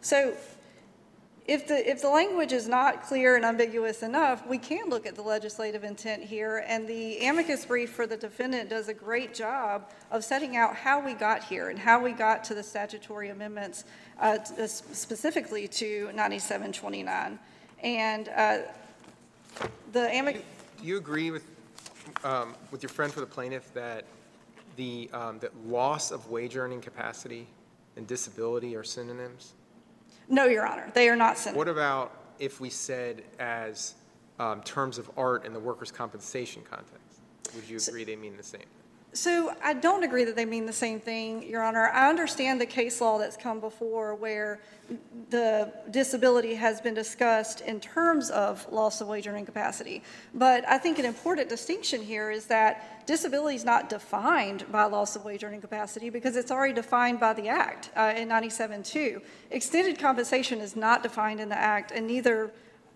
So 0.00 0.34
if 1.46 1.66
the, 1.66 1.90
if 1.90 2.00
the 2.00 2.08
language 2.08 2.52
is 2.52 2.66
not 2.66 3.02
clear 3.02 3.36
and 3.36 3.44
ambiguous 3.44 4.02
enough, 4.02 4.46
we 4.46 4.56
can 4.56 4.88
look 4.88 5.04
at 5.04 5.14
the 5.14 5.22
legislative 5.22 5.84
intent 5.84 6.22
here, 6.22 6.64
and 6.66 6.88
the 6.88 7.18
amicus 7.18 7.66
brief 7.66 7.90
for 7.90 8.06
the 8.06 8.16
defendant 8.16 8.70
does 8.70 8.88
a 8.88 8.94
great 8.94 9.34
job 9.34 9.90
of 10.10 10.24
setting 10.24 10.56
out 10.56 10.74
how 10.74 11.04
we 11.04 11.12
got 11.12 11.44
here 11.44 11.68
and 11.68 11.78
how 11.78 12.02
we 12.02 12.12
got 12.12 12.44
to 12.44 12.54
the 12.54 12.62
statutory 12.62 13.28
amendments, 13.28 13.84
uh, 14.20 14.38
uh, 14.58 14.66
specifically 14.66 15.68
to 15.68 16.10
9729. 16.14 17.38
And 17.82 18.28
uh, 18.30 18.58
the 19.92 20.00
amic, 20.00 20.42
Do 20.80 20.86
you 20.86 20.96
agree 20.96 21.30
with, 21.30 21.44
um, 22.24 22.54
with 22.70 22.82
your 22.82 22.90
friend 22.90 23.12
for 23.12 23.20
the 23.20 23.26
plaintiff 23.26 23.72
that 23.74 24.06
the, 24.76 25.10
um, 25.12 25.38
that 25.40 25.54
loss 25.66 26.10
of 26.10 26.30
wage 26.30 26.56
earning 26.56 26.80
capacity 26.80 27.46
and 27.96 28.06
disability 28.06 28.74
are 28.74 28.82
synonyms? 28.82 29.52
No, 30.28 30.46
Your 30.46 30.66
Honor, 30.66 30.90
they 30.94 31.08
are 31.08 31.16
not 31.16 31.38
sent. 31.38 31.56
What 31.56 31.68
about 31.68 32.12
if 32.38 32.60
we 32.60 32.70
said 32.70 33.22
as 33.38 33.94
um, 34.38 34.62
terms 34.62 34.98
of 34.98 35.10
art 35.16 35.44
in 35.44 35.52
the 35.52 35.60
workers' 35.60 35.90
compensation 35.90 36.62
context? 36.68 37.20
Would 37.54 37.68
you 37.68 37.78
agree 37.86 38.04
they 38.04 38.16
mean 38.16 38.36
the 38.36 38.42
same? 38.42 38.62
So 39.14 39.54
I 39.62 39.74
don't 39.74 40.02
agree 40.02 40.24
that 40.24 40.34
they 40.34 40.44
mean 40.44 40.66
the 40.66 40.72
same 40.72 40.98
thing, 40.98 41.48
Your 41.48 41.62
Honor. 41.62 41.88
I 41.88 42.08
understand 42.10 42.60
the 42.60 42.66
case 42.66 43.00
law 43.00 43.16
that's 43.16 43.36
come 43.36 43.60
before 43.60 44.16
where 44.16 44.58
the 45.30 45.72
disability 45.92 46.56
has 46.56 46.80
been 46.80 46.94
discussed 46.94 47.60
in 47.60 47.78
terms 47.78 48.28
of 48.30 48.70
loss 48.72 49.00
of 49.00 49.06
wage 49.06 49.28
earning 49.28 49.46
capacity. 49.46 50.02
But 50.34 50.68
I 50.68 50.78
think 50.78 50.98
an 50.98 51.04
important 51.04 51.48
distinction 51.48 52.02
here 52.02 52.32
is 52.32 52.46
that 52.46 53.06
disability 53.06 53.54
is 53.54 53.64
not 53.64 53.88
defined 53.88 54.64
by 54.72 54.82
loss 54.86 55.14
of 55.14 55.24
wage 55.24 55.44
earning 55.44 55.60
capacity 55.60 56.10
because 56.10 56.34
it's 56.34 56.50
already 56.50 56.74
defined 56.74 57.20
by 57.20 57.34
the 57.34 57.46
Act 57.46 57.90
uh, 57.96 58.14
in 58.16 58.28
97-2. 58.28 59.22
Extended 59.52 59.96
compensation 59.96 60.60
is 60.60 60.74
not 60.74 61.04
defined 61.04 61.38
in 61.38 61.48
the 61.48 61.56
Act, 61.56 61.92
and 61.92 62.08
neither 62.08 62.52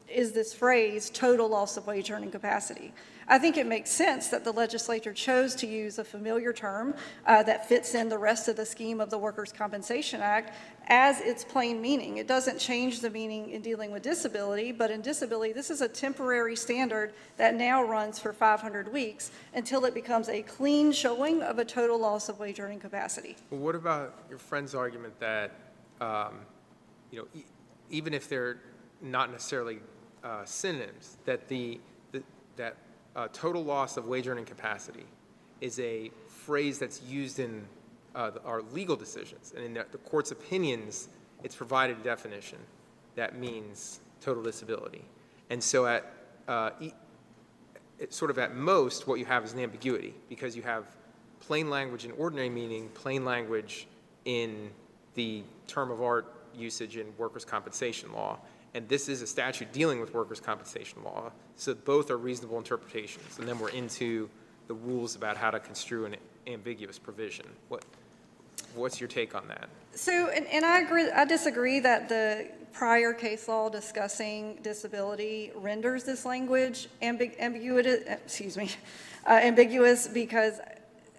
is 0.08 0.32
this 0.32 0.52
phrase, 0.52 1.10
total 1.10 1.48
loss 1.48 1.76
of 1.76 1.86
wage 1.86 2.10
earning 2.10 2.30
capacity. 2.30 2.92
I 3.30 3.38
think 3.38 3.58
it 3.58 3.66
makes 3.66 3.90
sense 3.90 4.28
that 4.28 4.42
the 4.42 4.52
legislature 4.52 5.12
chose 5.12 5.54
to 5.56 5.66
use 5.66 5.98
a 5.98 6.04
familiar 6.04 6.52
term 6.52 6.94
uh, 7.26 7.42
that 7.42 7.68
fits 7.68 7.94
in 7.94 8.08
the 8.08 8.16
rest 8.16 8.48
of 8.48 8.56
the 8.56 8.64
scheme 8.64 9.00
of 9.00 9.10
the 9.10 9.18
Workers' 9.18 9.52
Compensation 9.52 10.22
Act 10.22 10.54
as 10.86 11.20
its 11.20 11.44
plain 11.44 11.82
meaning. 11.82 12.16
It 12.16 12.26
doesn't 12.26 12.58
change 12.58 13.00
the 13.00 13.10
meaning 13.10 13.50
in 13.50 13.60
dealing 13.60 13.90
with 13.90 14.02
disability, 14.02 14.72
but 14.72 14.90
in 14.90 15.02
disability, 15.02 15.52
this 15.52 15.68
is 15.68 15.82
a 15.82 15.88
temporary 15.88 16.56
standard 16.56 17.12
that 17.36 17.54
now 17.54 17.82
runs 17.82 18.18
for 18.18 18.32
500 18.32 18.90
weeks 18.90 19.30
until 19.54 19.84
it 19.84 19.92
becomes 19.92 20.30
a 20.30 20.40
clean 20.42 20.90
showing 20.90 21.42
of 21.42 21.58
a 21.58 21.64
total 21.66 21.98
loss 22.00 22.30
of 22.30 22.38
wage 22.40 22.58
earning 22.58 22.80
capacity. 22.80 23.36
Well, 23.50 23.60
what 23.60 23.74
about 23.74 24.14
your 24.30 24.38
friend's 24.38 24.74
argument 24.74 25.20
that, 25.20 25.52
um, 26.00 26.40
you 27.10 27.18
know, 27.18 27.28
e- 27.34 27.44
even 27.90 28.14
if 28.14 28.26
they're 28.28 28.56
not 29.02 29.30
necessarily 29.30 29.80
uh, 30.24 30.46
synonyms, 30.46 31.18
that 31.26 31.46
the, 31.48 31.78
the- 32.12 32.22
that 32.56 32.76
uh, 33.16 33.28
total 33.32 33.64
loss 33.64 33.96
of 33.96 34.06
wage 34.06 34.28
earning 34.28 34.44
capacity 34.44 35.06
is 35.60 35.78
a 35.80 36.10
phrase 36.26 36.78
that's 36.78 37.02
used 37.02 37.38
in 37.38 37.64
uh, 38.14 38.30
our 38.44 38.62
legal 38.72 38.96
decisions, 38.96 39.52
and 39.56 39.64
in 39.64 39.74
the 39.74 39.86
the 39.92 39.98
court's 39.98 40.30
opinions, 40.30 41.08
it's 41.44 41.54
provided 41.54 41.98
a 41.98 42.02
definition 42.02 42.58
that 43.16 43.36
means 43.36 44.00
total 44.20 44.42
disability. 44.42 45.04
And 45.50 45.62
so 45.62 45.86
at, 45.86 46.12
uh, 46.46 46.70
e- 46.80 46.92
sort 48.10 48.30
of 48.30 48.38
at 48.38 48.54
most, 48.54 49.06
what 49.06 49.18
you 49.18 49.24
have 49.24 49.44
is 49.44 49.52
an 49.52 49.60
ambiguity, 49.60 50.14
because 50.28 50.56
you 50.56 50.62
have 50.62 50.84
plain 51.40 51.70
language 51.70 52.04
in 52.04 52.12
ordinary 52.12 52.50
meaning, 52.50 52.88
plain 52.94 53.24
language 53.24 53.88
in 54.24 54.70
the 55.14 55.42
term 55.66 55.90
of 55.90 56.02
art 56.02 56.32
usage 56.54 56.96
in 56.96 57.06
workers' 57.16 57.44
compensation 57.44 58.12
law, 58.12 58.38
and 58.74 58.88
this 58.88 59.08
is 59.08 59.22
a 59.22 59.26
statute 59.26 59.72
dealing 59.72 60.00
with 60.00 60.14
workers' 60.14 60.40
compensation 60.40 61.02
law, 61.04 61.32
so 61.56 61.74
both 61.74 62.10
are 62.10 62.18
reasonable 62.18 62.58
interpretations, 62.58 63.38
and 63.38 63.48
then 63.48 63.58
we're 63.58 63.70
into 63.70 64.28
the 64.66 64.74
rules 64.74 65.16
about 65.16 65.36
how 65.36 65.50
to 65.50 65.58
construe 65.58 66.04
an 66.04 66.16
ambiguous 66.46 66.98
provision. 66.98 67.46
What, 67.68 67.84
what's 68.74 69.00
your 69.00 69.08
take 69.08 69.34
on 69.34 69.48
that? 69.48 69.68
So, 69.94 70.28
and, 70.28 70.46
and 70.46 70.64
I 70.64 70.80
agree, 70.80 71.10
I 71.10 71.24
disagree 71.24 71.80
that 71.80 72.08
the 72.08 72.48
prior 72.72 73.12
case 73.12 73.48
law 73.48 73.68
discussing 73.68 74.56
disability 74.62 75.50
renders 75.56 76.04
this 76.04 76.24
language 76.24 76.88
ambi- 77.02 77.38
ambiguous, 77.40 78.02
excuse 78.06 78.56
me, 78.56 78.70
uh, 79.26 79.32
ambiguous 79.32 80.06
because, 80.06 80.60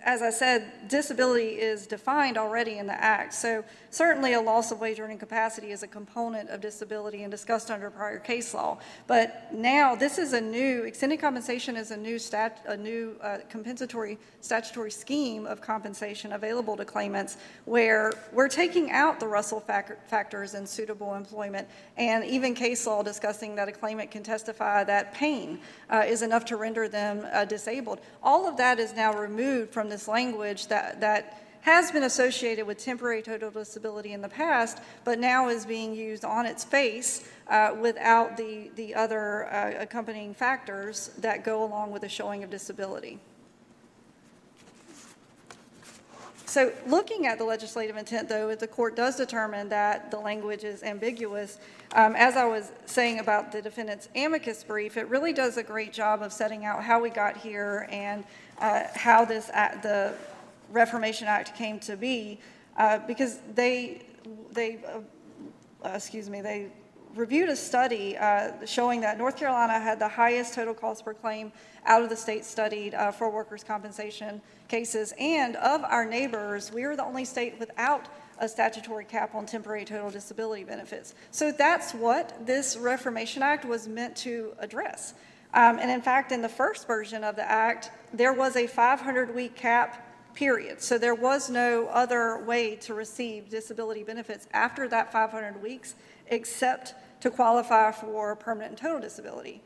as 0.04 0.22
I 0.22 0.30
said, 0.30 0.88
disability 0.88 1.60
is 1.60 1.86
defined 1.86 2.38
already 2.38 2.78
in 2.78 2.88
the 2.88 2.94
Act. 2.94 3.34
So 3.34 3.64
certainly 3.90 4.34
a 4.34 4.42
loss 4.42 4.72
of 4.72 4.80
wage 4.80 5.00
earning 5.00 5.18
capacity 5.18 5.72
is 5.72 5.84
a 5.84 5.88
component 5.88 6.50
of 6.50 6.62
disability 6.62 7.24
and 7.24 7.32
discussed 7.32 7.70
under 7.70 7.90
prior 7.90 8.20
case 8.20 8.54
law. 8.54 8.78
But 9.08 9.54
now, 9.54 9.96
this 9.96 10.18
is 10.18 10.34
a 10.34 10.42
new, 10.42 10.84
extended 10.84 11.20
compensation 11.20 11.76
is 11.76 11.92
a 11.92 11.98
new 11.98 12.18
stat, 12.18 12.64
a 12.68 12.78
new 12.78 13.18
uh, 13.22 13.40
compensatory 13.50 14.18
statutory 14.42 14.92
scheme 14.92 15.46
of 15.46 15.62
compensation 15.62 16.34
available 16.34 16.78
to 16.78 16.86
claimants 16.86 17.38
where 17.66 18.14
we're 18.32 18.48
taking 18.48 18.92
out 18.92 19.20
the 19.20 19.28
Russell 19.28 19.60
fac- 19.60 20.08
factors 20.08 20.54
in 20.54 20.66
suitable 20.66 21.16
employment 21.16 21.68
and 21.98 22.24
even 22.24 22.54
case 22.54 22.88
law 22.88 23.04
discussing 23.04 23.56
that 23.56 23.68
a 23.68 23.72
claimant 23.72 24.12
can 24.12 24.24
testify 24.24 24.84
that 24.84 25.14
pain 25.14 25.60
uh, 25.90 26.04
is 26.08 26.22
enough 26.22 26.46
to 26.46 26.56
render 26.56 26.88
them 26.88 27.26
uh, 27.34 27.44
disabled. 27.44 28.00
All 28.24 28.48
of 28.48 28.56
that 28.58 28.80
is 28.80 28.94
now 28.96 29.14
removed 29.14 29.72
from 29.72 29.89
this 29.90 30.08
language 30.08 30.68
that, 30.68 31.02
that 31.02 31.44
has 31.62 31.92
been 31.92 32.04
associated 32.04 32.66
with 32.66 32.78
temporary 32.78 33.22
total 33.22 33.52
disability 33.52 34.14
in 34.14 34.22
the 34.22 34.30
past, 34.30 34.80
but 35.04 35.20
now 35.20 35.50
is 35.50 35.66
being 35.66 35.94
used 35.94 36.24
on 36.24 36.46
its 36.46 36.64
face 36.64 37.30
uh, 37.48 37.76
without 37.80 38.38
the, 38.38 38.72
the 38.76 38.96
other 38.96 39.46
uh, 39.54 39.74
accompanying 39.80 40.34
factors 40.34 41.12
that 41.18 41.44
go 41.44 41.64
along 41.64 41.92
with 41.92 42.04
a 42.04 42.10
showing 42.10 42.44
of 42.44 42.50
disability. 42.50 43.20
So 46.50 46.74
looking 46.88 47.28
at 47.28 47.38
the 47.38 47.44
legislative 47.44 47.96
intent, 47.96 48.28
though, 48.28 48.50
if 48.50 48.58
the 48.58 48.66
court 48.66 48.96
does 48.96 49.18
determine 49.18 49.70
that 49.70 50.10
the 50.10 50.18
language 50.18 50.64
is 50.64 50.82
ambiguous, 50.82 51.60
um, 51.94 52.16
as 52.16 52.36
I 52.36 52.46
was 52.46 52.72
saying 52.88 53.20
about 53.20 53.52
the 53.52 53.62
defendant's 53.62 54.10
amicus 54.16 54.64
brief, 54.64 54.98
it 54.98 55.08
really 55.10 55.32
does 55.32 55.58
a 55.58 55.64
great 55.64 55.94
job 55.94 56.24
of 56.24 56.34
setting 56.34 56.66
out 56.66 56.84
how 56.84 57.00
we 57.00 57.12
got 57.12 57.38
here 57.38 57.88
and 57.92 58.24
uh, 58.60 58.84
how 58.96 59.26
this, 59.26 59.50
act- 59.54 59.84
the 59.84 60.14
Reformation 60.72 61.28
Act 61.28 61.56
came 61.56 61.80
to 61.80 61.96
be, 61.96 62.40
uh, 62.78 63.00
because 63.00 63.40
they, 63.56 64.02
they, 64.52 64.80
uh, 64.86 65.00
uh, 65.86 65.92
excuse 65.96 66.30
me, 66.30 66.42
they 66.42 66.72
reviewed 67.16 67.50
a 67.50 67.56
study 67.56 68.16
uh, 68.18 68.52
showing 68.66 69.02
that 69.02 69.18
North 69.18 69.38
Carolina 69.38 69.80
had 69.80 69.98
the 69.98 70.08
highest 70.08 70.54
total 70.54 70.74
cost 70.74 71.04
per 71.04 71.14
claim 71.14 71.52
out 71.86 72.04
of 72.04 72.10
the 72.10 72.16
states 72.16 72.48
studied 72.48 72.94
for 73.18 73.32
workers' 73.32 73.64
compensation 73.64 74.42
cases. 74.68 75.14
And 75.18 75.56
of 75.56 75.84
our 75.84 76.06
neighbors, 76.06 76.72
we 76.72 76.84
are 76.84 76.96
the 76.96 77.04
only 77.04 77.26
state 77.26 77.60
without 77.60 78.08
a 78.40 78.48
statutory 78.48 79.06
cap 79.06 79.36
on 79.36 79.46
temporary 79.46 79.86
total 79.86 80.10
disability 80.10 80.64
benefits. 80.64 81.14
So 81.32 81.52
that's 81.52 81.94
what 81.94 82.46
this 82.46 82.78
Reformation 82.78 83.44
Act 83.44 83.66
was 83.66 83.88
meant 83.88 84.16
to 84.18 84.54
address. 84.60 85.14
Um, 85.54 85.80
and 85.80 85.90
in 85.90 86.02
fact, 86.02 86.32
in 86.32 86.42
the 86.42 86.50
first 86.50 86.86
version 86.88 87.24
of 87.24 87.36
the 87.36 87.50
act, 87.50 87.92
there 88.14 88.34
was 88.34 88.56
a 88.56 88.68
500 88.68 89.34
week 89.34 89.56
cap 89.56 90.06
period. 90.36 90.82
So 90.82 90.98
there 90.98 91.16
was 91.16 91.50
no 91.50 91.88
other 91.88 92.44
way 92.46 92.76
to 92.78 92.94
receive 92.94 93.50
disability 93.50 94.04
benefits 94.04 94.48
after 94.54 94.88
that 94.90 95.12
500 95.12 95.62
weeks 95.62 95.96
except 96.28 96.94
to 97.22 97.30
qualify 97.30 97.92
for 97.92 98.36
permanent 98.36 98.72
and 98.72 98.78
total 98.78 99.00
disability. 99.00 99.62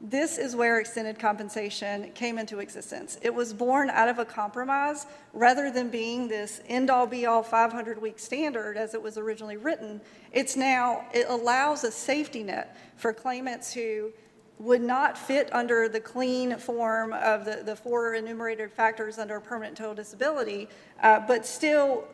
This 0.00 0.38
is 0.38 0.54
where 0.54 0.80
extended 0.80 1.18
compensation 1.18 2.10
came 2.12 2.38
into 2.38 2.58
existence. 2.58 3.18
It 3.22 3.34
was 3.34 3.52
born 3.52 3.90
out 3.90 4.08
of 4.08 4.18
a 4.18 4.24
compromise 4.24 5.06
rather 5.32 5.70
than 5.70 5.88
being 5.88 6.28
this 6.28 6.60
end 6.68 6.90
all 6.90 7.06
be 7.06 7.26
all 7.26 7.42
500 7.42 8.00
week 8.00 8.18
standard 8.18 8.76
as 8.76 8.94
it 8.94 9.02
was 9.02 9.16
originally 9.16 9.56
written. 9.56 10.00
It's 10.32 10.56
now, 10.56 11.06
it 11.14 11.26
allows 11.28 11.84
a 11.84 11.90
safety 11.90 12.42
net 12.42 12.76
for 12.96 13.12
claimants 13.12 13.72
who 13.72 14.12
would 14.58 14.80
not 14.80 15.18
fit 15.18 15.52
under 15.52 15.88
the 15.88 16.00
clean 16.00 16.56
form 16.56 17.12
of 17.12 17.44
the, 17.44 17.62
the 17.64 17.74
four 17.74 18.14
enumerated 18.14 18.70
factors 18.70 19.18
under 19.18 19.40
permanent 19.40 19.76
total 19.76 19.94
disability, 19.94 20.68
uh, 21.02 21.20
but 21.26 21.44
still 21.44 22.04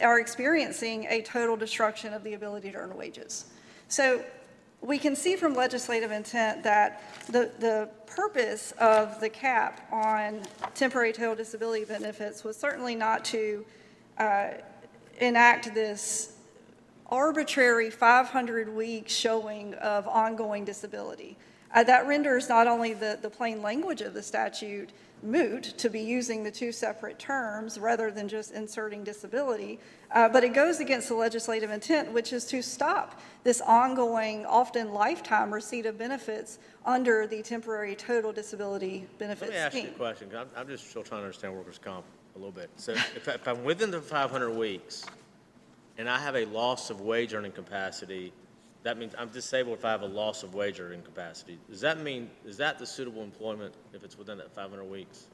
are 0.00 0.20
experiencing 0.20 1.06
a 1.08 1.22
total 1.22 1.56
destruction 1.56 2.12
of 2.12 2.22
the 2.22 2.34
ability 2.34 2.70
to 2.70 2.76
earn 2.76 2.96
wages. 2.96 3.46
So 3.88 4.24
we 4.82 4.98
can 4.98 5.14
see 5.14 5.36
from 5.36 5.54
legislative 5.54 6.10
intent 6.10 6.62
that 6.62 7.02
the, 7.26 7.50
the 7.58 7.88
purpose 8.06 8.72
of 8.78 9.20
the 9.20 9.28
cap 9.28 9.86
on 9.92 10.40
temporary 10.74 11.12
total 11.12 11.34
disability 11.34 11.84
benefits 11.84 12.44
was 12.44 12.56
certainly 12.56 12.94
not 12.94 13.24
to 13.26 13.64
uh, 14.18 14.48
enact 15.18 15.74
this 15.74 16.34
arbitrary 17.08 17.90
500-week 17.90 19.08
showing 19.08 19.74
of 19.74 20.06
ongoing 20.06 20.64
disability. 20.64 21.36
Uh, 21.74 21.84
That 21.84 22.06
renders 22.06 22.48
not 22.48 22.66
only 22.66 22.94
the, 22.94 23.18
the 23.20 23.30
plain 23.30 23.62
language 23.62 24.00
of 24.00 24.14
the 24.14 24.22
statute 24.22 24.90
moot 25.22 25.62
to 25.76 25.90
be 25.90 26.00
using 26.00 26.42
the 26.42 26.50
two 26.50 26.72
separate 26.72 27.18
terms 27.18 27.78
rather 27.78 28.10
than 28.10 28.26
just 28.26 28.52
inserting 28.52 29.04
disability, 29.04 29.78
uh, 30.12 30.28
but 30.28 30.42
it 30.42 30.54
goes 30.54 30.80
against 30.80 31.08
the 31.08 31.14
legislative 31.14 31.70
intent, 31.70 32.10
which 32.10 32.32
is 32.32 32.46
to 32.46 32.62
stop 32.62 33.20
this 33.44 33.60
ongoing, 33.60 34.46
often 34.46 34.92
lifetime 34.94 35.52
receipt 35.52 35.84
of 35.84 35.98
benefits 35.98 36.58
under 36.86 37.26
the 37.26 37.42
temporary 37.42 37.94
total 37.94 38.32
disability 38.32 39.06
benefits. 39.18 39.50
Let 39.52 39.72
uh, 39.72 39.76
me 39.76 39.80
ask 39.82 39.88
you 39.88 39.94
a 39.94 39.98
question. 39.98 40.30
I'm, 40.34 40.48
I'm 40.56 40.66
just 40.66 40.88
still 40.88 41.02
trying 41.02 41.20
to 41.20 41.26
understand 41.26 41.54
workers' 41.54 41.78
comp 41.78 42.06
a 42.34 42.38
little 42.38 42.52
bit. 42.52 42.70
So 42.76 42.92
if, 42.92 43.28
I- 43.28 43.32
if 43.32 43.46
I'm 43.46 43.62
within 43.62 43.90
the 43.90 44.00
five 44.00 44.30
hundred 44.30 44.52
weeks, 44.52 45.04
and 45.98 46.08
I 46.08 46.18
have 46.18 46.34
a 46.34 46.46
loss 46.46 46.88
of 46.88 47.02
wage 47.02 47.34
earning 47.34 47.52
capacity, 47.52 48.32
that 48.82 48.98
means 48.98 49.14
I'm 49.18 49.28
disabled 49.28 49.78
if 49.78 49.84
I 49.84 49.90
have 49.90 50.02
a 50.02 50.06
loss 50.06 50.42
of 50.42 50.54
wage 50.54 50.80
earning 50.80 51.02
capacity. 51.02 51.58
Does 51.68 51.80
that 51.80 52.00
mean, 52.00 52.30
is 52.46 52.56
that 52.58 52.78
the 52.78 52.86
suitable 52.86 53.22
employment 53.22 53.74
if 53.92 54.04
it's 54.04 54.16
within 54.16 54.38
that 54.38 54.54
five 54.54 54.70
hundred 54.70 54.84
weeks? 54.84 55.26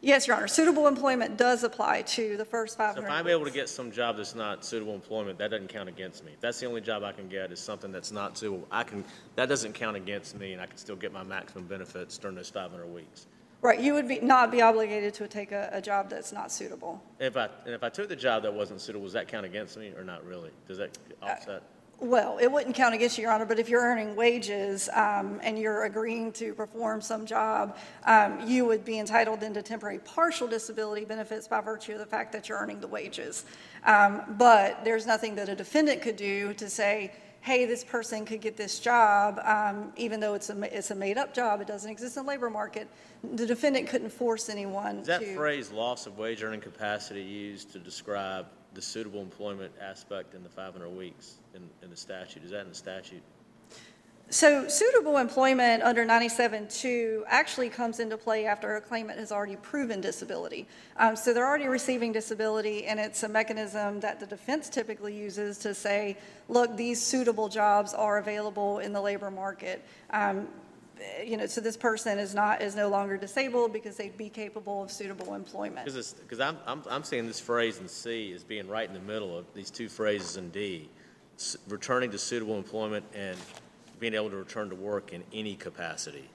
Yes, 0.00 0.26
Your 0.26 0.36
Honor, 0.36 0.48
suitable 0.48 0.86
employment 0.86 1.38
does 1.38 1.64
apply 1.64 2.02
to 2.02 2.36
the 2.36 2.44
first 2.44 2.74
So 2.74 2.78
500 2.78 3.06
if 3.06 3.10
I'm 3.10 3.26
able 3.26 3.46
to 3.46 3.50
get 3.50 3.70
some 3.70 3.90
job 3.90 4.18
that's 4.18 4.34
not 4.34 4.62
suitable 4.62 4.94
employment, 4.94 5.38
that 5.38 5.50
doesn't 5.50 5.68
count 5.68 5.88
against 5.88 6.24
me. 6.26 6.32
If 6.34 6.40
that's 6.40 6.60
the 6.60 6.66
only 6.66 6.82
job 6.82 7.02
I 7.02 7.12
can 7.12 7.26
get 7.26 7.50
is 7.50 7.58
something 7.58 7.90
that's 7.90 8.12
not 8.12 8.36
suitable, 8.36 8.66
I 8.70 8.82
can, 8.82 9.02
that 9.36 9.48
doesn't 9.48 9.72
count 9.72 9.96
against 9.96 10.38
me, 10.38 10.52
and 10.52 10.60
I 10.60 10.66
can 10.66 10.76
still 10.76 10.96
get 10.96 11.10
my 11.10 11.22
maximum 11.22 11.64
benefits 11.64 12.18
during 12.18 12.36
those 12.36 12.50
500 12.50 12.86
weeks. 12.86 13.28
Right, 13.62 13.80
you 13.80 13.94
would 13.94 14.06
be, 14.06 14.20
not 14.20 14.50
be 14.50 14.60
obligated 14.60 15.14
to 15.14 15.26
take 15.26 15.52
a, 15.52 15.70
a 15.72 15.80
job 15.80 16.10
that's 16.10 16.32
not 16.32 16.52
suitable. 16.52 17.02
If 17.18 17.38
I, 17.38 17.48
and 17.64 17.74
if 17.74 17.82
I 17.82 17.88
took 17.88 18.10
the 18.10 18.16
job 18.16 18.42
that 18.42 18.52
wasn't 18.52 18.82
suitable, 18.82 19.06
does 19.06 19.14
that 19.14 19.26
count 19.26 19.46
against 19.46 19.78
me 19.78 19.90
or 19.96 20.04
not 20.04 20.22
really? 20.26 20.50
Does 20.68 20.76
that 20.76 20.98
uh, 21.22 21.26
offset? 21.26 21.62
Well, 22.00 22.38
it 22.38 22.50
wouldn't 22.50 22.74
count 22.74 22.94
against 22.94 23.16
you, 23.16 23.22
Your 23.22 23.32
Honor, 23.32 23.46
but 23.46 23.58
if 23.58 23.68
you're 23.68 23.80
earning 23.80 24.14
wages 24.16 24.88
um, 24.92 25.40
and 25.42 25.58
you're 25.58 25.84
agreeing 25.84 26.32
to 26.32 26.52
perform 26.52 27.00
some 27.00 27.24
job, 27.24 27.78
um, 28.04 28.46
you 28.46 28.66
would 28.66 28.84
be 28.84 28.98
entitled 28.98 29.42
into 29.42 29.62
temporary 29.62 30.00
partial 30.00 30.46
disability 30.46 31.04
benefits 31.04 31.48
by 31.48 31.60
virtue 31.60 31.92
of 31.92 31.98
the 31.98 32.06
fact 32.06 32.32
that 32.32 32.48
you're 32.48 32.58
earning 32.58 32.80
the 32.80 32.88
wages. 32.88 33.44
Um, 33.84 34.22
But 34.36 34.84
there's 34.84 35.06
nothing 35.06 35.34
that 35.36 35.48
a 35.48 35.54
defendant 35.54 36.02
could 36.02 36.16
do 36.16 36.52
to 36.54 36.68
say, 36.68 37.12
hey, 37.40 37.66
this 37.66 37.84
person 37.84 38.24
could 38.24 38.40
get 38.40 38.56
this 38.56 38.80
job, 38.80 39.38
um, 39.44 39.92
even 39.96 40.18
though 40.18 40.34
it's 40.34 40.48
a, 40.50 40.76
it's 40.76 40.90
a 40.90 40.94
made-up 40.94 41.34
job, 41.34 41.60
it 41.60 41.66
doesn't 41.66 41.90
exist 41.90 42.16
in 42.16 42.24
the 42.24 42.28
labor 42.28 42.48
market. 42.48 42.88
The 43.34 43.46
defendant 43.46 43.86
couldn't 43.88 44.10
force 44.10 44.48
anyone 44.48 44.98
Is 45.00 45.06
to. 45.06 45.18
that 45.18 45.34
phrase 45.34 45.70
loss 45.70 46.06
of 46.06 46.18
wage 46.18 46.42
earning 46.42 46.62
capacity 46.62 47.22
used 47.22 47.70
to 47.72 47.78
describe 47.78 48.46
the 48.74 48.82
suitable 48.82 49.20
employment 49.20 49.72
aspect 49.80 50.34
in 50.34 50.42
the 50.42 50.48
500 50.48 50.88
weeks 50.88 51.36
in, 51.54 51.62
in 51.82 51.90
the 51.90 51.96
statute? 51.96 52.44
Is 52.44 52.50
that 52.50 52.62
in 52.62 52.68
the 52.68 52.74
statute? 52.74 53.22
So 54.30 54.66
suitable 54.68 55.18
employment 55.18 55.82
under 55.82 56.04
97-2 56.04 57.22
actually 57.28 57.68
comes 57.68 58.00
into 58.00 58.16
play 58.16 58.46
after 58.46 58.76
a 58.76 58.80
claimant 58.80 59.18
has 59.18 59.30
already 59.30 59.56
proven 59.56 60.00
disability. 60.00 60.66
Um, 60.96 61.14
So 61.14 61.34
they're 61.34 61.46
already 61.46 61.68
receiving 61.68 62.10
disability, 62.10 62.86
and 62.86 62.98
it's 62.98 63.22
a 63.22 63.28
mechanism 63.28 64.00
that 64.00 64.18
the 64.20 64.26
defense 64.26 64.68
typically 64.68 65.14
uses 65.14 65.58
to 65.58 65.74
say, 65.74 66.16
look, 66.48 66.76
these 66.76 67.00
suitable 67.00 67.48
jobs 67.48 67.92
are 67.94 68.18
available 68.18 68.78
in 68.78 68.92
the 68.92 69.00
labor 69.00 69.30
market. 69.30 69.84
Um, 70.10 70.48
Eh, 71.00 71.22
you 71.24 71.36
know, 71.36 71.46
so 71.46 71.60
this 71.60 71.76
person 71.76 72.18
is 72.18 72.34
not, 72.34 72.62
is 72.62 72.76
no 72.76 72.88
longer 72.88 73.16
disabled 73.16 73.72
because 73.72 73.96
they'd 73.96 74.16
be 74.16 74.28
capable 74.28 74.82
of 74.82 74.90
suitable 74.90 75.34
employment. 75.34 75.84
Because 75.84 76.40
I'm, 76.40 76.58
I'm, 76.66 76.82
I'm 76.88 77.04
seeing 77.04 77.26
this 77.26 77.40
phrase 77.40 77.78
in 77.78 77.88
C 77.88 78.32
as 78.32 78.44
being 78.44 78.68
right 78.68 78.88
in 78.88 78.94
the 78.94 79.00
middle 79.00 79.36
of 79.36 79.46
these 79.54 79.70
two 79.70 79.88
phrases 79.88 80.36
in 80.36 80.50
D. 80.50 80.88
Returning 81.68 82.10
to 82.12 82.18
suitable 82.18 82.56
employment 82.56 83.04
and 83.14 83.36
being 83.98 84.14
able 84.14 84.30
to 84.30 84.36
return 84.36 84.68
to 84.70 84.76
work 84.76 85.12
in 85.12 85.22
any 85.32 85.56
capacity. 85.56 86.28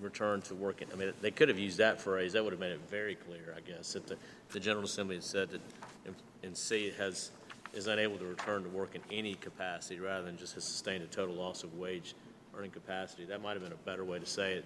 Return 0.00 0.42
to 0.42 0.54
work 0.54 0.82
in, 0.82 0.88
I 0.92 0.96
mean, 0.96 1.12
they 1.20 1.30
could 1.30 1.48
have 1.48 1.58
used 1.58 1.78
that 1.78 2.00
phrase, 2.00 2.32
that 2.32 2.44
would 2.44 2.52
have 2.52 2.60
made 2.60 2.72
it 2.72 2.80
very 2.90 3.14
clear, 3.14 3.54
I 3.56 3.60
guess, 3.60 3.92
that 3.94 4.06
the, 4.06 4.16
the 4.50 4.60
General 4.60 4.84
Assembly 4.84 5.16
had 5.16 5.24
said 5.24 5.50
that 5.50 5.60
in, 6.04 6.14
in 6.42 6.54
C 6.54 6.92
has, 6.98 7.30
is 7.72 7.86
unable 7.86 8.18
to 8.18 8.24
return 8.24 8.62
to 8.64 8.68
work 8.68 8.94
in 8.94 9.00
any 9.10 9.34
capacity 9.34 10.00
rather 10.00 10.24
than 10.24 10.36
just 10.36 10.54
has 10.54 10.64
sustained 10.64 11.02
a 11.02 11.06
total 11.06 11.34
loss 11.34 11.64
of 11.64 11.74
wage 11.78 12.14
earning 12.56 12.70
capacity. 12.70 13.24
That 13.24 13.42
might 13.42 13.52
have 13.52 13.62
been 13.62 13.72
a 13.72 13.84
better 13.84 14.04
way 14.04 14.18
to 14.18 14.26
say 14.26 14.54
it, 14.54 14.64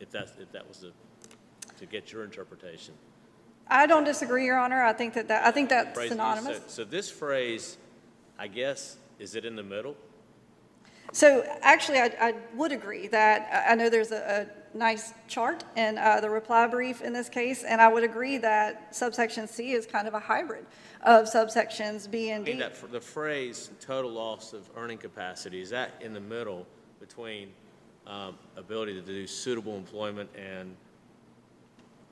if 0.00 0.10
that's, 0.10 0.32
if 0.38 0.50
that 0.52 0.66
was 0.68 0.78
the, 0.78 0.92
to 1.78 1.86
get 1.86 2.12
your 2.12 2.24
interpretation. 2.24 2.94
I 3.68 3.86
don't 3.86 4.04
disagree, 4.04 4.44
Your 4.44 4.58
Honor. 4.58 4.82
I 4.82 4.92
think 4.92 5.14
that, 5.14 5.28
that, 5.28 5.44
I 5.44 5.50
think 5.50 5.68
that's 5.70 5.94
phrase 5.94 6.10
synonymous. 6.10 6.58
So- 6.58 6.62
So 6.68 6.84
this 6.84 7.10
phrase, 7.10 7.78
I 8.38 8.48
guess, 8.48 8.96
is 9.18 9.34
it 9.34 9.44
in 9.44 9.56
the 9.56 9.62
middle? 9.62 9.96
So 11.12 11.44
actually, 11.62 11.98
I, 11.98 12.12
I 12.20 12.34
would 12.54 12.72
agree 12.72 13.06
that, 13.08 13.66
I 13.68 13.72
I 13.72 13.74
know 13.76 13.88
there's 13.88 14.10
a, 14.12 14.48
a 14.74 14.76
nice 14.76 15.14
chart 15.28 15.64
in 15.76 15.98
uh, 15.98 16.20
the 16.20 16.28
reply 16.28 16.66
brief 16.66 17.00
in 17.00 17.12
this 17.12 17.28
case, 17.28 17.62
and 17.64 17.80
I 17.80 17.88
would 17.88 18.04
agree 18.04 18.38
that 18.38 18.94
subsection 18.94 19.46
C 19.46 19.72
is 19.72 19.86
kind 19.86 20.06
of 20.08 20.14
a 20.14 20.18
hybrid 20.20 20.66
of 21.02 21.26
subsections 21.26 22.10
B 22.10 22.30
and 22.30 22.42
I 22.42 22.46
mean, 22.46 22.56
D. 22.56 22.62
that, 22.62 22.92
the 22.92 23.00
phrase 23.00 23.70
total 23.80 24.10
loss 24.10 24.52
of 24.52 24.68
earning 24.76 24.98
capacity, 24.98 25.60
is 25.60 25.70
that 25.70 25.92
in 26.00 26.12
the 26.12 26.20
middle 26.20 26.66
between 27.16 27.48
um, 28.06 28.36
ability 28.56 28.92
to 28.92 29.00
do 29.00 29.26
suitable 29.26 29.76
employment 29.76 30.28
and 30.36 30.76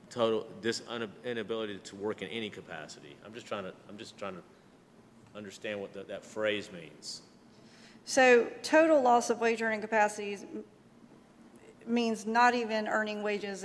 total, 0.09 0.47
this 0.61 0.81
inability 1.23 1.77
to 1.83 1.95
work 1.95 2.23
in 2.23 2.27
any 2.29 2.49
capacity? 2.49 3.15
I'm 3.23 3.33
just 3.33 3.45
trying 3.45 3.63
to, 3.65 3.73
I'm 3.87 3.97
just 3.97 4.17
trying 4.17 4.33
to 4.33 4.41
understand 5.35 5.79
what 5.79 5.93
that, 5.93 6.07
that 6.07 6.25
phrase 6.25 6.71
means. 6.71 7.21
So 8.05 8.47
total 8.63 9.01
loss 9.01 9.29
of 9.29 9.39
wage 9.39 9.61
earning 9.61 9.81
capacities 9.81 10.43
m- 10.43 10.63
means 11.85 12.25
not 12.25 12.55
even 12.55 12.87
earning 12.87 13.21
wages 13.21 13.63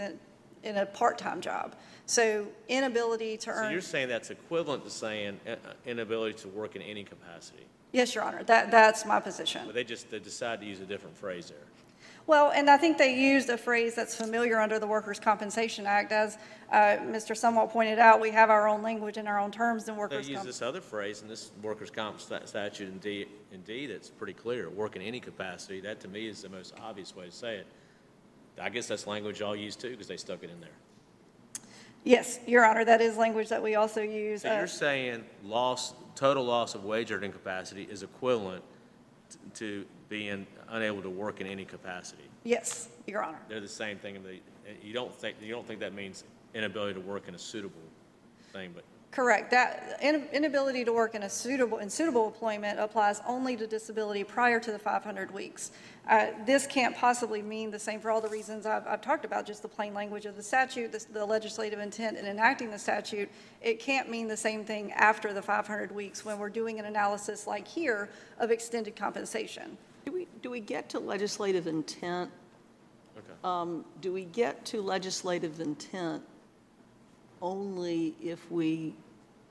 in, 0.63 0.77
a 0.77 0.87
part-time 0.87 1.41
job. 1.41 1.75
So 2.07 2.47
inability 2.69 3.37
to 3.39 3.43
So 3.43 3.51
earn, 3.53 3.73
you're 3.73 3.81
saying 3.81 4.09
that's 4.09 4.31
equivalent 4.31 4.85
to 4.85 4.91
saying 4.91 5.41
uh, 5.47 5.53
uh, 5.53 5.73
inability 5.87 6.39
to 6.41 6.49
work 6.49 6.77
in 6.77 6.83
any 6.83 7.05
capacity? 7.05 7.65
yes, 7.93 8.15
Your 8.15 8.25
Honor, 8.25 8.43
that, 8.45 8.71
that's 8.71 9.05
my 9.05 9.21
position. 9.21 9.63
But 9.67 9.75
they 9.75 9.85
just, 9.85 10.11
they 10.11 10.19
decided 10.19 10.61
to 10.63 10.67
use 10.67 10.81
a 10.81 10.87
different 10.87 11.17
phrase 11.17 11.49
there. 11.49 11.67
Well, 12.27 12.53
and 12.55 12.71
I 12.71 12.77
think 12.77 12.99
they 12.99 13.19
used 13.19 13.49
a 13.49 13.57
phrase 13.57 13.97
that's 13.97 14.15
familiar 14.15 14.61
under 14.61 14.79
the 14.79 14.87
Workers' 14.87 15.19
Compensation 15.19 15.87
Act. 15.87 16.13
As 16.13 16.39
uh, 16.71 16.99
Mr. 17.03 17.33
Zumwalt 17.35 17.71
pointed 17.71 17.99
out, 17.99 18.21
we 18.21 18.31
have 18.31 18.51
our 18.51 18.69
own 18.69 18.83
language 18.83 19.17
and 19.17 19.27
our 19.27 19.39
own 19.41 19.51
terms 19.51 19.89
in 19.89 19.97
workers' 19.97 20.27
They 20.27 20.35
use 20.35 20.45
this 20.45 20.63
other 20.63 20.81
phrase 20.81 21.23
in 21.23 21.29
this 21.29 21.51
workers' 21.61 21.91
comp 21.91 22.21
sta- 22.21 22.45
statute 22.45 22.89
in 22.89 22.99
D, 22.99 23.27
in 23.53 23.63
D 23.63 23.87
that's 23.87 24.11
pretty 24.11 24.35
clear, 24.35 24.71
work 24.71 24.95
in 24.95 25.03
any 25.03 25.19
capacity. 25.19 25.81
That 25.81 25.99
to 26.01 26.09
me 26.09 26.29
is 26.29 26.43
the 26.43 26.49
most 26.51 26.75
obvious 26.81 27.17
way 27.17 27.27
to 27.27 27.33
say 27.33 27.57
it. 27.57 27.67
I 28.61 28.69
guess 28.69 28.87
that's 28.87 29.07
language 29.07 29.41
y'all 29.41 29.57
use 29.57 29.77
too, 29.77 29.91
because 29.91 30.09
they 30.09 30.17
stuck 30.17 30.43
it 30.43 30.51
in 30.51 30.61
there. 30.61 30.71
Yes, 32.05 32.41
Your 32.47 32.65
Honor, 32.65 32.85
that 32.85 33.01
is 33.01 33.17
language 33.17 33.49
that 33.51 33.63
we 33.63 33.75
also 33.75 34.01
use. 34.01 34.43
So 34.43 34.51
uh, 34.51 34.57
you're 34.57 34.67
saying 34.67 35.25
loss, 35.45 35.95
total 36.15 36.45
loss 36.45 36.75
of 36.75 36.85
wage 36.85 37.13
earning 37.13 37.33
capacity 37.33 37.87
is 37.91 38.03
equivalent 38.03 38.65
t- 39.29 39.39
to 39.55 39.87
being 40.09 40.47
unable 40.71 41.03
to 41.03 41.11
work 41.11 41.41
in 41.41 41.47
any 41.47 41.65
capacity? 41.65 42.25
Yes, 42.45 42.89
Your 43.07 43.23
Honor. 43.23 43.39
They're 43.49 43.61
the 43.61 43.69
same 43.69 43.99
thing, 43.99 44.17
and 44.17 44.25
they, 44.25 44.41
you 44.83 44.93
don't 44.93 45.15
think, 45.15 45.37
you 45.43 45.53
don't 45.53 45.67
think 45.67 45.81
that 45.81 45.95
means 45.95 46.25
inability 46.55 46.95
to 46.95 47.01
work 47.01 47.29
in 47.29 47.35
a 47.35 47.39
suitable 47.39 47.81
thing, 48.53 48.73
but 48.75 48.85
Correct. 49.11 49.51
That 49.51 49.99
in- 50.01 50.29
inability 50.33 50.85
to 50.85 50.93
work 50.93 51.17
in 51.17 51.25
a 51.25 51.29
suitable, 51.29 51.79
in 51.79 51.91
suitable 51.91 52.27
employment 52.29 52.79
applies 52.79 53.21
only 53.27 53.57
to 53.57 53.67
disability 53.67 54.23
prior 54.23 54.61
to 54.61 54.71
the 54.71 54.79
500 54.79 55.33
weeks. 55.33 55.73
Uh, 56.09 56.27
This 56.47 56.65
can't 56.67 56.97
possibly 56.97 57.43
mean 57.43 57.73
the 57.73 57.79
same 57.79 57.99
for 58.01 58.13
all 58.13 58.21
the 58.21 58.29
reasons 58.29 58.67
I've, 58.67 58.87
I've 58.87 59.01
talked 59.03 59.25
about, 59.25 59.47
just 59.47 59.63
the 59.63 59.69
plain 59.69 59.95
language 59.95 60.27
of 60.27 60.37
the 60.37 60.43
statute, 60.45 60.93
the- 60.93 61.05
the 61.13 61.27
legislative 61.27 61.81
intent 61.81 62.19
in 62.19 62.27
enacting 62.27 62.71
the 62.71 62.79
statute. 62.79 63.29
It 63.61 63.81
can't 63.81 64.09
mean 64.09 64.29
the 64.29 64.37
same 64.37 64.65
thing 64.65 64.93
after 64.93 65.33
the 65.33 65.43
500 65.43 65.91
weeks 65.93 66.25
when 66.25 66.39
we're 66.39 66.49
doing 66.49 66.79
an 66.79 66.85
analysis 66.85 67.49
like 67.49 67.67
here 67.67 68.11
of 68.39 68.53
extended 68.53 68.95
compensation. 68.95 69.77
Do 70.05 70.13
we, 70.13 70.29
do 70.41 70.51
we 70.51 70.61
get 70.61 70.89
to 70.91 71.01
legislative 71.01 71.67
intent? 71.67 72.31
Okay. 73.19 73.33
Um, 73.43 73.85
Do 74.01 74.13
we 74.13 74.25
get 74.25 74.65
to 74.67 74.81
legislative 74.81 75.59
intent 75.61 76.23
only 77.43 78.15
if 78.23 78.51
we 78.51 78.95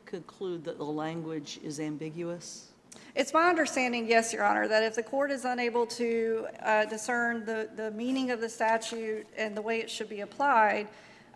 conclude 0.06 0.64
that 0.66 0.78
the 0.78 0.84
language 0.84 1.60
is 1.64 1.80
ambiguous? 1.80 2.72
It's 3.16 3.34
my 3.34 3.50
understanding, 3.50 4.08
yes, 4.08 4.34
Your 4.34 4.44
Honor, 4.44 4.68
that 4.68 4.84
if 4.84 4.96
the 4.96 5.04
court 5.04 5.32
is 5.32 5.46
unable 5.46 5.86
to 5.88 6.48
uh, 6.62 6.86
discern 6.86 7.46
the, 7.46 7.70
the 7.76 7.92
meaning 7.92 8.32
of 8.32 8.42
the 8.42 8.50
statute 8.50 9.28
and 9.38 9.56
the 9.56 9.62
way 9.62 9.80
it 9.80 9.90
should 9.90 10.10
be 10.10 10.22
applied, 10.22 10.88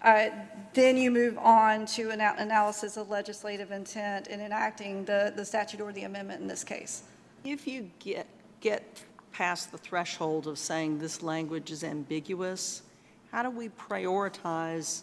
uh, 0.03 0.29
then 0.73 0.97
you 0.97 1.09
move 1.09 1.37
on 1.37 1.85
to 1.85 2.09
an 2.09 2.19
analysis 2.19 2.97
of 2.97 3.09
legislative 3.09 3.71
intent 3.71 4.27
in 4.27 4.41
enacting 4.41 5.05
the, 5.05 5.33
the 5.35 5.45
statute 5.45 5.79
or 5.79 5.93
the 5.93 6.03
amendment 6.03 6.41
in 6.41 6.47
this 6.47 6.63
case. 6.63 7.03
If 7.45 7.67
you 7.67 7.89
get, 7.99 8.27
get 8.59 9.03
past 9.31 9.71
the 9.71 9.77
threshold 9.77 10.47
of 10.47 10.57
saying 10.57 10.99
this 10.99 11.23
language 11.23 11.71
is 11.71 11.83
ambiguous, 11.83 12.83
how 13.31 13.43
do 13.43 13.49
we 13.49 13.69
prioritize 13.69 15.01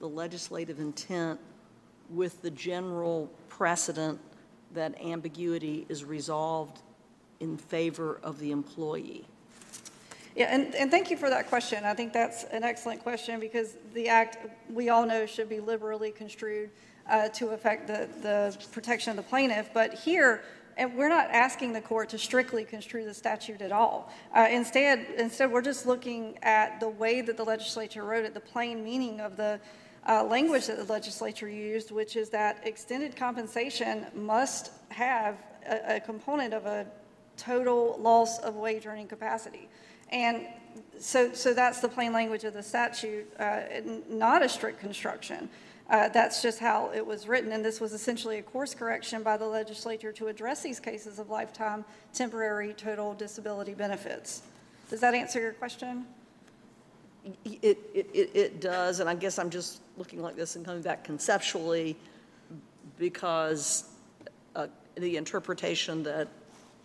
the 0.00 0.08
legislative 0.08 0.80
intent 0.80 1.38
with 2.08 2.42
the 2.42 2.50
general 2.50 3.30
precedent 3.48 4.18
that 4.74 5.00
ambiguity 5.00 5.86
is 5.88 6.04
resolved 6.04 6.80
in 7.38 7.56
favor 7.56 8.18
of 8.22 8.38
the 8.40 8.50
employee? 8.50 9.26
Yeah, 10.34 10.46
and, 10.54 10.74
and 10.74 10.90
thank 10.90 11.10
you 11.10 11.16
for 11.16 11.28
that 11.28 11.48
question. 11.48 11.84
I 11.84 11.92
think 11.92 12.12
that's 12.12 12.44
an 12.44 12.62
excellent 12.64 13.02
question 13.02 13.40
because 13.40 13.76
the 13.94 14.08
act, 14.08 14.38
we 14.72 14.88
all 14.88 15.04
know, 15.04 15.26
should 15.26 15.48
be 15.48 15.60
liberally 15.60 16.12
construed 16.12 16.70
uh, 17.08 17.28
to 17.30 17.48
affect 17.48 17.86
the, 17.86 18.08
the 18.22 18.56
protection 18.72 19.10
of 19.10 19.16
the 19.16 19.22
plaintiff. 19.24 19.70
But 19.74 19.94
here, 19.94 20.42
and 20.76 20.96
we're 20.96 21.08
not 21.08 21.28
asking 21.30 21.72
the 21.72 21.80
court 21.80 22.08
to 22.10 22.18
strictly 22.18 22.64
construe 22.64 23.04
the 23.04 23.12
statute 23.12 23.60
at 23.60 23.72
all. 23.72 24.12
Uh, 24.32 24.46
Instead, 24.48 25.04
instead, 25.18 25.50
we're 25.50 25.62
just 25.62 25.84
looking 25.84 26.38
at 26.42 26.78
the 26.78 26.88
way 26.88 27.20
that 27.22 27.36
the 27.36 27.44
legislature 27.44 28.04
wrote 28.04 28.24
it, 28.24 28.32
the 28.32 28.40
plain 28.40 28.84
meaning 28.84 29.20
of 29.20 29.36
the 29.36 29.60
uh, 30.08 30.24
language 30.24 30.66
that 30.66 30.76
the 30.76 30.92
legislature 30.92 31.48
used, 31.48 31.90
which 31.90 32.16
is 32.16 32.30
that 32.30 32.60
extended 32.64 33.16
compensation 33.16 34.06
must 34.14 34.72
have 34.88 35.36
a, 35.66 35.96
a 35.96 36.00
component 36.00 36.54
of 36.54 36.66
a 36.66 36.86
total 37.36 37.98
loss 38.00 38.38
of 38.40 38.56
wage 38.56 38.86
earning 38.86 39.08
capacity. 39.08 39.68
And 40.10 40.46
so, 40.98 41.32
so 41.32 41.54
that's 41.54 41.80
the 41.80 41.88
plain 41.88 42.12
language 42.12 42.44
of 42.44 42.54
the 42.54 42.62
statute, 42.62 43.26
uh, 43.38 43.60
not 44.08 44.42
a 44.42 44.48
strict 44.48 44.80
construction. 44.80 45.48
Uh, 45.90 46.08
That's 46.08 46.40
just 46.40 46.60
how 46.60 46.92
it 46.94 47.04
was 47.04 47.26
written, 47.26 47.50
and 47.50 47.64
this 47.64 47.80
was 47.80 47.92
essentially 47.92 48.38
a 48.38 48.42
course 48.42 48.76
correction 48.76 49.24
by 49.24 49.36
the 49.36 49.46
legislature 49.46 50.12
to 50.12 50.28
address 50.28 50.62
these 50.62 50.78
cases 50.78 51.18
of 51.18 51.30
lifetime 51.30 51.84
temporary 52.14 52.72
total 52.74 53.12
disability 53.12 53.74
benefits. 53.74 54.42
Does 54.88 55.00
that 55.00 55.14
answer 55.14 55.40
your 55.40 55.52
question? 55.52 56.06
It, 57.44 57.78
it, 57.94 58.10
it 58.14 58.30
it 58.34 58.60
does, 58.60 59.00
and 59.00 59.08
I 59.08 59.14
guess 59.14 59.38
I'm 59.38 59.50
just 59.50 59.80
looking 59.96 60.22
like 60.22 60.36
this 60.36 60.56
and 60.56 60.64
coming 60.64 60.82
back 60.82 61.04
conceptually, 61.04 61.96
because 62.98 63.84
uh, 64.56 64.68
the 64.94 65.16
interpretation 65.16 66.02
that 66.02 66.28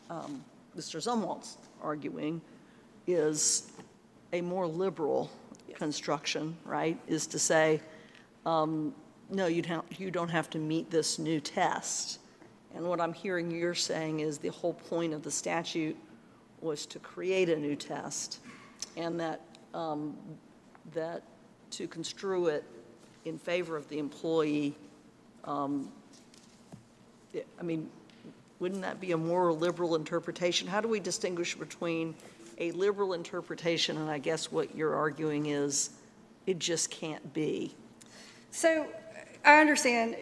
um, 0.10 0.44
Mr. 0.78 1.02
Zumwalt's 1.02 1.58
arguing 1.82 2.42
is 3.08 3.72
a 4.34 4.42
more 4.42 4.68
liberal 4.68 5.32
construction, 5.74 6.56
right? 6.66 7.00
Is 7.08 7.28
to 7.28 7.40
say, 7.40 7.82
um, 8.46 8.94
no, 9.30 9.48
you'd 9.48 9.66
have, 9.66 9.84
you 9.98 10.12
don't 10.12 10.30
have 10.30 10.50
to 10.52 10.58
meet 10.58 10.90
this 10.92 11.18
new 11.18 11.40
test. 11.40 12.20
And 12.76 12.86
what 12.86 13.00
I'm 13.00 13.14
hearing 13.14 13.52
you're 13.52 13.74
saying 13.74 14.20
is 14.20 14.38
the 14.38 14.50
whole 14.50 14.74
point 14.74 15.14
of 15.14 15.24
the 15.24 15.32
statute 15.32 15.98
was 16.62 16.86
to 16.88 17.00
create 17.00 17.50
a 17.50 17.56
new 17.56 17.76
test, 17.76 18.40
and 18.98 19.20
that, 19.20 19.42
um, 19.76 20.16
that 20.94 21.22
to 21.72 21.88
construe 21.88 22.48
it 22.48 22.64
in 23.26 23.38
favor 23.38 23.76
of 23.76 23.88
the 23.90 24.00
employee, 24.00 24.74
um, 25.44 25.92
I 27.60 27.64
mean, 27.64 27.90
wouldn't 28.60 28.82
that 28.84 29.02
be 29.02 29.12
a 29.12 29.18
more 29.18 29.52
liberal 29.52 29.96
interpretation? 29.96 30.68
How 30.68 30.80
do 30.80 30.88
we 30.88 31.00
distinguish 31.00 31.56
between 31.56 32.16
a 32.58 32.72
liberal 32.72 33.14
interpretation 33.14 33.98
and 33.98 34.10
I 34.10 34.18
guess 34.18 34.52
what 34.52 34.74
you're 34.76 34.96
arguing 34.96 35.48
is 35.48 35.90
it 36.48 36.58
just 36.58 36.90
can't 36.90 37.34
be? 37.34 37.76
So 38.52 38.88
I 39.44 39.60
understand, 39.60 40.16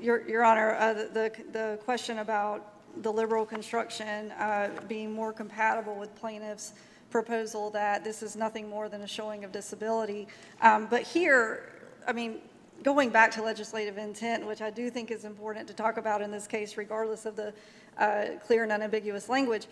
Your, 0.00 0.28
Your 0.28 0.44
Honor, 0.44 0.74
uh, 0.74 0.92
the, 0.94 1.32
the 1.52 1.78
question 1.84 2.18
about 2.18 2.72
the 3.02 3.12
liberal 3.12 3.46
construction 3.46 4.32
uh, 4.32 4.70
being 4.88 5.12
more 5.12 5.32
compatible 5.32 5.94
with 5.94 6.14
plaintiff's 6.16 6.72
proposal 7.14 7.70
that 7.70 8.02
this 8.02 8.24
is 8.24 8.34
nothing 8.34 8.68
more 8.68 8.88
than 8.88 9.02
a 9.02 9.06
showing 9.06 9.44
of 9.44 9.52
disability. 9.52 10.26
Um, 10.60 10.88
But 10.90 11.02
here, 11.02 11.62
I 12.08 12.12
mean, 12.12 12.40
going 12.82 13.10
back 13.10 13.30
to 13.36 13.40
legislative 13.40 13.98
intent, 13.98 14.44
which 14.44 14.60
I 14.60 14.68
do 14.68 14.90
think 14.90 15.12
is 15.12 15.24
important 15.24 15.68
to 15.68 15.74
talk 15.74 15.96
about 15.96 16.22
in 16.22 16.32
this 16.32 16.48
case 16.48 16.76
regardless 16.76 17.24
of 17.24 17.36
the 17.36 17.54
uh, 17.98 18.24
clear 18.44 18.64
and 18.64 18.72
unambiguous 18.72 19.28
language, 19.28 19.68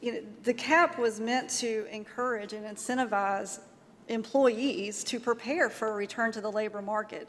you 0.00 0.14
know, 0.14 0.20
the 0.42 0.52
cap 0.52 0.98
was 0.98 1.20
meant 1.20 1.48
to 1.60 1.86
encourage 1.92 2.54
and 2.54 2.66
incentivize 2.66 3.60
employees 4.08 5.04
to 5.04 5.20
prepare 5.20 5.70
for 5.70 5.92
a 5.92 5.92
return 5.92 6.32
to 6.32 6.40
the 6.40 6.50
labor 6.50 6.82
market. 6.82 7.28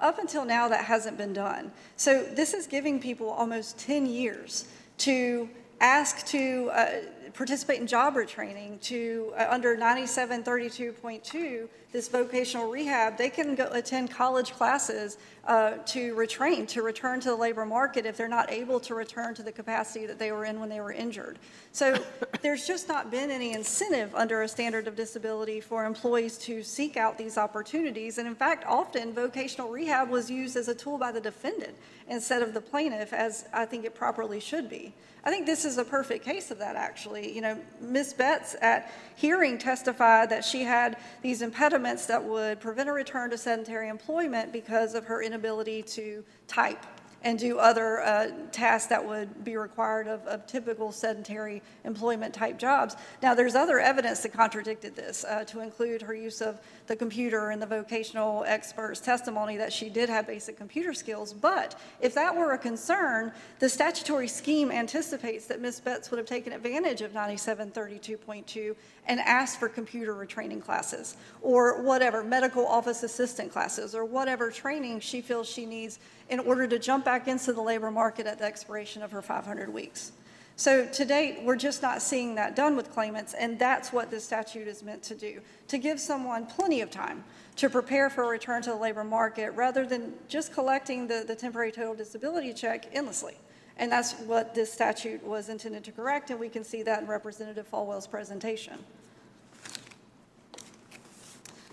Up 0.00 0.18
until 0.18 0.46
now, 0.46 0.68
that 0.68 0.86
hasn't 0.86 1.18
been 1.18 1.34
done. 1.34 1.70
So 1.96 2.22
this 2.22 2.54
is 2.54 2.66
giving 2.66 2.98
people 2.98 3.28
almost 3.28 3.78
10 3.78 4.06
years 4.06 4.68
to 5.04 5.50
ask 5.82 6.24
to 6.28 6.70
uh, 6.72 6.90
participate 7.34 7.80
in 7.80 7.86
job 7.86 8.14
retraining, 8.14 8.80
to, 8.82 9.32
uh, 9.36 9.46
under 9.50 9.76
9732.2, 9.76 11.68
this 11.92 12.08
vocational 12.08 12.70
rehab, 12.70 13.18
they 13.18 13.28
can 13.28 13.54
go 13.54 13.68
attend 13.72 14.10
college 14.10 14.52
classes 14.52 15.18
uh, 15.46 15.72
to 15.84 16.14
retrain, 16.14 16.66
to 16.68 16.80
return 16.82 17.20
to 17.20 17.28
the 17.28 17.36
labor 17.36 17.66
market 17.66 18.06
if 18.06 18.16
they're 18.16 18.28
not 18.28 18.50
able 18.50 18.80
to 18.80 18.94
return 18.94 19.34
to 19.34 19.42
the 19.42 19.52
capacity 19.52 20.06
that 20.06 20.18
they 20.18 20.32
were 20.32 20.46
in 20.46 20.58
when 20.58 20.70
they 20.70 20.80
were 20.80 20.92
injured. 20.92 21.38
So 21.72 22.02
there's 22.40 22.66
just 22.66 22.88
not 22.88 23.10
been 23.10 23.30
any 23.30 23.52
incentive 23.52 24.14
under 24.14 24.42
a 24.42 24.48
standard 24.48 24.88
of 24.88 24.96
disability 24.96 25.60
for 25.60 25.84
employees 25.84 26.38
to 26.38 26.62
seek 26.62 26.96
out 26.96 27.18
these 27.18 27.36
opportunities. 27.36 28.16
And 28.16 28.26
in 28.26 28.34
fact, 28.34 28.64
often 28.66 29.12
vocational 29.12 29.68
rehab 29.68 30.08
was 30.08 30.30
used 30.30 30.56
as 30.56 30.68
a 30.68 30.74
tool 30.74 30.96
by 30.96 31.12
the 31.12 31.20
defendant 31.20 31.74
instead 32.08 32.40
of 32.40 32.54
the 32.54 32.60
plaintiff, 32.60 33.12
as 33.12 33.44
I 33.52 33.66
think 33.66 33.84
it 33.84 33.94
properly 33.94 34.40
should 34.40 34.70
be. 34.70 34.94
I 35.24 35.30
think 35.30 35.46
this 35.46 35.64
is 35.64 35.78
a 35.78 35.84
perfect 35.84 36.24
case 36.24 36.50
of 36.50 36.58
that, 36.58 36.74
actually. 36.74 37.11
You 37.20 37.40
know, 37.40 37.58
Ms. 37.80 38.14
Betts 38.14 38.56
at 38.60 38.90
hearing 39.16 39.58
testified 39.58 40.30
that 40.30 40.44
she 40.44 40.62
had 40.62 40.96
these 41.22 41.42
impediments 41.42 42.06
that 42.06 42.24
would 42.24 42.60
prevent 42.60 42.88
a 42.88 42.92
return 42.92 43.30
to 43.30 43.38
sedentary 43.38 43.88
employment 43.88 44.52
because 44.52 44.94
of 44.94 45.04
her 45.04 45.22
inability 45.22 45.82
to 45.82 46.24
type 46.48 46.84
and 47.24 47.38
do 47.38 47.58
other 47.58 48.00
uh, 48.00 48.30
tasks 48.50 48.88
that 48.88 49.06
would 49.06 49.44
be 49.44 49.56
required 49.56 50.08
of, 50.08 50.24
of 50.26 50.46
typical 50.46 50.90
sedentary 50.92 51.62
employment 51.84 52.34
type 52.34 52.58
jobs. 52.58 52.96
Now, 53.22 53.34
there's 53.34 53.54
other 53.54 53.78
evidence 53.78 54.20
that 54.20 54.32
contradicted 54.32 54.96
this, 54.96 55.24
uh, 55.24 55.44
to 55.44 55.60
include 55.60 56.02
her 56.02 56.14
use 56.14 56.40
of 56.40 56.60
the 56.92 56.96
computer 56.96 57.48
and 57.48 57.62
the 57.62 57.66
vocational 57.66 58.44
expert's 58.46 59.00
testimony 59.00 59.56
that 59.56 59.72
she 59.72 59.88
did 59.88 60.10
have 60.10 60.26
basic 60.26 60.58
computer 60.58 60.92
skills. 60.92 61.32
But 61.32 61.74
if 62.02 62.12
that 62.12 62.36
were 62.36 62.52
a 62.52 62.58
concern, 62.58 63.32
the 63.60 63.68
statutory 63.70 64.28
scheme 64.28 64.70
anticipates 64.70 65.46
that 65.46 65.58
Ms. 65.58 65.80
Betts 65.80 66.10
would 66.10 66.18
have 66.18 66.26
taken 66.26 66.52
advantage 66.52 67.00
of 67.00 67.12
9732.2 67.14 68.76
and 69.06 69.20
asked 69.20 69.58
for 69.58 69.70
computer 69.70 70.12
retraining 70.12 70.62
classes 70.62 71.16
or 71.40 71.80
whatever, 71.80 72.22
medical 72.22 72.66
office 72.66 73.02
assistant 73.02 73.50
classes 73.50 73.94
or 73.94 74.04
whatever 74.04 74.50
training 74.50 75.00
she 75.00 75.22
feels 75.22 75.48
she 75.48 75.64
needs 75.64 75.98
in 76.28 76.40
order 76.40 76.66
to 76.66 76.78
jump 76.78 77.06
back 77.06 77.26
into 77.26 77.54
the 77.54 77.62
labor 77.62 77.90
market 77.90 78.26
at 78.26 78.38
the 78.38 78.44
expiration 78.44 79.02
of 79.02 79.10
her 79.10 79.22
500 79.22 79.72
weeks. 79.72 80.12
So 80.56 80.86
to 80.86 81.04
date, 81.04 81.40
we're 81.42 81.56
just 81.56 81.82
not 81.82 82.02
seeing 82.02 82.34
that 82.36 82.54
done 82.54 82.76
with 82.76 82.92
claimants, 82.92 83.34
and 83.34 83.58
that's 83.58 83.92
what 83.92 84.10
this 84.10 84.24
statute 84.24 84.68
is 84.68 84.82
meant 84.82 85.02
to 85.04 85.14
do, 85.14 85.40
to 85.68 85.78
give 85.78 85.98
someone 85.98 86.46
plenty 86.46 86.80
of 86.82 86.90
time 86.90 87.24
to 87.56 87.68
prepare 87.68 88.08
for 88.08 88.24
a 88.24 88.28
return 88.28 88.62
to 88.62 88.70
the 88.70 88.76
labor 88.76 89.04
market 89.04 89.50
rather 89.50 89.86
than 89.86 90.14
just 90.28 90.52
collecting 90.52 91.06
the, 91.06 91.24
the 91.26 91.34
temporary 91.34 91.72
total 91.72 91.94
disability 91.94 92.52
check 92.52 92.86
endlessly. 92.92 93.34
And 93.78 93.90
that's 93.90 94.12
what 94.20 94.54
this 94.54 94.72
statute 94.72 95.22
was 95.24 95.48
intended 95.48 95.84
to 95.84 95.92
correct, 95.92 96.30
and 96.30 96.38
we 96.38 96.48
can 96.48 96.64
see 96.64 96.82
that 96.82 97.02
in 97.02 97.08
Representative 97.08 97.66
Folwell's 97.66 98.06
presentation. 98.06 98.78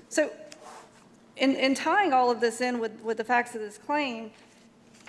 So 0.08 0.32
in, 1.38 1.56
in 1.56 1.76
tying 1.76 2.14
all 2.14 2.32
of 2.32 2.40
this 2.40 2.62
in 2.62 2.80
with, 2.80 3.00
with 3.02 3.18
the 3.18 3.24
facts 3.24 3.54
of 3.56 3.62
this 3.62 3.78
claim, 3.78 4.32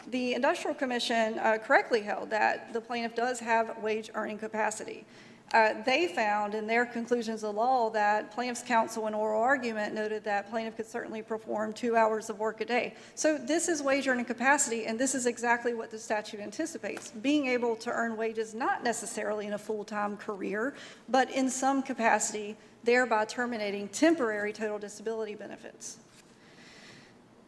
the 0.08 0.34
Industrial 0.34 0.74
Commission 0.74 1.38
uh, 1.38 1.58
correctly 1.58 2.02
held 2.02 2.30
that 2.30 2.72
the 2.72 2.80
plaintiff 2.80 3.14
does 3.14 3.40
have 3.40 3.78
wage 3.82 4.10
earning 4.14 4.38
capacity. 4.38 5.04
Uh, 5.52 5.82
They 5.84 6.06
found 6.06 6.54
in 6.54 6.68
their 6.68 6.86
conclusions 6.86 7.42
of 7.42 7.56
law 7.56 7.90
that 7.90 8.30
plaintiff's 8.30 8.62
counsel 8.62 9.08
in 9.08 9.14
oral 9.14 9.42
argument 9.42 9.94
noted 9.94 10.22
that 10.22 10.48
plaintiff 10.48 10.76
could 10.76 10.86
certainly 10.86 11.22
perform 11.22 11.72
two 11.72 11.96
hours 11.96 12.30
of 12.30 12.38
work 12.38 12.60
a 12.60 12.64
day. 12.64 12.94
So 13.16 13.36
this 13.36 13.68
is 13.68 13.82
wage 13.82 14.06
earning 14.06 14.26
capacity, 14.26 14.86
and 14.86 14.96
this 14.96 15.12
is 15.14 15.26
exactly 15.26 15.74
what 15.74 15.90
the 15.90 15.98
statute 15.98 16.38
anticipates. 16.38 17.10
Being 17.10 17.46
able 17.46 17.74
to 17.76 17.90
earn 17.90 18.16
wages 18.16 18.54
not 18.54 18.84
necessarily 18.84 19.46
in 19.46 19.54
a 19.54 19.58
full-time 19.58 20.16
career, 20.16 20.74
but 21.08 21.28
in 21.30 21.50
some 21.50 21.82
capacity, 21.82 22.56
thereby 22.84 23.24
terminating 23.24 23.88
temporary 23.88 24.52
total 24.52 24.78
disability 24.78 25.34
benefits. 25.34 25.98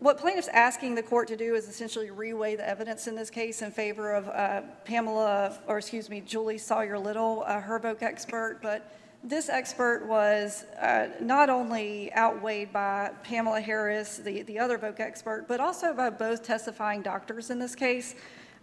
What 0.02 0.18
plaintiff's 0.18 0.48
asking 0.48 0.96
the 0.96 1.02
court 1.04 1.28
to 1.28 1.36
do 1.36 1.54
is 1.54 1.68
essentially 1.68 2.08
reweigh 2.08 2.56
the 2.56 2.68
evidence 2.68 3.06
in 3.06 3.14
this 3.14 3.30
case 3.30 3.62
in 3.62 3.70
favor 3.70 4.10
of 4.10 4.26
uh, 4.30 4.62
Pamela, 4.84 5.56
or 5.68 5.78
excuse 5.78 6.10
me, 6.10 6.20
Julie 6.20 6.58
Sawyer 6.58 6.98
Little, 6.98 7.44
uh, 7.46 7.60
her 7.60 7.78
voc 7.78 8.02
expert, 8.02 8.58
but 8.60 8.92
this 9.22 9.48
expert 9.48 10.04
was 10.08 10.64
uh, 10.80 11.06
not 11.20 11.48
only 11.48 12.12
outweighed 12.16 12.72
by 12.72 13.12
Pamela 13.22 13.60
Harris, 13.60 14.16
the, 14.18 14.42
the 14.42 14.58
other 14.58 14.76
voc 14.76 14.98
expert, 14.98 15.46
but 15.46 15.60
also 15.60 15.94
by 15.94 16.10
both 16.10 16.42
testifying 16.42 17.00
doctors 17.00 17.50
in 17.50 17.60
this 17.60 17.76
case, 17.76 18.16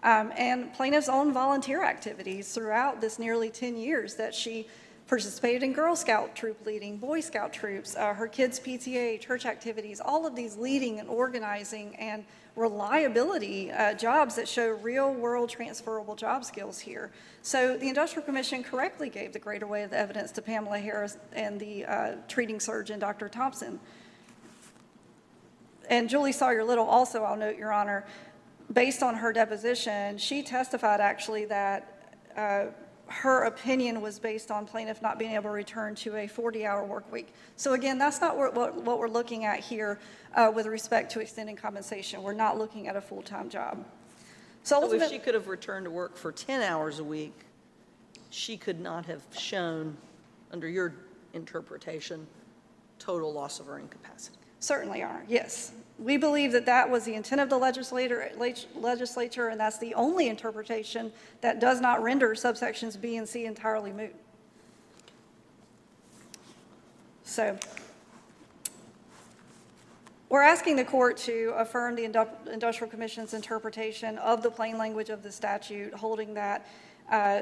um, 0.03 0.33
and 0.35 0.73
plaintiff's 0.73 1.07
own 1.07 1.31
volunteer 1.31 1.85
activities 1.85 2.53
throughout 2.53 2.99
this 2.99 3.17
nearly 3.17 3.49
10 3.49 3.77
years 3.77 4.15
that 4.15 4.35
she 4.35 4.67
participated 5.09 5.63
in 5.63 5.73
Girl 5.73 5.95
Scout 5.95 6.35
troop 6.35 6.63
leading, 6.67 6.97
Boy 6.97 7.19
Scout 7.19 7.51
troops, 7.51 7.95
uh, 7.95 8.13
her 8.13 8.27
kids' 8.27 8.59
PTA, 8.59 9.19
church 9.19 9.47
activities, 9.47 9.99
all 9.99 10.27
of 10.27 10.35
these 10.35 10.55
leading 10.55 10.99
and 10.99 11.09
organizing 11.09 11.95
and 11.95 12.23
reliability 12.55 13.71
uh, 13.71 13.95
jobs 13.95 14.35
that 14.35 14.47
show 14.47 14.69
real 14.69 15.11
world 15.11 15.49
transferable 15.49 16.15
job 16.15 16.45
skills 16.45 16.79
here. 16.79 17.09
So 17.41 17.75
the 17.75 17.89
Industrial 17.89 18.23
Commission 18.23 18.61
correctly 18.61 19.09
gave 19.09 19.33
the 19.33 19.39
greater 19.39 19.65
weight 19.65 19.83
of 19.83 19.89
the 19.89 19.97
evidence 19.97 20.31
to 20.33 20.43
Pamela 20.43 20.77
Harris 20.77 21.17
and 21.33 21.59
the 21.59 21.85
uh, 21.85 22.15
treating 22.27 22.59
surgeon, 22.59 22.99
Dr. 22.99 23.29
Thompson. 23.29 23.79
And 25.89 26.07
Julie 26.07 26.33
Sawyer 26.33 26.63
Little, 26.63 26.85
also, 26.85 27.23
I'll 27.23 27.35
note, 27.35 27.57
Your 27.57 27.73
Honor, 27.73 28.05
based 28.71 29.01
on 29.01 29.15
her 29.15 29.33
deposition, 29.33 30.19
she 30.19 30.43
testified 30.43 31.01
actually 31.01 31.45
that 31.45 32.13
uh, 32.37 32.65
her 33.09 33.43
opinion 33.43 34.01
was 34.01 34.19
based 34.19 34.51
on 34.51 34.65
plaintiff 34.65 35.01
not 35.01 35.17
being 35.17 35.31
able 35.31 35.43
to 35.43 35.49
return 35.49 35.95
to 35.95 36.15
a 36.15 36.27
40-hour 36.27 36.85
work 36.85 37.11
week. 37.11 37.33
So 37.55 37.73
again, 37.73 37.97
that's 37.97 38.21
not 38.21 38.37
what, 38.37 38.53
what, 38.53 38.75
what 38.75 38.99
we're 38.99 39.07
looking 39.07 39.45
at 39.45 39.59
here 39.59 39.99
uh, 40.35 40.51
with 40.53 40.67
respect 40.67 41.11
to 41.13 41.19
extending 41.19 41.55
compensation. 41.55 42.21
We're 42.21 42.33
not 42.33 42.57
looking 42.57 42.87
at 42.87 42.95
a 42.95 43.01
full-time 43.01 43.49
job. 43.49 43.83
So 44.63 44.87
So 44.87 44.93
if 44.93 45.09
she 45.09 45.19
could 45.19 45.33
have 45.33 45.47
returned 45.47 45.85
to 45.85 45.91
work 45.91 46.15
for 46.15 46.31
10 46.31 46.61
hours 46.61 46.99
a 46.99 47.03
week, 47.03 47.33
she 48.29 48.57
could 48.57 48.79
not 48.79 49.05
have 49.05 49.23
shown, 49.35 49.97
under 50.51 50.67
your 50.67 50.93
interpretation, 51.33 52.27
total 52.99 53.33
loss 53.33 53.59
of 53.59 53.69
earning 53.69 53.87
capacity. 53.87 54.37
Certainly 54.59 55.01
are, 55.01 55.23
yes. 55.27 55.71
We 55.99 56.15
believe 56.15 56.53
that 56.53 56.65
that 56.65 56.89
was 56.89 57.03
the 57.03 57.13
intent 57.13 57.41
of 57.41 57.49
the 57.49 57.57
legislature, 57.57 58.21
and 59.49 59.59
that's 59.59 59.77
the 59.77 59.93
only 59.95 60.29
interpretation 60.29 61.11
that 61.41 61.59
does 61.59 61.81
not 61.81 62.01
render 62.01 62.29
subsections 62.35 62.99
B 62.99 63.17
and 63.17 63.27
C 63.27 63.45
entirely 63.45 63.91
moot. 63.91 64.15
So 67.23 67.59
we're 70.29 70.41
asking 70.41 70.77
the 70.77 70.85
court 70.85 71.17
to 71.17 71.53
affirm 71.57 71.95
the 71.95 72.05
Industrial 72.05 72.89
Commission's 72.89 73.33
interpretation 73.33 74.17
of 74.19 74.41
the 74.41 74.49
plain 74.49 74.77
language 74.77 75.09
of 75.09 75.21
the 75.21 75.31
statute, 75.31 75.93
holding 75.93 76.33
that 76.35 76.65
uh, 77.11 77.41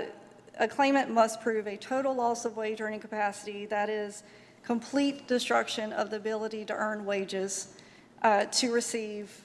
a 0.60 0.68
claimant 0.68 1.12
must 1.12 1.42
prove 1.42 1.68
a 1.68 1.78
total 1.78 2.16
loss 2.16 2.44
of 2.44 2.58
wage 2.58 2.82
earning 2.82 3.00
capacity, 3.00 3.68
that 3.68 3.90
is, 3.90 4.24
complete 4.64 5.28
destruction 5.28 5.94
of 5.94 6.10
the 6.10 6.18
ability 6.18 6.66
to 6.66 6.74
earn 6.74 7.06
wages 7.06 7.76
uh, 8.22 8.46
to 8.46 8.72
receive 8.72 9.42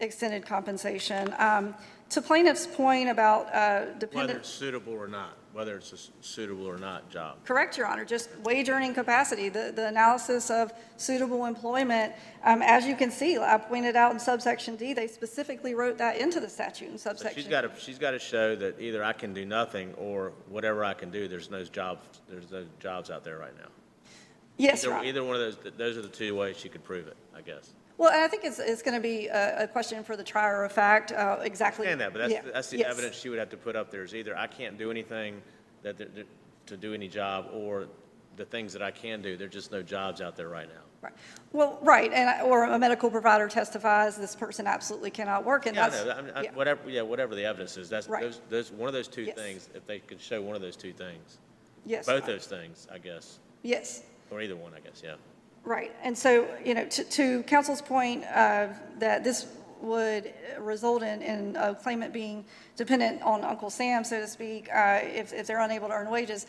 extended 0.00 0.44
compensation. 0.46 1.34
Um, 1.38 1.74
To 2.10 2.20
plaintiff's 2.20 2.66
point 2.66 3.08
about 3.08 3.46
uh, 3.54 3.86
Whether 4.12 4.36
it's 4.36 4.48
suitable 4.48 4.92
or 4.92 5.08
not, 5.08 5.38
whether 5.54 5.76
it's 5.76 5.92
a 5.94 5.98
suitable 6.20 6.66
or 6.66 6.76
not 6.76 7.08
job. 7.08 7.38
Correct, 7.44 7.78
Your 7.78 7.86
Honor, 7.86 8.04
just 8.04 8.28
wage 8.44 8.68
earning 8.68 8.92
capacity, 8.92 9.48
the, 9.48 9.72
the 9.74 9.86
analysis 9.88 10.50
of 10.50 10.72
suitable 10.98 11.46
employment. 11.46 12.12
Um, 12.44 12.60
as 12.60 12.84
you 12.84 12.96
can 12.96 13.10
see, 13.10 13.38
I 13.38 13.56
pointed 13.56 13.96
out 13.96 14.12
in 14.12 14.18
subsection 14.20 14.76
D, 14.76 14.92
they 14.92 15.06
specifically 15.06 15.74
wrote 15.74 15.96
that 15.98 16.18
into 16.18 16.38
the 16.38 16.50
statute 16.50 16.90
in 16.90 16.98
So 16.98 17.10
subsection. 17.10 17.42
she's 17.42 17.50
got 17.50 17.62
to, 17.62 17.70
she's 17.80 17.98
got 17.98 18.10
to 18.10 18.18
show 18.18 18.56
that 18.56 18.78
either 18.78 19.02
I 19.02 19.14
can 19.14 19.32
do 19.32 19.46
nothing 19.46 19.94
or 19.94 20.32
whatever 20.50 20.84
I 20.84 20.92
can 20.92 21.10
do, 21.10 21.28
there's 21.28 21.50
no 21.50 21.64
jobs, 21.64 22.20
there's 22.28 22.50
no 22.50 22.66
jobs 22.78 23.08
out 23.10 23.24
there 23.24 23.38
right 23.38 23.56
now. 23.56 23.70
Yes, 24.58 24.84
Either-. 24.84 25.04
Either 25.04 25.24
one 25.24 25.36
of 25.36 25.40
those, 25.40 25.72
those 25.76 25.96
are 25.96 26.02
the 26.02 26.08
two 26.08 26.34
ways 26.34 26.56
she 26.56 26.68
could 26.68 26.84
prove 26.84 27.06
it, 27.06 27.16
I 27.34 27.40
guess. 27.40 27.72
Well, 27.98 28.10
I 28.12 28.26
think 28.28 28.44
it's, 28.44 28.58
it's 28.58 28.82
going 28.82 28.96
to 28.96 29.00
be 29.00 29.28
a, 29.28 29.64
a 29.64 29.68
question 29.68 30.02
for 30.02 30.16
the 30.16 30.24
trier 30.24 30.64
of 30.64 30.72
fact, 30.72 31.12
uh, 31.12 31.38
exactly. 31.42 31.86
understand 31.86 32.00
that, 32.00 32.12
but 32.18 32.30
yeah, 32.30 32.40
that's, 32.42 32.54
that's 32.54 32.70
the 32.70 32.78
yes. 32.78 32.90
evidence 32.90 33.16
she 33.16 33.28
would 33.28 33.38
have 33.38 33.50
to 33.50 33.56
put 33.56 33.76
up 33.76 33.90
there 33.90 34.02
is 34.02 34.14
either 34.14 34.36
I 34.36 34.46
can't 34.46 34.78
do 34.78 34.90
anything 34.90 35.40
that, 35.82 35.96
to 36.66 36.76
do 36.76 36.94
any 36.94 37.08
job, 37.08 37.50
or 37.52 37.86
the 38.36 38.44
things 38.44 38.72
that 38.72 38.82
I 38.82 38.90
can 38.90 39.20
do, 39.20 39.36
there's 39.36 39.52
just 39.52 39.72
no 39.72 39.82
jobs 39.82 40.20
out 40.20 40.36
there 40.36 40.48
right 40.48 40.68
now. 40.68 40.80
Right. 41.02 41.12
Well, 41.52 41.78
right, 41.82 42.12
and, 42.12 42.30
I- 42.30 42.40
or 42.42 42.64
a 42.64 42.78
medical 42.78 43.10
provider 43.10 43.48
testifies 43.48 44.16
this 44.16 44.36
person 44.36 44.66
absolutely 44.66 45.10
cannot 45.10 45.44
work, 45.44 45.66
and 45.66 45.74
Yeah, 45.76 45.86
I 45.86 45.88
that's. 45.90 46.18
I 46.18 46.22
mean, 46.22 46.32
I- 46.34 46.42
yeah. 46.42 46.52
whatever, 46.54 46.88
yeah, 46.88 47.02
whatever 47.02 47.34
the 47.34 47.44
evidence 47.44 47.76
is, 47.76 47.88
that's, 47.88 48.08
Right. 48.08 48.22
those, 48.22 48.40
those, 48.48 48.72
one 48.72 48.86
of 48.88 48.94
those 48.94 49.08
two 49.08 49.22
Yes. 49.22 49.34
things, 49.36 49.68
if 49.74 49.86
they 49.86 49.98
could 49.98 50.20
show 50.20 50.40
one 50.40 50.56
of 50.56 50.62
those 50.62 50.76
two 50.76 50.92
things. 50.92 51.38
Yes, 51.84 52.06
Both 52.06 52.24
Honor. 52.24 52.32
those 52.34 52.46
things, 52.46 52.86
I 52.92 52.98
guess, 52.98 53.38
Yes. 53.62 54.02
Or 54.32 54.40
either 54.40 54.56
one, 54.56 54.72
I 54.74 54.80
guess, 54.80 55.02
yeah. 55.04 55.14
Right, 55.64 55.94
and 56.02 56.16
so, 56.16 56.48
you 56.64 56.74
know, 56.74 56.86
to, 56.86 57.04
to 57.04 57.42
counsel's 57.44 57.82
point, 57.82 58.24
uh, 58.24 58.68
that 58.98 59.22
this 59.22 59.46
would 59.80 60.32
result 60.58 61.02
in, 61.02 61.22
in 61.22 61.56
a 61.56 61.74
claimant 61.74 62.12
being 62.12 62.44
dependent 62.76 63.22
on 63.22 63.44
Uncle 63.44 63.70
Sam, 63.70 64.04
so 64.04 64.20
to 64.20 64.26
speak, 64.26 64.68
uh, 64.74 65.00
if, 65.02 65.32
if 65.32 65.46
they're 65.46 65.60
unable 65.60 65.88
to 65.88 65.94
earn 65.94 66.10
wages. 66.10 66.46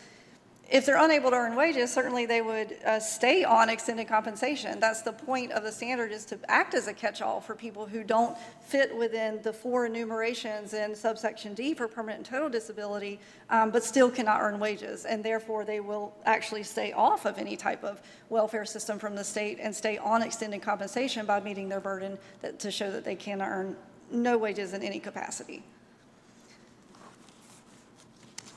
If 0.70 0.86
they're 0.86 1.02
unable 1.02 1.30
to 1.30 1.36
earn 1.36 1.56
wages, 1.56 1.92
certainly 1.92 2.24
they 2.24 2.40
would 2.40 2.78
uh, 2.86 2.98
stay 2.98 3.44
on 3.44 3.68
extended 3.68 4.08
compensation. 4.08 4.80
That's 4.80 5.02
the 5.02 5.12
point 5.12 5.52
of 5.52 5.62
the 5.62 5.70
standard, 5.70 6.10
is 6.10 6.24
to 6.26 6.38
act 6.48 6.72
as 6.72 6.88
a 6.88 6.94
catch-all 6.94 7.42
for 7.42 7.54
people 7.54 7.84
who 7.84 8.02
don't 8.02 8.36
fit 8.66 8.96
within 8.96 9.42
the 9.42 9.52
four 9.52 9.84
enumerations 9.84 10.72
in 10.72 10.94
subsection 10.94 11.52
D 11.52 11.74
for 11.74 11.86
permanent 11.86 12.18
and 12.18 12.26
total 12.26 12.48
disability, 12.48 13.20
um, 13.50 13.70
but 13.70 13.84
still 13.84 14.10
cannot 14.10 14.40
earn 14.40 14.58
wages, 14.58 15.04
and 15.04 15.22
therefore 15.22 15.66
they 15.66 15.80
will 15.80 16.14
actually 16.24 16.62
stay 16.62 16.92
off 16.92 17.26
of 17.26 17.38
any 17.38 17.56
type 17.56 17.84
of 17.84 18.00
welfare 18.30 18.64
system 18.64 18.98
from 18.98 19.14
the 19.14 19.24
state 19.24 19.58
and 19.60 19.76
stay 19.76 19.98
on 19.98 20.22
extended 20.22 20.62
compensation 20.62 21.26
by 21.26 21.40
meeting 21.40 21.68
their 21.68 21.80
burden 21.80 22.18
that, 22.40 22.58
to 22.58 22.70
show 22.70 22.90
that 22.90 23.04
they 23.04 23.14
can 23.16 23.42
earn 23.42 23.76
no 24.10 24.38
wages 24.38 24.72
in 24.72 24.82
any 24.82 24.98
capacity. 24.98 25.62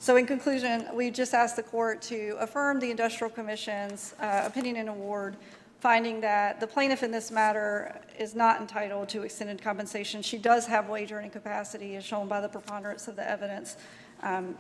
So 0.08 0.16
in 0.16 0.26
conclusion, 0.26 0.88
we 0.94 1.12
just 1.12 1.34
asked 1.34 1.58
the 1.58 1.64
court 1.64 2.02
to 2.04 2.38
affirm 2.40 2.80
the 2.80 2.90
Industrial 2.90 3.30
Commission's 3.30 4.16
uh, 4.22 4.44
opinion 4.46 4.78
and 4.78 4.88
award, 4.88 5.36
finding 5.82 6.22
that 6.22 6.62
the 6.62 6.66
plaintiff 6.66 7.04
in 7.04 7.12
this 7.12 7.30
matter 7.30 8.00
is 8.18 8.34
not 8.34 8.62
entitled 8.62 9.10
to 9.10 9.24
extended 9.24 9.62
compensation. 9.62 10.22
She 10.22 10.38
does 10.38 10.66
have 10.66 10.88
wage 10.88 11.12
earning 11.12 11.32
capacity, 11.32 11.98
as 11.98 12.06
shown 12.06 12.30
by 12.30 12.40
the 12.40 12.48
preponderance 12.48 13.10
of 13.10 13.18
the 13.18 13.30
evidence. 13.30 13.76
Um, 14.24 14.56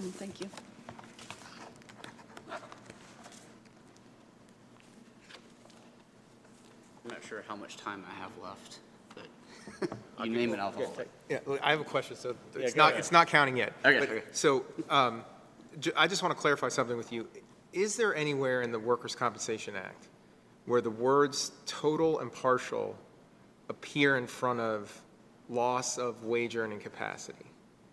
and 0.00 0.12
Thank 0.16 0.40
you. 0.40 0.48
I'm 7.04 7.10
not 7.10 7.22
sure 7.22 7.44
how 7.46 7.54
much 7.54 7.76
time 7.76 8.04
I 8.10 8.14
have 8.20 8.32
left, 8.42 8.80
you 10.24 10.36
name 10.36 10.52
it, 10.54 10.58
I'll 10.60 10.72
follow 10.72 10.92
it. 10.98 11.10
Yeah, 11.28 11.38
look, 11.46 11.60
I 11.62 11.70
have 11.70 11.80
a 11.80 11.84
question, 11.84 12.16
so 12.16 12.34
it's 12.54 12.74
go 12.74 12.82
not, 12.82 12.88
ahead. 12.90 12.98
it's 13.00 13.12
not 13.12 13.26
counting 13.28 13.56
yet. 13.56 13.72
Okay, 13.84 13.98
But- 13.98 14.08
okay. 14.08 14.22
So, 14.32 14.64
um, 14.90 15.24
ju- 15.80 15.92
I 15.96 16.06
just 16.06 16.22
want 16.22 16.34
to 16.34 16.40
clarify 16.40 16.68
something 16.68 16.96
with 16.96 17.12
you. 17.12 17.28
Is 17.72 17.96
there 17.96 18.14
anywhere 18.14 18.62
in 18.62 18.70
the 18.72 18.78
Workers' 18.78 19.14
Compensation 19.14 19.74
Act 19.76 20.08
where 20.66 20.80
the 20.80 20.90
words 20.90 21.52
total 21.66 22.20
and 22.20 22.32
partial 22.32 22.96
appear 23.68 24.16
in 24.18 24.26
front 24.26 24.60
of 24.60 25.00
loss 25.48 25.96
of 25.98 26.24
wage 26.24 26.56
earning 26.56 26.78
capacity? 26.80 27.46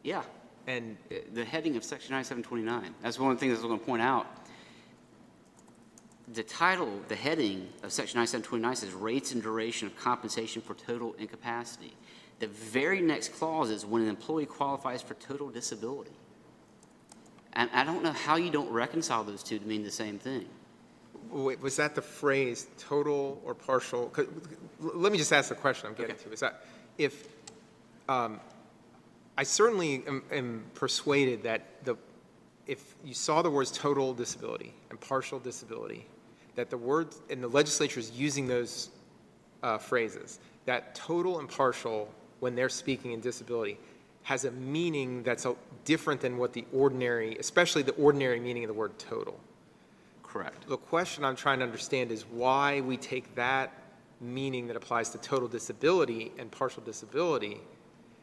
Yeah, 0.04 0.24
And, 0.68 0.98
uh, 1.12 1.16
the 1.34 1.44
heading 1.46 1.76
of 1.78 1.84
section 1.84 2.12
9729, 2.14 2.94
that's 3.02 3.18
one 3.18 3.32
of 3.32 3.38
the 3.38 3.40
things 3.40 3.58
I 3.58 3.62
was 3.62 3.68
going 3.68 3.80
to 3.80 3.86
point 3.86 4.02
out. 4.02 4.28
The 6.32 6.44
title, 6.44 7.02
the 7.08 7.16
heading 7.16 7.70
of 7.82 7.92
section 7.92 8.20
9729 8.20 8.76
says 8.76 8.94
rates 8.94 9.32
and 9.32 9.42
duration 9.42 9.88
of 9.88 9.98
compensation 9.98 10.62
for 10.62 10.76
total 10.76 11.14
incapacity. 11.18 11.94
The 12.40 12.48
very 12.48 13.02
next 13.02 13.34
clause 13.34 13.70
is 13.70 13.86
when 13.86 14.04
an 14.04 14.10
employee 14.10 14.46
qualifies 14.46 15.02
for 15.02 15.14
total 15.16 15.50
disability. 15.50 16.12
And 17.54 17.70
I 17.74 17.84
don't 17.84 18.04
know 18.04 18.12
how 18.14 18.38
you 18.38 18.50
don't 18.50 18.72
reconcile 18.72 19.24
those 19.24 19.44
two 19.44 19.60
to 19.60 19.66
mean 19.68 19.84
the 19.84 19.92
same 19.92 20.18
thing. 20.20 20.46
wait, 21.32 21.60
was 21.60 21.76
that 21.76 21.94
the 21.96 22.02
phrase 22.02 22.68
total 22.78 23.42
or 23.44 23.54
partial? 23.54 24.12
Let 24.80 25.12
me 25.12 25.18
just 25.18 25.34
ask 25.34 25.50
the 25.50 25.56
question 25.56 25.88
I'm 25.88 25.94
getting 25.94 26.16
Okay. 26.16 26.24
to. 26.24 26.32
Is 26.32 26.40
that, 26.40 26.64
if, 26.98 27.28
um, 28.08 28.40
I 29.38 29.44
certainly 29.44 30.04
am- 30.08 30.24
am 30.32 30.64
persuaded 30.74 31.44
that 31.44 31.84
the, 31.86 31.96
if 32.68 32.96
you 33.04 33.14
saw 33.14 33.42
the 33.42 33.50
words 33.52 33.70
total 33.72 34.14
disability 34.14 34.74
and 34.90 35.00
partial 35.00 35.40
disability, 35.40 36.08
that 36.56 36.70
the 36.70 36.78
word, 36.78 37.10
and 37.30 37.44
the 37.44 37.48
legislature 37.48 38.00
is 38.00 38.12
using 38.12 38.48
those 38.48 38.90
uh, 39.62 39.78
phrases, 39.78 40.40
that 40.66 40.96
total 40.96 41.40
and 41.40 41.50
partial, 41.50 42.12
when 42.40 42.56
they're 42.56 42.70
speaking 42.70 43.12
in 43.12 43.20
disability, 43.22 43.78
has 44.24 44.46
a 44.46 44.52
meaning 44.52 45.24
that's 45.24 45.46
a- 45.46 45.56
different 45.86 46.22
than 46.22 46.38
what 46.38 46.54
the 46.54 46.66
ordinary, 46.74 47.38
especially 47.38 47.82
the 47.82 47.94
ordinary 47.94 48.40
meaning 48.40 48.64
of 48.64 48.68
the 48.68 48.74
word 48.74 48.98
total. 49.00 49.40
Correct. 50.24 50.68
The 50.68 50.78
question 50.78 51.24
I'm 51.24 51.36
trying 51.36 51.60
to 51.60 51.66
understand 51.66 52.12
is 52.12 52.26
why 52.26 52.82
we 52.82 52.98
take 52.98 53.34
that 53.36 53.74
meaning 54.22 54.68
that 54.68 54.76
applies 54.76 55.10
to 55.12 55.18
total 55.18 55.48
disability 55.48 56.32
and 56.38 56.52
partial 56.52 56.84
disability 56.84 57.60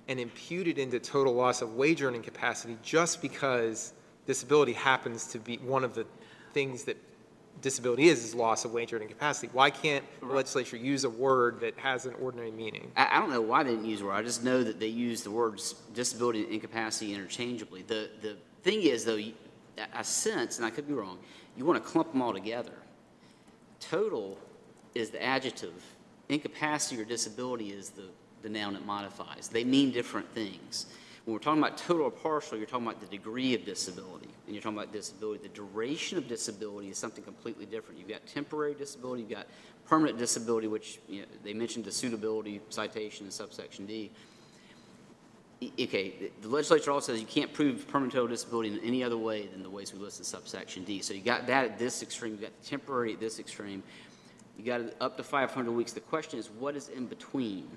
and 0.09 0.21
impute 0.21 0.69
it 0.69 0.79
into 0.79 1.01
total 1.01 1.35
loss 1.35 1.63
of 1.63 1.75
wage 1.75 2.03
earning 2.03 2.23
capacity 2.23 2.77
just 2.83 3.21
because 3.23 3.93
disability 4.27 4.73
happens 4.73 5.27
to 5.27 5.39
be 5.39 5.57
one 5.57 5.83
of 5.83 5.95
the 5.95 6.07
things 6.53 6.85
that 6.85 6.97
disability 7.61 8.09
is, 8.09 8.25
is 8.25 8.35
loss 8.35 8.65
of 8.65 8.73
wage 8.73 8.93
earning 8.93 9.09
capacity. 9.09 9.49
Why 9.53 9.71
can't 9.71 10.05
the 10.21 10.27
legislature 10.27 10.77
use 10.77 11.05
a 11.05 11.11
word 11.11 11.61
that 11.61 11.79
has 11.79 12.07
an 12.07 12.15
ordinary 12.21 12.51
meaning? 12.51 12.91
I, 12.97 13.09
I 13.13 13.21
don't 13.21 13.31
know 13.31 13.41
why 13.41 13.63
they 13.63 13.71
didn't 13.71 13.87
use 13.87 14.01
the 14.01 14.07
word. 14.07 14.15
I 14.15 14.23
just 14.23 14.45
know 14.45 14.63
that 14.63 14.79
they 14.79 14.87
use 14.87 15.23
the 15.23 15.31
words 15.31 15.75
disability 15.95 16.45
and 16.45 16.53
incapacity 16.53 17.15
interchangeably. 17.15 17.83
The, 17.83 18.11
the 18.21 18.37
thing 18.63 18.83
is, 18.83 19.05
though, 19.05 19.17
I 19.17 19.33
I 19.93 20.03
sense, 20.03 20.57
and 20.57 20.67
I 20.67 20.71
could 20.71 20.89
be 20.89 20.95
wrong, 20.95 21.19
you 21.57 21.65
want 21.65 21.83
to 21.83 21.91
clump 21.91 22.13
them 22.13 22.23
all 22.23 22.33
together. 22.33 22.73
Total 23.81 24.39
is 24.95 25.11
the 25.11 25.23
adjective. 25.23 25.75
Incapacity 26.29 27.01
or 27.01 27.05
disability 27.05 27.71
is 27.71 27.91
the, 27.91 28.05
the 28.43 28.49
noun 28.49 28.75
it 28.75 28.85
modifies. 28.85 29.49
They 29.49 29.65
mean 29.65 29.93
different 29.93 30.29
things. 30.35 30.87
When 31.25 31.35
we're 31.35 31.41
talking 31.41 31.63
about 31.63 31.77
total 31.77 32.07
or 32.07 32.11
partial, 32.11 32.57
you're 32.57 32.67
talking 32.67 32.87
about 32.87 33.01
the 33.01 33.07
degree 33.07 33.55
of 33.55 33.65
disability, 33.65 34.29
and 34.47 34.55
you're 34.55 34.63
talking 34.63 34.79
about 34.79 34.93
disability. 34.93 35.43
The 35.43 35.55
duration 35.55 36.19
of 36.19 36.29
disability 36.29 36.89
is 36.89 36.99
something 36.99 37.25
completely 37.25 37.67
different. 37.67 37.99
You've 37.99 38.09
got 38.09 38.27
temporary 38.27 38.75
disability, 38.75 39.23
you've 39.23 39.31
got 39.31 39.47
permanent 39.87 40.19
disability, 40.19 40.69
which 40.69 41.01
you 41.09 41.23
know, 41.23 41.27
they 41.45 41.53
mentioned 41.53 41.85
the 41.85 41.93
suitability 41.93 42.61
citation 42.71 43.27
in 43.27 43.33
subsection 43.33 43.87
D. 43.87 44.11
Okay, 45.63 46.31
the- 46.43 46.49
legislature 46.49 46.91
also 46.91 47.13
says 47.13 47.21
you 47.21 47.27
can't 47.27 47.53
prove 47.53 47.89
permanent 47.89 48.13
total 48.13 48.29
disability 48.29 48.69
in 48.71 48.79
any 48.81 49.03
other 49.03 49.17
way 49.17 49.47
than 49.47 49.63
the 49.63 49.71
ways 49.71 49.93
we 49.93 49.99
list 49.99 50.19
in 50.19 50.25
subsection 50.25 50.85
D. 50.85 51.01
So 51.01 51.15
you 51.15 51.23
got 51.23 51.47
that 51.47 51.65
at 51.65 51.79
this 51.79 52.03
extreme, 52.03 52.35
you 52.35 52.39
got 52.39 52.63
temporary 52.63 53.15
at 53.15 53.21
this 53.21 53.39
extreme, 53.39 53.83
you 54.59 54.65
got 54.65 54.83
up 55.01 55.17
to 55.17 55.23
500 55.23 55.73
weeks. 55.73 55.93
The 55.93 56.01
question 56.01 56.39
is, 56.39 56.51
what 56.51 56.77
is 56.77 56.89
in 56.89 57.07
between? 57.07 57.69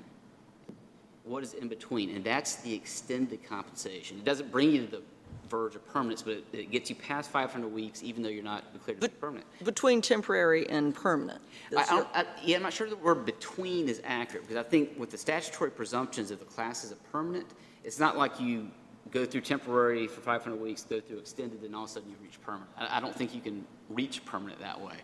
What 1.23 1.43
is 1.43 1.53
in 1.53 1.67
between? 1.67 2.09
And 2.15 2.23
that's 2.23 2.57
the 2.57 2.73
extended 2.73 3.43
compensation. 3.47 4.17
It 4.17 4.25
doesn't 4.25 4.51
bring 4.51 4.71
you 4.71 4.85
to 4.85 4.91
the 4.91 5.01
verge 5.49 5.75
of 5.75 5.85
permanence, 5.87 6.21
but 6.21 6.33
it, 6.33 6.45
it 6.53 6.71
gets 6.71 6.89
you 6.89 6.95
past 6.95 7.29
500 7.31 7.67
weeks, 7.67 8.03
even 8.03 8.23
though 8.23 8.29
you're 8.29 8.43
not 8.43 8.71
declared 8.73 8.99
But- 8.99 9.19
permanent. 9.19 9.45
Between 9.63 10.01
temporary 10.01 10.69
and 10.69 10.93
permanent. 10.93 11.41
I, 11.75 12.05
I, 12.13 12.21
I, 12.21 12.25
yeah, 12.43 12.57
I'm 12.57 12.63
not 12.63 12.73
sure 12.73 12.89
the 12.89 12.95
word 12.95 13.25
between 13.25 13.89
is 13.89 14.01
accurate, 14.03 14.47
because 14.47 14.63
I 14.63 14.67
think 14.67 14.97
with 14.97 15.11
the 15.11 15.17
statutory 15.17 15.71
presumptions 15.71 16.31
of 16.31 16.39
the 16.39 16.45
class 16.45 16.83
is 16.83 16.91
a 16.91 16.95
permanent, 16.95 17.47
it's 17.83 17.99
not 17.99 18.17
like 18.17 18.39
you 18.39 18.69
go 19.11 19.25
through 19.25 19.41
temporary 19.41 20.07
for 20.07 20.21
500 20.21 20.55
weeks, 20.59 20.83
go 20.83 20.99
through 20.99 21.17
extended, 21.17 21.63
and 21.63 21.75
all 21.75 21.83
of 21.83 21.89
a 21.89 21.93
sudden 21.93 22.09
you 22.09 22.15
reach 22.21 22.39
permanent. 22.41 22.69
I, 22.77 22.97
I 22.97 22.99
don't 22.99 23.15
think 23.15 23.33
you 23.33 23.41
can 23.41 23.65
reach 23.89 24.23
permanent 24.25 24.59
that 24.61 24.79
way. 24.79 24.95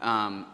Um, 0.00 0.46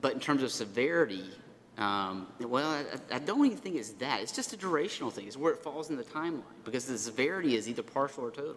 but 0.00 0.12
in 0.12 0.20
terms 0.20 0.42
of 0.42 0.50
severity, 0.50 1.30
um, 1.78 2.26
well, 2.40 2.70
I, 2.70 3.16
I 3.16 3.18
don't 3.18 3.44
even 3.44 3.58
think 3.58 3.76
it's 3.76 3.90
that. 3.94 4.22
It's 4.22 4.32
just 4.32 4.52
a 4.52 4.56
durational 4.56 5.12
thing. 5.12 5.26
It's 5.26 5.36
where 5.36 5.52
it 5.52 5.58
falls 5.58 5.90
in 5.90 5.96
the 5.96 6.04
timeline, 6.04 6.42
because 6.64 6.86
the 6.86 6.96
severity 6.96 7.54
is 7.54 7.68
either 7.68 7.82
partial 7.82 8.24
or 8.24 8.30
total. 8.30 8.56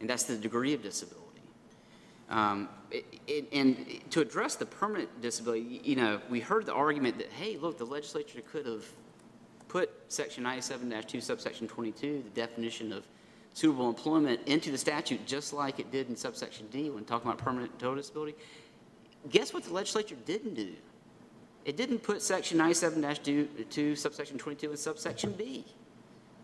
And 0.00 0.08
that's 0.08 0.24
the 0.24 0.36
degree 0.36 0.74
of 0.74 0.82
disability. 0.82 1.24
Um, 2.30 2.68
it- 2.90 3.04
it- 3.26 3.48
And 3.52 4.00
to 4.10 4.20
address 4.20 4.54
the 4.54 4.66
permanent 4.66 5.20
disability, 5.20 5.80
you 5.82 5.96
know, 5.96 6.20
we 6.30 6.40
heard 6.40 6.66
the 6.66 6.72
argument 6.74 7.18
that, 7.18 7.28
hey, 7.32 7.56
look, 7.56 7.78
the 7.78 7.86
legislature 7.86 8.42
could 8.42 8.66
have 8.66 8.84
put 9.66 9.90
section 10.08 10.44
97-2 10.44 11.20
subsection 11.20 11.66
22, 11.66 12.22
the 12.22 12.30
definition 12.30 12.92
of 12.92 13.04
suitable 13.54 13.88
employment, 13.88 14.40
into 14.46 14.70
the 14.70 14.78
statute, 14.78 15.26
just 15.26 15.52
like 15.52 15.80
it 15.80 15.90
did 15.90 16.08
in 16.08 16.16
subsection 16.16 16.68
D 16.68 16.90
when 16.90 17.04
talking 17.04 17.28
about 17.28 17.38
permanent 17.38 17.76
total 17.78 17.96
disability. 17.96 18.36
Guess 19.30 19.52
what 19.52 19.64
the 19.64 19.72
legislature 19.72 20.16
didn't 20.26 20.54
do? 20.54 20.74
It 21.68 21.76
didn't 21.76 21.98
put 21.98 22.22
section 22.22 22.56
97-2 22.56 23.98
subsection 23.98 24.38
22 24.38 24.70
and 24.70 24.78
subsection 24.78 25.32
B. 25.32 25.66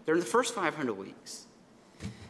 They're 0.04 0.16
in 0.16 0.20
the 0.20 0.26
first 0.26 0.54
500 0.54 0.92
weeks. 0.92 1.46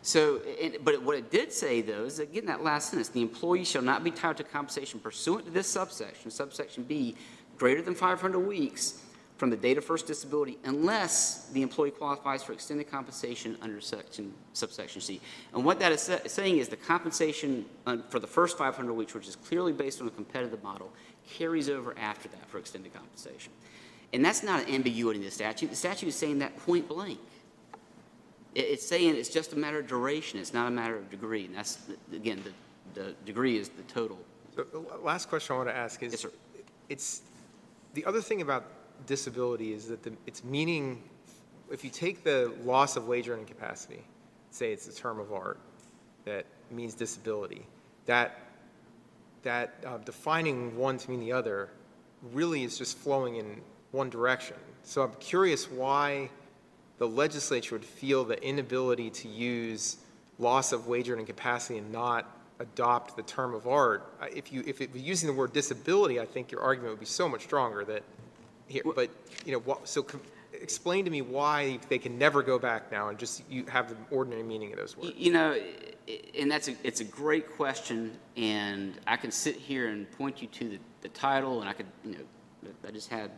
So, 0.02 0.40
but 0.84 1.02
what 1.02 1.16
it 1.16 1.28
did 1.28 1.52
say, 1.52 1.80
though, 1.80 2.04
is 2.04 2.18
that, 2.18 2.30
again, 2.30 2.46
that 2.46 2.62
last 2.62 2.90
sentence, 2.90 3.08
the 3.08 3.20
employee 3.20 3.64
shall 3.64 3.82
not 3.82 4.04
be 4.04 4.12
tied 4.12 4.36
to 4.36 4.44
compensation 4.44 5.00
pursuant 5.00 5.44
to 5.46 5.50
this 5.50 5.66
subsection, 5.66 6.30
subsection 6.30 6.84
B, 6.84 7.16
greater 7.58 7.82
than 7.82 7.96
500 7.96 8.38
weeks 8.38 9.00
from 9.38 9.50
the 9.50 9.56
date 9.56 9.76
of 9.76 9.84
first 9.84 10.06
disability 10.06 10.58
unless 10.64 11.48
the 11.48 11.62
employee 11.62 11.90
qualifies 11.90 12.44
for 12.44 12.52
extended 12.52 12.88
compensation 12.88 13.56
under 13.60 13.80
section, 13.80 14.32
subsection 14.52 15.00
C. 15.00 15.20
And 15.52 15.64
what 15.64 15.80
that 15.80 15.90
is 15.90 16.02
sa- 16.02 16.18
saying 16.26 16.58
is 16.58 16.68
the 16.68 16.76
compensation 16.76 17.64
uh, 17.86 17.96
for 18.08 18.20
the 18.20 18.26
first 18.28 18.56
500 18.56 18.92
weeks, 18.92 19.14
which 19.14 19.26
is 19.26 19.34
clearly 19.34 19.72
based 19.72 20.00
on 20.00 20.06
a 20.06 20.12
competitive 20.12 20.62
model, 20.62 20.92
carries 21.28 21.68
over 21.68 21.94
after 21.98 22.28
that 22.28 22.48
for 22.48 22.58
extended 22.58 22.92
compensation. 22.92 23.52
And 24.12 24.24
that's 24.24 24.42
not 24.42 24.64
an 24.66 24.74
ambiguity 24.74 25.18
in 25.18 25.24
the 25.24 25.30
statute. 25.30 25.70
The 25.70 25.76
statute 25.76 26.08
is 26.08 26.14
saying 26.14 26.38
that 26.38 26.56
point 26.58 26.88
blank. 26.88 27.18
It's 28.54 28.86
saying 28.86 29.16
it's 29.16 29.28
just 29.28 29.52
a 29.52 29.56
matter 29.56 29.80
of 29.80 29.88
duration, 29.88 30.38
it's 30.38 30.54
not 30.54 30.68
a 30.68 30.70
matter 30.70 30.96
of 30.96 31.10
degree. 31.10 31.46
And 31.46 31.56
that's, 31.56 31.78
again, 32.12 32.42
the, 32.44 33.00
the 33.00 33.14
degree 33.26 33.58
is 33.58 33.68
the 33.68 33.82
total. 33.82 34.18
So 34.54 34.62
the 34.62 34.78
last 35.02 35.28
question 35.28 35.54
I 35.54 35.56
want 35.56 35.68
to 35.70 35.76
ask 35.76 36.02
is. 36.04 36.12
Yes, 36.12 36.20
sir. 36.20 36.30
It's, 36.88 37.22
the 37.94 38.04
other 38.04 38.20
thing 38.20 38.42
about 38.42 38.66
disability 39.06 39.72
is 39.72 39.88
that 39.88 40.04
the, 40.04 40.12
it's 40.26 40.44
meaning, 40.44 41.02
if 41.70 41.82
you 41.82 41.90
take 41.90 42.22
the 42.22 42.52
loss 42.62 42.96
of 42.96 43.08
wage 43.08 43.28
earning 43.28 43.46
capacity, 43.46 44.04
say 44.50 44.72
it's 44.72 44.86
a 44.86 44.94
term 44.94 45.18
of 45.18 45.32
art 45.32 45.58
that 46.24 46.46
means 46.70 46.94
disability, 46.94 47.66
that, 48.06 48.38
that 49.44 49.74
uh, 49.86 49.98
defining 49.98 50.76
one 50.76 50.98
to 50.98 51.10
mean 51.10 51.20
the 51.20 51.32
other 51.32 51.70
really 52.32 52.64
is 52.64 52.76
just 52.76 52.98
flowing 52.98 53.36
in 53.36 53.60
one 53.92 54.10
direction. 54.10 54.56
So 54.82 55.02
I'm 55.02 55.14
curious 55.20 55.70
why 55.70 56.30
the 56.98 57.06
legislature 57.06 57.74
would 57.74 57.84
feel 57.84 58.24
the 58.24 58.42
inability 58.42 59.10
to 59.10 59.28
use 59.28 59.98
loss 60.38 60.72
of 60.72 60.86
wage 60.86 61.08
earning 61.08 61.26
capacity 61.26 61.78
and 61.78 61.92
not 61.92 62.30
adopt 62.60 63.16
the 63.16 63.22
term 63.22 63.54
of 63.54 63.66
art. 63.66 64.12
If 64.34 64.52
you, 64.52 64.62
if 64.66 64.80
it 64.80 64.94
using 64.94 65.28
the 65.28 65.32
word 65.32 65.52
disability, 65.52 66.20
I 66.20 66.26
think 66.26 66.50
your 66.50 66.60
argument 66.60 66.92
would 66.92 67.00
be 67.00 67.06
so 67.06 67.28
much 67.28 67.42
stronger 67.42 67.84
that, 67.84 68.02
here, 68.66 68.82
but, 68.84 69.10
you 69.44 69.52
know, 69.52 69.58
what, 69.60 69.88
so 69.88 70.02
com- 70.02 70.20
explain 70.52 71.04
to 71.04 71.10
me 71.10 71.20
why 71.20 71.78
they 71.88 71.98
can 71.98 72.18
never 72.18 72.42
go 72.42 72.58
back 72.58 72.90
now 72.90 73.08
and 73.08 73.18
just 73.18 73.42
you 73.50 73.64
have 73.66 73.90
the 73.90 73.96
ordinary 74.10 74.42
meaning 74.42 74.72
of 74.72 74.78
those 74.78 74.96
words. 74.96 75.12
You 75.16 75.32
know, 75.32 75.60
and 76.38 76.50
that's 76.50 76.68
a, 76.68 76.74
it's 76.82 77.00
a 77.00 77.04
great 77.04 77.56
question, 77.56 78.12
and 78.36 78.98
I 79.06 79.16
can 79.16 79.30
sit 79.30 79.56
here 79.56 79.88
and 79.88 80.10
point 80.12 80.42
you 80.42 80.48
to 80.48 80.68
the, 80.68 80.78
the 81.02 81.08
title, 81.08 81.60
and 81.60 81.68
I 81.68 81.72
could, 81.72 81.86
you 82.04 82.12
know, 82.12 82.70
I 82.86 82.90
just 82.90 83.10
had, 83.10 83.30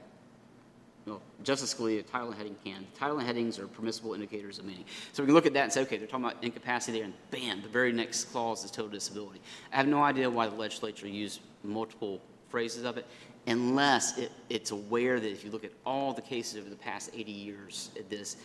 well, 1.06 1.22
Justice 1.44 1.74
Scalia, 1.74 2.04
title 2.04 2.28
and 2.28 2.36
heading 2.36 2.56
can. 2.64 2.86
Title 2.98 3.18
and 3.18 3.26
headings 3.26 3.58
are 3.58 3.68
permissible 3.68 4.14
indicators 4.14 4.58
of 4.58 4.64
meaning. 4.64 4.84
So 5.12 5.22
we 5.22 5.28
can 5.28 5.34
look 5.34 5.46
at 5.46 5.54
that 5.54 5.64
and 5.64 5.72
say, 5.72 5.82
okay, 5.82 5.96
they're 5.96 6.08
talking 6.08 6.24
about 6.24 6.42
incapacity 6.42 6.98
there, 6.98 7.04
and 7.04 7.14
bam, 7.30 7.62
the 7.62 7.68
very 7.68 7.92
next 7.92 8.24
clause 8.26 8.64
is 8.64 8.70
total 8.70 8.90
disability. 8.90 9.40
I 9.72 9.76
have 9.76 9.86
no 9.86 10.02
idea 10.02 10.28
why 10.28 10.48
the 10.48 10.56
legislature 10.56 11.06
used 11.06 11.40
multiple 11.62 12.20
phrases 12.48 12.84
of 12.84 12.96
it, 12.96 13.06
unless 13.46 14.18
it, 14.18 14.32
it's 14.48 14.72
aware 14.72 15.20
that 15.20 15.30
if 15.30 15.44
you 15.44 15.50
look 15.50 15.64
at 15.64 15.72
all 15.84 16.12
the 16.12 16.22
cases 16.22 16.58
over 16.58 16.68
the 16.68 16.76
past 16.76 17.10
80 17.14 17.30
years 17.30 17.90
at 17.96 18.10
this, 18.10 18.36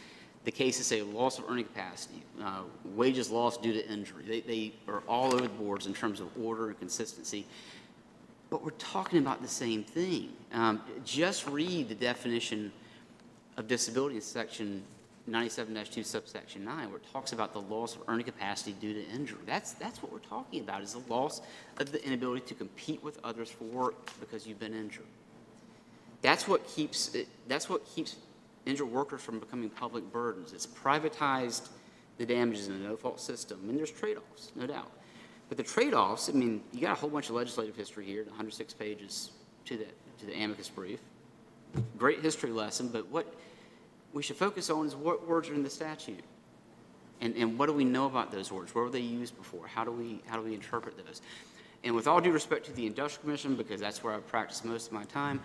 the 0.43 0.51
cases 0.51 0.87
say 0.87 1.01
loss 1.01 1.37
of 1.37 1.45
earning 1.49 1.65
capacity, 1.65 2.23
uh, 2.41 2.61
wages 2.83 3.29
lost 3.29 3.61
due 3.61 3.73
to 3.73 3.91
injury. 3.91 4.23
They, 4.27 4.41
they 4.41 4.73
are 4.87 5.03
all 5.07 5.33
over 5.33 5.41
the 5.41 5.49
boards 5.49 5.85
in 5.85 5.93
terms 5.93 6.19
of 6.19 6.27
order 6.41 6.67
and 6.67 6.79
consistency. 6.79 7.45
But 8.49 8.63
we're 8.63 8.71
talking 8.71 9.19
about 9.19 9.41
the 9.41 9.47
same 9.47 9.83
thing. 9.83 10.29
Um, 10.51 10.81
just 11.05 11.47
read 11.47 11.89
the 11.89 11.95
definition 11.95 12.71
of 13.57 13.67
disability 13.67 14.15
in 14.15 14.21
section 14.21 14.83
97-2 15.29 16.03
subsection 16.03 16.65
9, 16.65 16.89
where 16.89 16.97
it 16.97 17.05
talks 17.13 17.31
about 17.31 17.53
the 17.53 17.61
loss 17.61 17.95
of 17.95 18.01
earning 18.07 18.25
capacity 18.25 18.73
due 18.73 18.93
to 18.93 19.07
injury. 19.09 19.39
That's, 19.45 19.73
that's 19.73 20.01
what 20.01 20.11
we're 20.11 20.19
talking 20.19 20.61
about, 20.61 20.81
is 20.81 20.93
the 20.93 21.13
loss 21.13 21.41
of 21.77 21.91
the 21.91 22.03
inability 22.05 22.45
to 22.47 22.53
compete 22.55 23.03
with 23.03 23.19
others 23.23 23.49
for 23.49 23.65
work 23.65 24.09
because 24.19 24.47
you've 24.47 24.59
been 24.59 24.73
injured. 24.73 25.05
That's 26.21 26.47
what 26.47 26.67
keeps, 26.67 27.15
that's 27.47 27.69
what 27.69 27.85
keeps 27.85 28.15
injured 28.65 28.89
workers 28.89 29.21
from 29.21 29.39
becoming 29.39 29.69
public 29.69 30.11
burdens. 30.11 30.53
It's 30.53 30.67
privatized 30.67 31.69
the 32.17 32.25
damages 32.25 32.67
in 32.67 32.75
a 32.75 32.79
no-fault 32.79 33.19
system, 33.19 33.59
and 33.67 33.77
there's 33.77 33.91
trade-offs, 33.91 34.51
no 34.55 34.67
doubt. 34.67 34.91
But 35.49 35.57
the 35.57 35.63
trade-offs, 35.63 36.29
I 36.29 36.33
mean, 36.33 36.61
you 36.71 36.81
got 36.81 36.91
a 36.91 36.99
whole 36.99 37.09
bunch 37.09 37.29
of 37.29 37.35
legislative 37.35 37.75
history 37.75 38.05
here, 38.05 38.23
106 38.25 38.73
pages 38.75 39.31
to 39.65 39.77
the, 39.77 39.85
to 40.19 40.25
the 40.25 40.33
amicus 40.33 40.69
brief. 40.69 40.99
Great 41.97 42.21
history 42.21 42.51
lesson, 42.51 42.89
but 42.89 43.07
what 43.09 43.33
we 44.13 44.21
should 44.21 44.35
focus 44.35 44.69
on 44.69 44.85
is 44.85 44.95
what 44.95 45.27
words 45.27 45.49
are 45.49 45.53
in 45.53 45.63
the 45.63 45.69
statute. 45.69 46.23
And, 47.21 47.35
and 47.35 47.57
what 47.57 47.67
do 47.67 47.73
we 47.73 47.85
know 47.85 48.07
about 48.07 48.31
those 48.31 48.51
words? 48.51 48.73
Where 48.73 48.83
were 48.83 48.89
they 48.89 48.99
used 48.99 49.37
before? 49.37 49.67
How 49.67 49.83
do 49.83 49.91
we, 49.91 50.21
how 50.25 50.37
do 50.37 50.43
we 50.43 50.53
interpret 50.53 50.97
those? 50.97 51.21
And 51.83 51.95
with 51.95 52.07
all 52.07 52.19
due 52.19 52.31
respect 52.31 52.65
to 52.65 52.73
the 52.73 52.85
Industrial 52.85 53.21
Commission, 53.23 53.55
because 53.55 53.79
that's 53.79 54.03
where 54.03 54.13
I 54.13 54.19
practice 54.19 54.63
most 54.63 54.87
of 54.87 54.93
my 54.93 55.03
time, 55.05 55.41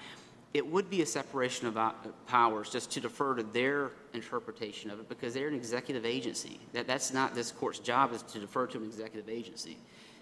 it 0.56 0.66
would 0.66 0.88
be 0.88 1.02
a 1.02 1.06
separation 1.06 1.66
of 1.66 1.76
uh, 1.76 1.92
powers 2.26 2.70
just 2.70 2.90
to 2.92 3.00
defer 3.00 3.34
to 3.34 3.42
their 3.42 3.90
interpretation 4.14 4.90
of 4.90 4.98
it, 4.98 5.08
because 5.08 5.34
they're 5.34 5.48
an 5.48 5.54
executive 5.54 6.06
agency. 6.06 6.58
That, 6.72 6.86
that's 6.86 7.12
not 7.12 7.34
this 7.34 7.52
court's 7.52 7.78
job 7.78 8.14
is 8.14 8.22
to 8.22 8.38
defer 8.38 8.66
to 8.68 8.78
an 8.78 8.84
executive 8.84 9.28
agency. 9.28 9.76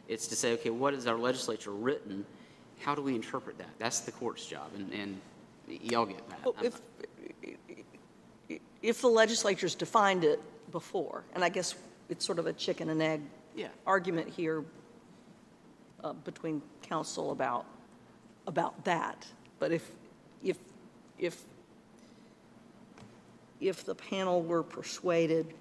It's 0.08 0.26
to 0.26 0.36
say, 0.36 0.52
okay, 0.54 0.70
what 0.70 0.92
is 0.92 1.06
our 1.06 1.16
legislature 1.16 1.70
written? 1.70 2.26
How 2.80 2.94
do 2.96 3.02
we 3.02 3.14
interpret 3.14 3.58
that? 3.58 3.70
That's 3.78 4.00
the 4.00 4.10
court's 4.12 4.44
job, 4.44 4.70
and, 4.74 4.92
and 4.92 5.20
y'all 5.68 6.04
get 6.04 6.28
that. 6.28 6.44
Well, 6.44 6.56
If, 6.60 6.80
if 8.82 9.00
the 9.00 9.08
legislature's 9.08 9.76
defined 9.76 10.24
it 10.24 10.40
before, 10.72 11.22
and 11.34 11.44
I 11.44 11.48
guess 11.48 11.76
it's 12.08 12.24
sort 12.26 12.38
of 12.40 12.46
a 12.46 12.52
chicken 12.52 12.90
and 12.90 13.00
egg 13.00 13.20
Yeah. 13.54 13.68
argument 13.86 14.28
here 14.28 14.64
uh, 16.02 16.12
between 16.12 16.60
counsel 16.82 17.30
about, 17.30 17.66
about 18.46 18.84
that. 18.84 19.24
But 19.60 19.70
if, 19.70 19.88
if, 20.44 20.58
if, 21.18 21.42
if 23.60 23.84
the 23.84 23.94
panel 23.94 24.42
were 24.42 24.62
persuaded 24.62 25.54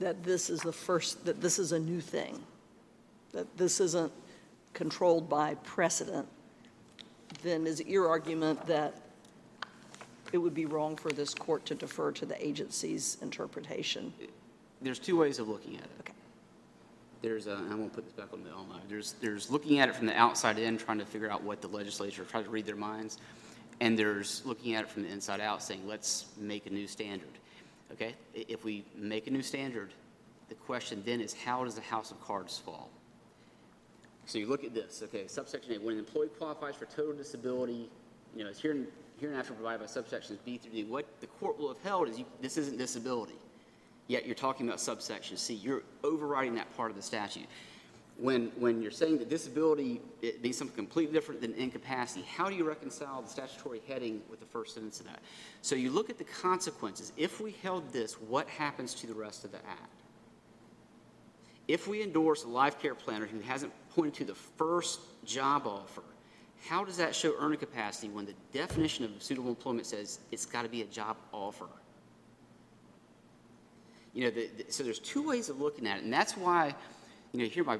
that 0.00 0.24
this 0.24 0.50
is 0.50 0.60
the 0.60 0.72
first, 0.72 1.24
that 1.24 1.40
this 1.40 1.58
is 1.58 1.72
a 1.72 1.78
new 1.78 2.00
thing, 2.00 2.42
that 3.32 3.56
this 3.56 3.80
isn't 3.80 4.12
controlled 4.74 5.28
by 5.28 5.54
precedent, 5.56 6.26
then 7.42 7.66
is 7.66 7.80
it 7.80 7.86
your 7.86 8.08
argument 8.08 8.66
that 8.66 8.94
it 10.32 10.38
would 10.38 10.54
be 10.54 10.66
wrong 10.66 10.96
for 10.96 11.10
this 11.10 11.34
court 11.34 11.64
to 11.66 11.74
defer 11.74 12.10
to 12.12 12.26
the 12.26 12.46
agency's 12.46 13.18
interpretation? 13.22 14.12
There's 14.80 14.98
two 14.98 15.16
ways 15.16 15.38
of 15.38 15.48
looking 15.48 15.76
at 15.76 15.84
it. 15.84 15.90
Okay. 16.00 16.12
There's, 17.20 17.46
I 17.46 17.54
won't 17.74 17.92
put 17.92 18.04
this 18.04 18.12
back 18.12 18.32
on 18.32 18.42
the 18.42 18.50
online, 18.50 18.82
there's, 18.88 19.12
there's 19.20 19.50
looking 19.50 19.78
at 19.78 19.88
it 19.88 19.94
from 19.94 20.06
the 20.06 20.18
outside 20.18 20.58
in, 20.58 20.76
trying 20.76 20.98
to 20.98 21.06
figure 21.06 21.30
out 21.30 21.42
what 21.42 21.60
the 21.60 21.68
legislature, 21.68 22.24
try 22.24 22.42
to 22.42 22.50
read 22.50 22.66
their 22.66 22.74
minds, 22.74 23.18
and 23.82 23.98
there's 23.98 24.42
looking 24.46 24.76
at 24.76 24.84
it 24.84 24.88
from 24.88 25.02
the 25.02 25.08
inside 25.08 25.40
out, 25.40 25.60
saying, 25.60 25.82
let's 25.88 26.26
make 26.38 26.66
a 26.66 26.70
new 26.70 26.86
standard. 26.86 27.36
Okay? 27.90 28.14
If 28.32 28.64
we 28.64 28.84
make 28.94 29.26
a 29.26 29.30
new 29.32 29.42
standard, 29.42 29.90
the 30.48 30.54
question 30.54 31.02
then 31.04 31.20
is, 31.20 31.34
how 31.34 31.64
does 31.64 31.74
the 31.74 31.80
house 31.80 32.12
of 32.12 32.20
cards 32.24 32.56
fall? 32.56 32.90
So 34.26 34.38
you 34.38 34.46
look 34.46 34.62
at 34.62 34.72
this, 34.72 35.02
okay, 35.02 35.26
subsection 35.26 35.74
A, 35.74 35.80
when 35.80 35.94
an 35.94 35.98
employee 35.98 36.28
qualifies 36.28 36.76
for 36.76 36.84
total 36.84 37.12
disability, 37.12 37.90
you 38.36 38.44
know, 38.44 38.50
it's 38.50 38.60
here, 38.60 38.86
hereinafter 39.18 39.54
provided 39.54 39.80
by 39.80 39.86
subsections 39.86 40.38
B 40.44 40.58
through 40.58 40.70
D, 40.70 40.84
what 40.84 41.04
the 41.20 41.26
court 41.26 41.58
will 41.58 41.66
have 41.74 41.82
held 41.82 42.08
is 42.08 42.16
you, 42.16 42.24
this 42.40 42.56
isn't 42.56 42.78
disability. 42.78 43.34
yet 44.12 44.26
you're 44.26 44.34
talking 44.34 44.66
about 44.66 44.80
subsection 44.80 45.36
C. 45.36 45.54
You're 45.54 45.82
overriding 46.04 46.54
that 46.56 46.74
part 46.76 46.90
of 46.90 46.96
the 46.96 47.02
statute. 47.02 47.46
When, 48.18 48.52
when 48.56 48.82
you're 48.82 48.90
saying 48.90 49.18
that 49.18 49.30
disability, 49.30 50.00
it 50.20 50.42
means 50.42 50.56
something 50.56 50.76
completely 50.76 51.12
different 51.12 51.40
than 51.40 51.54
incapacity, 51.54 52.22
how 52.22 52.48
do 52.48 52.54
you 52.54 52.62
reconcile 52.64 53.22
the 53.22 53.28
statutory 53.28 53.80
heading 53.88 54.20
with 54.30 54.38
the 54.38 54.46
first 54.46 54.74
sentence 54.74 55.00
of 55.00 55.06
that? 55.06 55.20
So 55.62 55.74
you 55.74 55.90
look 55.90 56.10
at 56.10 56.18
the 56.18 56.24
consequences. 56.24 57.12
If 57.16 57.40
we 57.40 57.52
held 57.62 57.92
this, 57.92 58.14
what 58.20 58.48
happens 58.48 58.94
to 58.96 59.06
the 59.06 59.14
rest 59.14 59.44
of 59.44 59.50
the 59.50 59.58
act? 59.66 60.02
If 61.68 61.88
we 61.88 62.02
endorse 62.02 62.44
a 62.44 62.48
life 62.48 62.80
care 62.80 62.94
planner 62.94 63.26
who 63.26 63.40
hasn't 63.40 63.72
pointed 63.94 64.14
to 64.14 64.24
the 64.24 64.34
first 64.34 65.00
job 65.24 65.66
offer, 65.66 66.02
how 66.68 66.84
does 66.84 66.96
that 66.98 67.14
show 67.14 67.34
earning 67.38 67.58
capacity 67.58 68.08
when 68.08 68.26
the 68.26 68.34
definition 68.52 69.04
of 69.04 69.22
suitable 69.22 69.48
employment 69.48 69.86
says 69.86 70.20
it's 70.30 70.46
got 70.46 70.62
to 70.62 70.68
be 70.68 70.82
a 70.82 70.86
job 70.86 71.16
offer? 71.32 71.66
You 74.12 74.24
know, 74.24 74.30
the, 74.30 74.50
the- 74.58 74.72
so 74.72 74.84
there's 74.84 74.98
two 74.98 75.26
ways 75.26 75.48
of 75.48 75.60
looking 75.60 75.86
at 75.86 75.98
it, 75.98 76.04
and 76.04 76.12
that's 76.12 76.36
why, 76.36 76.74
you 77.32 77.40
know, 77.40 77.46
here 77.46 77.64
my 77.64 77.78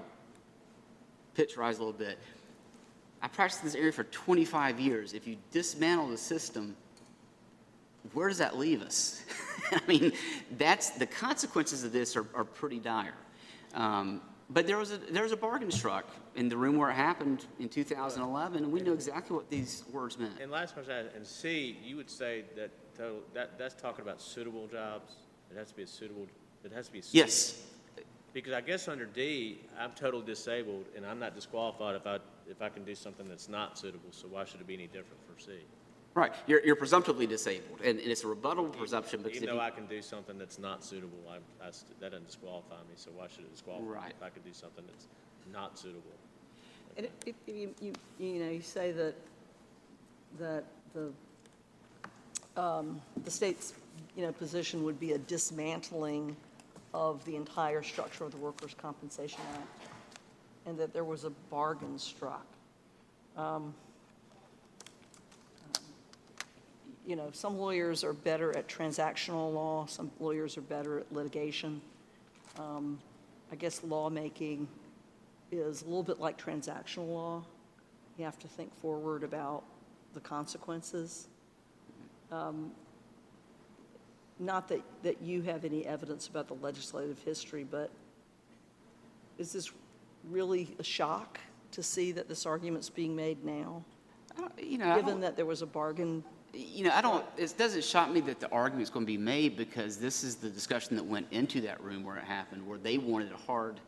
pitch 1.34 1.56
rise 1.56 1.78
a 1.78 1.84
little 1.84 1.98
bit. 1.98 2.18
I 3.20 3.28
practiced 3.28 3.62
in 3.62 3.68
this 3.68 3.76
area 3.76 3.92
for 3.92 4.04
25 4.04 4.80
years. 4.80 5.12
If 5.12 5.26
you 5.26 5.36
dismantle 5.52 6.08
the 6.08 6.18
system, 6.18 6.76
where 8.12 8.28
does 8.28 8.38
that 8.38 8.58
leave 8.58 8.82
us? 8.82 9.22
I 9.72 9.80
mean, 9.86 10.12
that's 10.58 10.90
the 10.90 11.06
consequences 11.06 11.84
of 11.84 11.92
this 11.92 12.16
are, 12.16 12.26
are 12.34 12.44
pretty 12.44 12.78
dire. 12.78 13.14
Um, 13.74 14.20
but 14.50 14.66
there 14.66 14.76
was 14.76 14.90
a 14.90 14.98
there 14.98 15.22
was 15.22 15.32
a 15.32 15.36
bargain 15.36 15.70
struck 15.70 16.04
in 16.34 16.48
the 16.48 16.56
room 16.56 16.76
where 16.76 16.90
it 16.90 16.94
happened 16.94 17.46
in 17.58 17.68
2011, 17.70 18.64
and 18.64 18.72
we 18.72 18.80
knew 18.80 18.92
exactly 18.92 19.34
what 19.34 19.48
these 19.48 19.84
words 19.92 20.18
meant. 20.18 20.34
And 20.40 20.50
last 20.50 20.74
question, 20.74 21.08
and 21.14 21.26
C, 21.26 21.78
you 21.82 21.96
would 21.96 22.10
say 22.10 22.44
that 22.56 22.70
total, 22.98 23.20
that, 23.32 23.58
that's 23.58 23.74
talking 23.74 24.02
about 24.02 24.20
suitable 24.20 24.66
jobs? 24.66 25.14
It 25.50 25.56
has 25.56 25.68
to 25.70 25.76
be 25.76 25.84
a 25.84 25.86
suitable, 25.86 26.26
it 26.64 26.72
has 26.72 26.86
to 26.88 26.92
be. 26.92 26.98
a 26.98 27.02
suitable- 27.02 27.18
Yes, 27.26 27.62
Because 28.32 28.52
I 28.52 28.60
guess 28.62 28.88
under 28.88 29.04
D, 29.04 29.58
I'm 29.78 29.92
totally 29.92 30.24
disabled, 30.24 30.86
and 30.96 31.04
I'm 31.04 31.18
not 31.18 31.34
disqualified 31.34 31.96
if 31.96 32.06
I, 32.06 32.18
if 32.48 32.62
I 32.62 32.68
can 32.70 32.84
do 32.84 32.94
something 32.94 33.28
that's 33.28 33.48
not 33.48 33.78
suitable, 33.78 34.08
so 34.10 34.26
why 34.28 34.44
should 34.44 34.60
it 34.60 34.66
be 34.66 34.74
any 34.74 34.86
different 34.86 35.18
for 35.26 35.40
C? 35.40 35.52
right. 36.14 36.32
You're, 36.46 36.64
you're 36.64 36.76
presumptively 36.76 37.26
disabled, 37.26 37.80
and, 37.82 37.98
and 37.98 38.10
it's 38.10 38.22
a 38.22 38.26
rebuttable 38.26 38.76
presumption 38.76 39.22
because 39.22 39.36
Even 39.36 39.48
if 39.48 39.54
though 39.54 39.60
you, 39.60 39.66
I 39.66 39.70
can 39.70 39.86
do 39.86 40.02
something 40.02 40.38
that's 40.38 40.58
not 40.58 40.84
suitable, 40.84 41.18
I, 41.30 41.66
I 41.66 41.70
st- 41.70 41.98
that 42.00 42.10
doesn't 42.12 42.26
disqualify 42.26 42.76
me, 42.88 42.94
so 42.96 43.10
why 43.16 43.28
should 43.28 43.44
it 43.44 43.52
disqualify 43.52 44.06
me 44.06 44.12
if 44.16 44.22
I 44.22 44.28
could 44.28 44.44
do 44.44 44.52
something 44.52 44.84
that's 44.86 45.06
not 45.52 45.78
suitable? 45.78 46.02
And 46.96 47.06
if, 47.06 47.12
if 47.26 47.34
you, 47.46 47.74
you, 47.80 47.92
you 48.18 48.44
know, 48.44 48.50
you 48.50 48.60
say 48.60 48.92
that, 48.92 49.14
that 50.38 50.64
the, 50.94 52.60
um, 52.60 53.00
the 53.24 53.30
state's, 53.30 53.72
you 54.16 54.22
know, 54.22 54.32
position 54.32 54.84
would 54.84 55.00
be 55.00 55.12
a 55.12 55.18
dismantling 55.18 56.36
of 56.94 57.24
the 57.24 57.36
entire 57.36 57.82
structure 57.82 58.24
of 58.24 58.32
the 58.32 58.38
Workers' 58.38 58.74
Compensation 58.74 59.40
Act, 59.54 59.88
and 60.66 60.78
that 60.78 60.92
there 60.92 61.04
was 61.04 61.24
a 61.24 61.30
bargain 61.50 61.98
struck. 61.98 62.46
Um, 63.36 63.74
You 67.04 67.16
know, 67.16 67.30
some 67.32 67.58
lawyers 67.58 68.04
are 68.04 68.12
better 68.12 68.56
at 68.56 68.68
transactional 68.68 69.52
law, 69.52 69.86
some 69.86 70.08
lawyers 70.20 70.56
are 70.56 70.62
better 70.62 71.00
at 71.00 71.12
litigation. 71.12 71.80
Um, 72.60 73.00
I 73.50 73.56
guess 73.56 73.82
lawmaking 73.82 74.68
is 75.50 75.82
a 75.82 75.84
little 75.86 76.04
bit 76.04 76.20
like 76.20 76.40
transactional 76.40 77.08
law. 77.08 77.44
You 78.18 78.24
have 78.24 78.38
to 78.38 78.46
think 78.46 78.72
forward 78.80 79.24
about 79.24 79.64
the 80.14 80.20
consequences. 80.20 81.26
Um, 82.30 82.70
Not 84.42 84.66
that, 84.68 84.82
that 85.04 85.22
you 85.22 85.42
have 85.42 85.64
any 85.64 85.86
evidence 85.86 86.26
about 86.26 86.48
the 86.48 86.54
legislative 86.54 87.18
history, 87.22 87.62
but 87.62 87.90
is 89.38 89.52
this 89.52 89.70
really 90.30 90.74
a 90.80 90.82
shock 90.82 91.38
to 91.70 91.82
see 91.82 92.10
that 92.12 92.28
this 92.28 92.44
argument's 92.44 92.90
being 92.90 93.14
made 93.14 93.44
now? 93.44 93.84
I 94.36 94.40
don't- 94.40 94.62
you 94.62 94.78
know, 94.78 94.96
Given 94.96 95.20
that 95.20 95.36
there 95.36 95.46
was 95.46 95.62
a 95.62 95.66
bargain, 95.66 96.24
you 96.52 96.84
know, 96.84 96.90
I 96.90 97.00
don't, 97.00 97.24
it 97.36 97.54
doesn't 97.56 97.84
shock 97.84 98.10
me 98.10 98.20
that 98.22 98.40
the 98.40 98.50
argument's 98.50 98.90
going 98.90 99.06
to 99.06 99.12
be 99.12 99.16
made 99.16 99.56
because 99.56 99.96
this 99.96 100.24
is 100.24 100.34
the 100.34 100.50
discussion 100.50 100.96
that 100.96 101.04
went 101.04 101.28
into 101.30 101.60
that 101.60 101.80
room 101.80 102.02
where 102.02 102.16
it 102.16 102.24
happened, 102.24 102.66
where 102.66 102.78
they 102.78 102.98
wanted 102.98 103.30
a 103.30 103.36
hard 103.36 103.78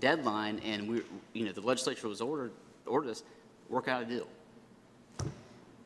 deadline, 0.00 0.58
and 0.64 0.88
we, 0.88 1.02
you 1.34 1.46
know, 1.46 1.52
the 1.52 1.60
legislature 1.60 2.08
was 2.08 2.20
ordered, 2.20 2.50
ordered 2.84 3.10
us, 3.10 3.22
work 3.68 3.86
out 3.86 4.02
a 4.02 4.06
deal. 4.06 4.26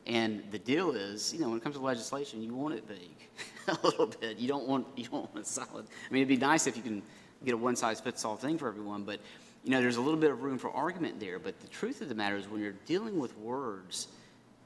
And 0.07 0.43
the 0.49 0.59
deal 0.59 0.91
is, 0.91 1.31
you 1.31 1.39
know, 1.41 1.49
when 1.49 1.57
it 1.57 1.63
comes 1.63 1.75
to 1.75 1.81
legislation, 1.81 2.41
you 2.41 2.55
want 2.55 2.73
it 2.73 2.87
vague 2.87 3.14
a 3.67 3.77
little 3.83 4.07
bit. 4.07 4.37
You 4.37 4.47
don't 4.47 4.67
want, 4.67 4.87
you 4.95 5.05
don't 5.05 5.33
want 5.33 5.45
a 5.45 5.49
solid. 5.49 5.85
I 6.09 6.13
mean, 6.13 6.21
it'd 6.21 6.27
be 6.27 6.37
nice 6.37 6.67
if 6.67 6.77
you 6.77 6.83
can 6.83 7.01
get 7.43 7.53
a 7.53 7.57
one-size-fits-all 7.57 8.37
thing 8.37 8.57
for 8.57 8.67
everyone, 8.67 9.03
but, 9.03 9.19
you 9.63 9.71
know, 9.71 9.81
there's 9.81 9.97
a 9.97 10.01
little 10.01 10.19
bit 10.19 10.31
of 10.31 10.41
room 10.43 10.57
for 10.57 10.71
argument 10.71 11.19
there. 11.19 11.39
But 11.39 11.59
the 11.59 11.67
truth 11.67 12.01
of 12.01 12.09
the 12.09 12.15
matter 12.15 12.37
is 12.37 12.47
when 12.47 12.61
you're 12.61 12.73
dealing 12.85 13.19
with 13.19 13.37
words 13.37 14.07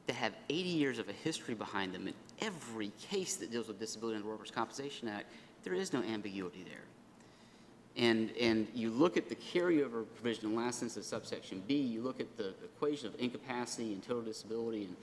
that 0.07 0.15
have 0.15 0.33
80 0.49 0.69
years 0.69 0.99
of 0.99 1.09
a 1.09 1.13
history 1.13 1.55
behind 1.55 1.93
them 1.93 2.07
in 2.07 2.13
every 2.39 2.91
case 3.09 3.35
that 3.37 3.51
deals 3.51 3.67
with 3.67 3.79
disability 3.79 4.15
under 4.15 4.27
the 4.27 4.31
Workers' 4.31 4.51
Compensation 4.51 5.07
Act, 5.07 5.25
there 5.63 5.73
is 5.73 5.93
no 5.93 6.01
ambiguity 6.03 6.63
there. 6.63 6.83
And, 7.97 8.31
and 8.39 8.67
you 8.73 8.91
look 8.91 9.17
at 9.17 9.27
the 9.27 9.35
carryover 9.35 10.05
provision 10.15 10.45
in 10.45 10.55
the 10.55 10.61
last 10.61 10.79
sentence 10.79 10.95
of 10.95 11.03
subsection 11.03 11.61
B, 11.67 11.75
you 11.75 12.01
look 12.01 12.19
at 12.19 12.37
the 12.37 12.49
equation 12.63 13.07
of 13.07 13.19
incapacity 13.19 13.93
and 13.93 14.01
total 14.01 14.21
disability 14.21 14.85
and 14.85 14.95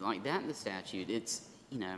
like 0.00 0.22
that 0.24 0.42
in 0.42 0.48
the 0.48 0.54
statute, 0.54 1.08
it's, 1.10 1.48
you 1.70 1.78
know, 1.78 1.96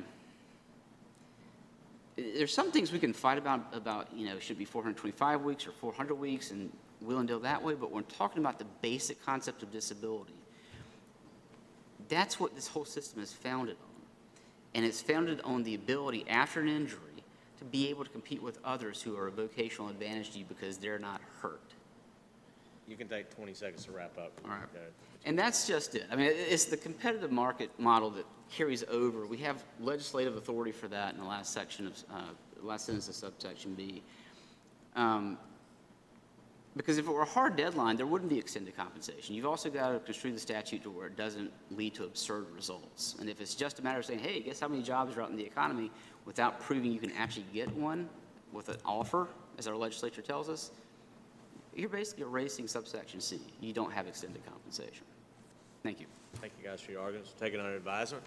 there's 2.16 2.52
some 2.52 2.70
things 2.70 2.92
we 2.92 2.98
can 2.98 3.12
fight 3.12 3.38
about, 3.38 3.66
about, 3.72 4.08
you 4.14 4.26
know, 4.26 4.38
should 4.38 4.58
be 4.58 4.64
425 4.64 5.42
weeks 5.42 5.66
or 5.66 5.72
400 5.72 6.14
weeks 6.14 6.50
and 6.50 6.70
we'll 7.00 7.18
and 7.18 7.28
deal 7.28 7.40
that 7.40 7.62
way, 7.62 7.74
but 7.74 7.90
we're 7.90 8.02
talking 8.02 8.38
about 8.38 8.58
the 8.58 8.66
basic 8.82 9.24
concept 9.24 9.62
of 9.62 9.72
disability. 9.72 10.34
That's 12.08 12.38
what 12.38 12.54
this 12.54 12.68
whole 12.68 12.84
system 12.84 13.22
is 13.22 13.32
founded 13.32 13.76
on. 13.82 14.02
And 14.74 14.84
it's 14.84 15.00
founded 15.00 15.40
on 15.42 15.62
the 15.62 15.74
ability 15.74 16.24
after 16.28 16.60
an 16.60 16.68
injury 16.68 17.00
to 17.58 17.64
be 17.64 17.88
able 17.88 18.04
to 18.04 18.10
compete 18.10 18.42
with 18.42 18.58
others 18.64 19.00
who 19.02 19.16
are 19.16 19.28
a 19.28 19.30
vocational 19.30 19.88
advantage 19.88 20.32
to 20.32 20.38
you 20.38 20.44
because 20.44 20.78
they're 20.78 20.98
not 20.98 21.20
hurt. 21.40 21.73
You 22.86 22.96
can 22.96 23.08
take 23.08 23.34
twenty 23.34 23.54
seconds 23.54 23.84
to 23.86 23.92
wrap 23.92 24.16
up. 24.18 24.32
All 24.44 24.50
right. 24.50 24.68
And 25.24 25.38
that's 25.38 25.66
just 25.66 25.94
it. 25.94 26.04
I 26.10 26.16
mean, 26.16 26.30
it's 26.30 26.66
the 26.66 26.76
competitive 26.76 27.32
market 27.32 27.70
model 27.78 28.10
that 28.10 28.26
carries 28.50 28.84
over. 28.84 29.26
We 29.26 29.38
have 29.38 29.64
legislative 29.80 30.36
authority 30.36 30.72
for 30.72 30.88
that 30.88 31.14
in 31.14 31.20
the 31.20 31.26
last 31.26 31.52
section 31.52 31.86
of, 31.86 32.04
uh, 32.12 32.20
last 32.62 32.86
sentence 32.86 33.08
of 33.08 33.14
subsection 33.14 33.74
B. 33.74 34.02
Um, 34.96 35.38
Because 36.76 36.98
if 36.98 37.06
it 37.06 37.12
were 37.12 37.22
a 37.22 37.24
hard 37.24 37.54
deadline, 37.56 37.96
there 37.96 38.06
wouldn't 38.06 38.28
be 38.28 38.38
extended 38.38 38.76
compensation. 38.76 39.36
You've 39.36 39.46
also 39.46 39.70
got 39.70 39.92
to 39.92 40.00
construe 40.00 40.32
the 40.32 40.40
statute 40.40 40.82
to 40.82 40.90
where 40.90 41.06
it 41.06 41.16
doesn't 41.16 41.52
lead 41.70 41.94
to 41.94 42.04
absurd 42.04 42.50
results. 42.50 43.14
And 43.20 43.30
if 43.30 43.40
it's 43.40 43.54
just 43.54 43.78
a 43.78 43.82
matter 43.82 44.00
of 44.00 44.04
saying, 44.04 44.18
hey, 44.18 44.40
guess 44.40 44.58
how 44.58 44.66
many 44.66 44.82
jobs 44.82 45.16
are 45.16 45.22
out 45.22 45.30
in 45.30 45.36
the 45.36 45.46
economy, 45.46 45.92
without 46.26 46.58
proving 46.58 46.90
you 46.90 46.98
can 46.98 47.12
actually 47.12 47.46
get 47.54 47.72
one 47.76 48.08
with 48.52 48.68
an 48.70 48.76
offer, 48.84 49.28
as 49.56 49.68
our 49.68 49.76
legislature 49.76 50.20
tells 50.20 50.48
us, 50.48 50.72
you're 51.76 51.88
basically 51.88 52.24
erasing 52.24 52.68
subsection 52.68 53.20
C. 53.20 53.40
You 53.60 53.72
don't 53.72 53.92
have 53.92 54.06
extended 54.06 54.44
compensation. 54.46 55.04
Thank 55.82 56.00
you. 56.00 56.06
Thank 56.36 56.52
you 56.60 56.68
guys 56.68 56.80
for 56.80 56.92
your 56.92 57.02
arguments, 57.02 57.34
taking 57.38 57.60
under 57.60 57.76
advisement. 57.76 58.24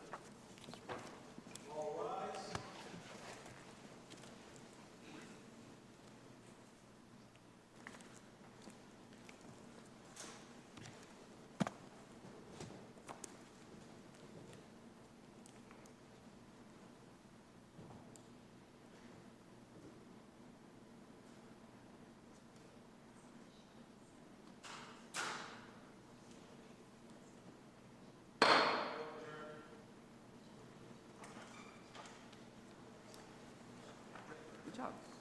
Good 34.78 34.84
job. 34.84 35.17